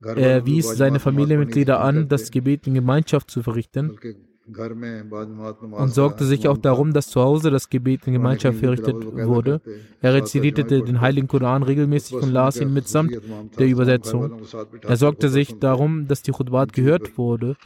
Er 0.00 0.44
wies 0.44 0.76
seine 0.76 1.00
Familienmitglieder 1.00 1.80
an, 1.80 2.08
das 2.08 2.30
Gebet 2.30 2.66
in 2.66 2.74
Gemeinschaft 2.74 3.30
zu 3.30 3.42
verrichten 3.42 3.98
und 4.46 5.94
sorgte 5.94 6.24
sich 6.24 6.48
auch 6.48 6.58
darum, 6.58 6.92
dass 6.92 7.08
zu 7.08 7.22
Hause 7.22 7.50
das 7.50 7.70
Gebet 7.70 8.06
in 8.06 8.12
Gemeinschaft 8.12 8.58
verrichtet 8.58 8.94
wurde. 8.94 9.62
Er 10.02 10.12
rezitierte 10.12 10.64
den 10.64 11.00
Heiligen 11.00 11.28
Koran 11.28 11.62
regelmäßig 11.62 12.16
und 12.16 12.30
las 12.30 12.60
ihn 12.60 12.74
mitsamt 12.74 13.18
der 13.58 13.66
Übersetzung. 13.66 14.42
Er 14.82 14.96
sorgte 14.96 15.30
sich 15.30 15.58
darum, 15.58 16.08
dass 16.08 16.22
die 16.22 16.32
Khutbat 16.32 16.74
gehört 16.74 17.16
wurde. 17.16 17.56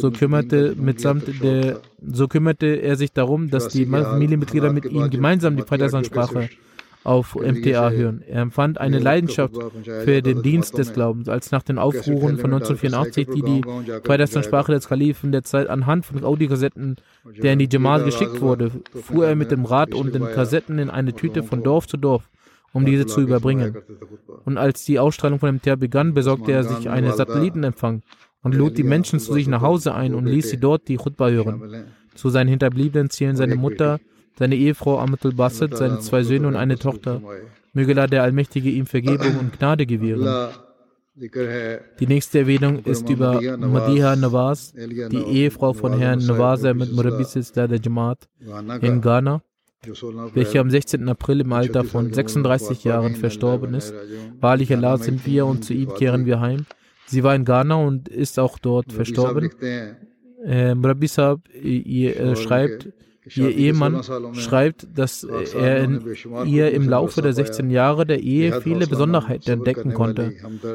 So 0.00 0.12
kümmerte, 0.12 0.76
mitsamt 0.76 1.42
der, 1.42 1.80
so 2.06 2.28
kümmerte 2.28 2.66
er 2.66 2.94
sich 2.94 3.12
darum, 3.12 3.50
dass 3.50 3.66
die 3.66 3.84
Familienmitglieder 3.84 4.72
mit 4.72 4.84
ihm 4.84 5.10
gemeinsam 5.10 5.56
die 5.56 5.64
Freitagsansprache 5.64 6.50
auf 7.02 7.34
MTA 7.34 7.90
hören. 7.90 8.22
Er 8.28 8.42
empfand 8.42 8.78
eine 8.78 9.00
Leidenschaft 9.00 9.54
für 10.04 10.22
den 10.22 10.42
Dienst 10.42 10.78
des 10.78 10.92
Glaubens, 10.92 11.28
als 11.28 11.50
nach 11.50 11.64
den 11.64 11.78
Aufruhren 11.78 12.38
von 12.38 12.52
1984, 12.52 13.26
die 13.34 13.42
die 13.42 13.62
Freitagsansprache 14.04 14.70
des 14.70 14.88
Kalifen 14.88 15.32
der 15.32 15.42
Zeit 15.42 15.68
anhand 15.68 16.06
von 16.06 16.22
Audiokassetten, 16.22 16.96
der 17.42 17.54
in 17.54 17.58
die 17.58 17.68
Jamaat 17.70 18.04
geschickt 18.04 18.40
wurde, 18.40 18.70
fuhr 19.02 19.26
er 19.26 19.34
mit 19.34 19.50
dem 19.50 19.64
Rad 19.64 19.94
und 19.94 20.14
den 20.14 20.26
Kassetten 20.26 20.78
in 20.78 20.90
eine 20.90 21.12
Tüte 21.12 21.42
von 21.42 21.64
Dorf 21.64 21.88
zu 21.88 21.96
Dorf, 21.96 22.30
um 22.72 22.84
diese 22.84 23.06
zu 23.06 23.20
überbringen. 23.20 23.76
Und 24.44 24.58
als 24.58 24.84
die 24.84 25.00
Ausstrahlung 25.00 25.40
von 25.40 25.56
MTA 25.56 25.74
begann, 25.74 26.14
besorgte 26.14 26.52
er 26.52 26.62
sich 26.62 26.88
einen 26.88 27.12
Satellitenempfang 27.12 28.02
und 28.48 28.58
lud 28.58 28.78
die 28.78 28.82
Menschen 28.82 29.20
zu 29.20 29.34
sich 29.34 29.46
nach 29.46 29.60
Hause 29.60 29.94
ein 29.94 30.14
und 30.14 30.26
ließ 30.26 30.48
sie 30.48 30.56
dort 30.56 30.88
die 30.88 30.96
Khutbah 30.96 31.28
hören. 31.28 31.84
Zu 32.14 32.30
seinen 32.30 32.48
Hinterbliebenen 32.48 33.10
zählen 33.10 33.36
seine 33.36 33.56
Mutter, 33.56 34.00
seine 34.38 34.56
Ehefrau 34.56 34.98
Amatul 34.98 35.34
Bassett, 35.34 35.76
seine 35.76 36.00
zwei 36.00 36.22
Söhne 36.22 36.48
und 36.48 36.56
eine 36.56 36.78
Tochter. 36.78 37.20
Möge 37.74 37.92
Allah 37.92 38.06
der 38.06 38.22
Allmächtige 38.22 38.70
ihm 38.70 38.86
Vergebung 38.86 39.38
und 39.38 39.58
Gnade 39.58 39.84
gewähren. 39.84 40.50
Die 42.00 42.06
nächste 42.06 42.38
Erwähnung 42.38 42.78
ist 42.84 43.08
über 43.10 43.40
Madiha 43.58 44.16
Nawaz, 44.16 44.72
die 44.72 45.24
Ehefrau 45.38 45.74
von 45.74 45.98
Herrn 45.98 46.24
Nawaz 46.24 46.62
mit 46.62 46.92
Murabisis 46.92 47.52
der 47.52 47.68
Jamaat 47.68 48.28
in 48.80 49.02
Ghana, 49.02 49.42
welche 50.32 50.60
am 50.60 50.70
16. 50.70 51.06
April 51.08 51.40
im 51.40 51.52
Alter 51.52 51.84
von 51.84 52.12
36 52.12 52.84
Jahren 52.84 53.14
verstorben 53.16 53.74
ist. 53.74 53.92
Wahrlich 54.40 54.72
Allah 54.72 54.96
sind 54.96 55.26
wir 55.26 55.44
und 55.44 55.64
zu 55.64 55.74
ihm 55.74 55.92
kehren 55.94 56.24
wir 56.24 56.40
heim. 56.40 56.64
Sie 57.08 57.24
war 57.24 57.34
in 57.34 57.44
Ghana 57.44 57.74
und 57.76 58.08
ist 58.08 58.38
auch 58.38 58.58
dort 58.58 58.92
verstorben. 58.92 59.50
Äh, 60.44 60.74
Murabi 60.74 61.08
Saab 61.08 61.40
äh, 61.54 62.36
schreibt, 62.36 62.88
Ihr 63.36 63.50
Ehemann 63.50 64.02
schreibt, 64.34 64.86
dass 64.94 65.24
er 65.24 65.84
in 65.84 66.00
ihr 66.46 66.72
im 66.72 66.88
Laufe 66.88 67.20
der 67.20 67.32
16 67.32 67.70
Jahre 67.70 68.06
der 68.06 68.20
Ehe 68.20 68.60
viele 68.62 68.86
Besonderheiten 68.86 69.50
entdecken 69.50 69.94
konnte. 69.94 70.32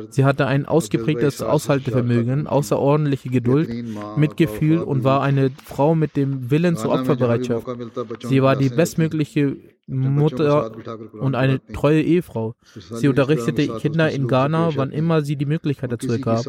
Sie 0.09 0.25
hatte 0.25 0.47
ein 0.47 0.65
ausgeprägtes 0.65 1.41
Aushaltevermögen, 1.41 2.47
außerordentliche 2.47 3.29
Geduld, 3.29 3.69
Mitgefühl 4.17 4.79
und 4.79 5.03
war 5.03 5.21
eine 5.21 5.51
Frau 5.63 5.95
mit 5.95 6.15
dem 6.15 6.51
Willen 6.51 6.77
zur 6.77 6.91
Opferbereitschaft. 6.91 7.65
Sie 8.21 8.41
war 8.41 8.55
die 8.55 8.69
bestmögliche 8.69 9.57
Mutter 9.85 10.71
und 11.19 11.35
eine 11.35 11.61
treue 11.73 12.01
Ehefrau. 12.01 12.55
Sie 12.73 13.07
unterrichtete 13.07 13.67
Kinder 13.79 14.09
in 14.09 14.27
Ghana, 14.27 14.75
wann 14.75 14.91
immer 14.91 15.21
sie 15.21 15.35
die 15.35 15.45
Möglichkeit 15.45 15.91
dazu 15.91 16.11
ergab. 16.11 16.45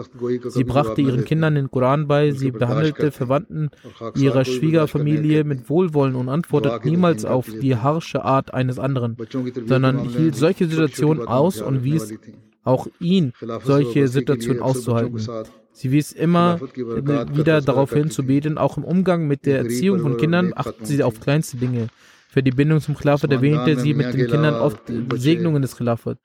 Sie 0.49 0.65
brachte 0.65 1.01
ihren 1.01 1.25
Kindern 1.25 1.57
den 1.57 1.71
Koran 1.71 2.07
bei, 2.07 2.31
sie 2.31 2.53
behandelte 2.53 3.11
Verwandten 3.11 3.71
ihrer 4.15 4.45
Schwiegerfamilie 4.45 5.43
mit 5.43 5.69
Wohlwollen 5.69 6.15
und 6.15 6.29
antwortete 6.29 6.89
niemals 6.89 7.25
auf 7.25 7.47
die 7.47 7.77
harsche 7.77 8.25
Art 8.25 8.55
eines 8.55 8.79
anderen, 8.79 9.17
sondern 9.67 10.09
hielt 10.09 10.37
solche 10.37 10.67
Situationen 10.67 11.27
aus 11.27 11.61
und 11.61 11.83
wies 11.83 12.15
auch 12.63 12.87
ihn, 13.01 13.33
solche 13.65 14.09
Situationen 14.09 14.63
auszuhalten. 14.63 15.21
Sie 15.73 15.91
wies 15.91 16.13
immer 16.13 16.61
wieder 16.61 17.61
darauf 17.61 17.93
hin 17.93 18.11
zu 18.11 18.25
beten, 18.25 18.59
auch 18.59 18.77
im 18.77 18.85
Umgang 18.85 19.27
mit 19.27 19.45
der 19.45 19.59
Erziehung 19.59 19.99
von 19.99 20.17
Kindern 20.17 20.53
achten 20.55 20.85
sie 20.85 21.03
auf 21.03 21.19
kleinste 21.19 21.57
Dinge. 21.57 21.89
Für 22.35 22.43
die 22.43 22.51
Bindung 22.51 22.81
zum 22.81 22.97
Khilafat 22.97 23.31
erwähnte 23.31 23.79
sie 23.79 23.95
mit 23.95 24.13
den 24.13 24.27
Kindern 24.27 24.57
oft 24.57 24.81
Segnungen 25.15 25.63
des 25.63 25.77
Khilafat. 25.77 26.19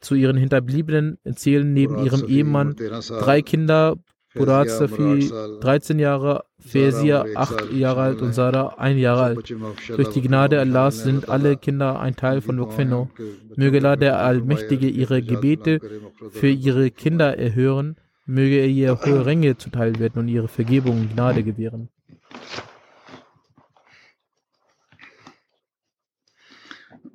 Zu 0.00 0.16
ihren 0.16 0.36
Hinterbliebenen 0.36 1.18
erzählen 1.22 1.72
neben 1.72 2.04
ihrem 2.04 2.26
Ehemann 2.26 2.74
drei 2.74 3.42
Kinder, 3.42 3.94
Burat 4.34 4.68
Safi, 4.68 5.30
13 5.60 6.00
Jahre, 6.00 6.46
Fesia, 6.58 7.24
8 7.36 7.72
Jahre 7.74 8.00
alt 8.00 8.22
und 8.22 8.34
Sarah, 8.34 8.74
1 8.76 9.00
Jahre 9.00 9.22
alt. 9.22 9.54
Durch 9.96 10.08
die 10.08 10.22
Gnade 10.22 10.58
Allahs 10.58 11.04
sind 11.04 11.28
alle 11.28 11.56
Kinder 11.56 12.00
ein 12.00 12.16
Teil 12.16 12.40
von 12.40 12.58
Wokfeno. 12.58 13.08
Möge 13.54 13.78
Allah 13.78 13.94
der 13.94 14.18
Allmächtige 14.18 14.88
ihre 14.88 15.22
Gebete 15.22 15.78
für 16.32 16.48
ihre 16.48 16.90
Kinder 16.90 17.38
erhören. 17.38 17.94
Möge 18.24 18.56
er 18.56 18.66
ihr 18.66 19.00
hohe 19.00 19.24
Ränge 19.24 19.56
zuteil 19.56 20.00
werden 20.00 20.18
und 20.18 20.26
ihre 20.26 20.48
Vergebung 20.48 21.02
und 21.02 21.14
Gnade 21.14 21.44
gewähren. 21.44 21.88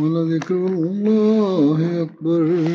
ولذكر 0.00 0.54
الله 0.66 2.02
أكبر 2.02 2.68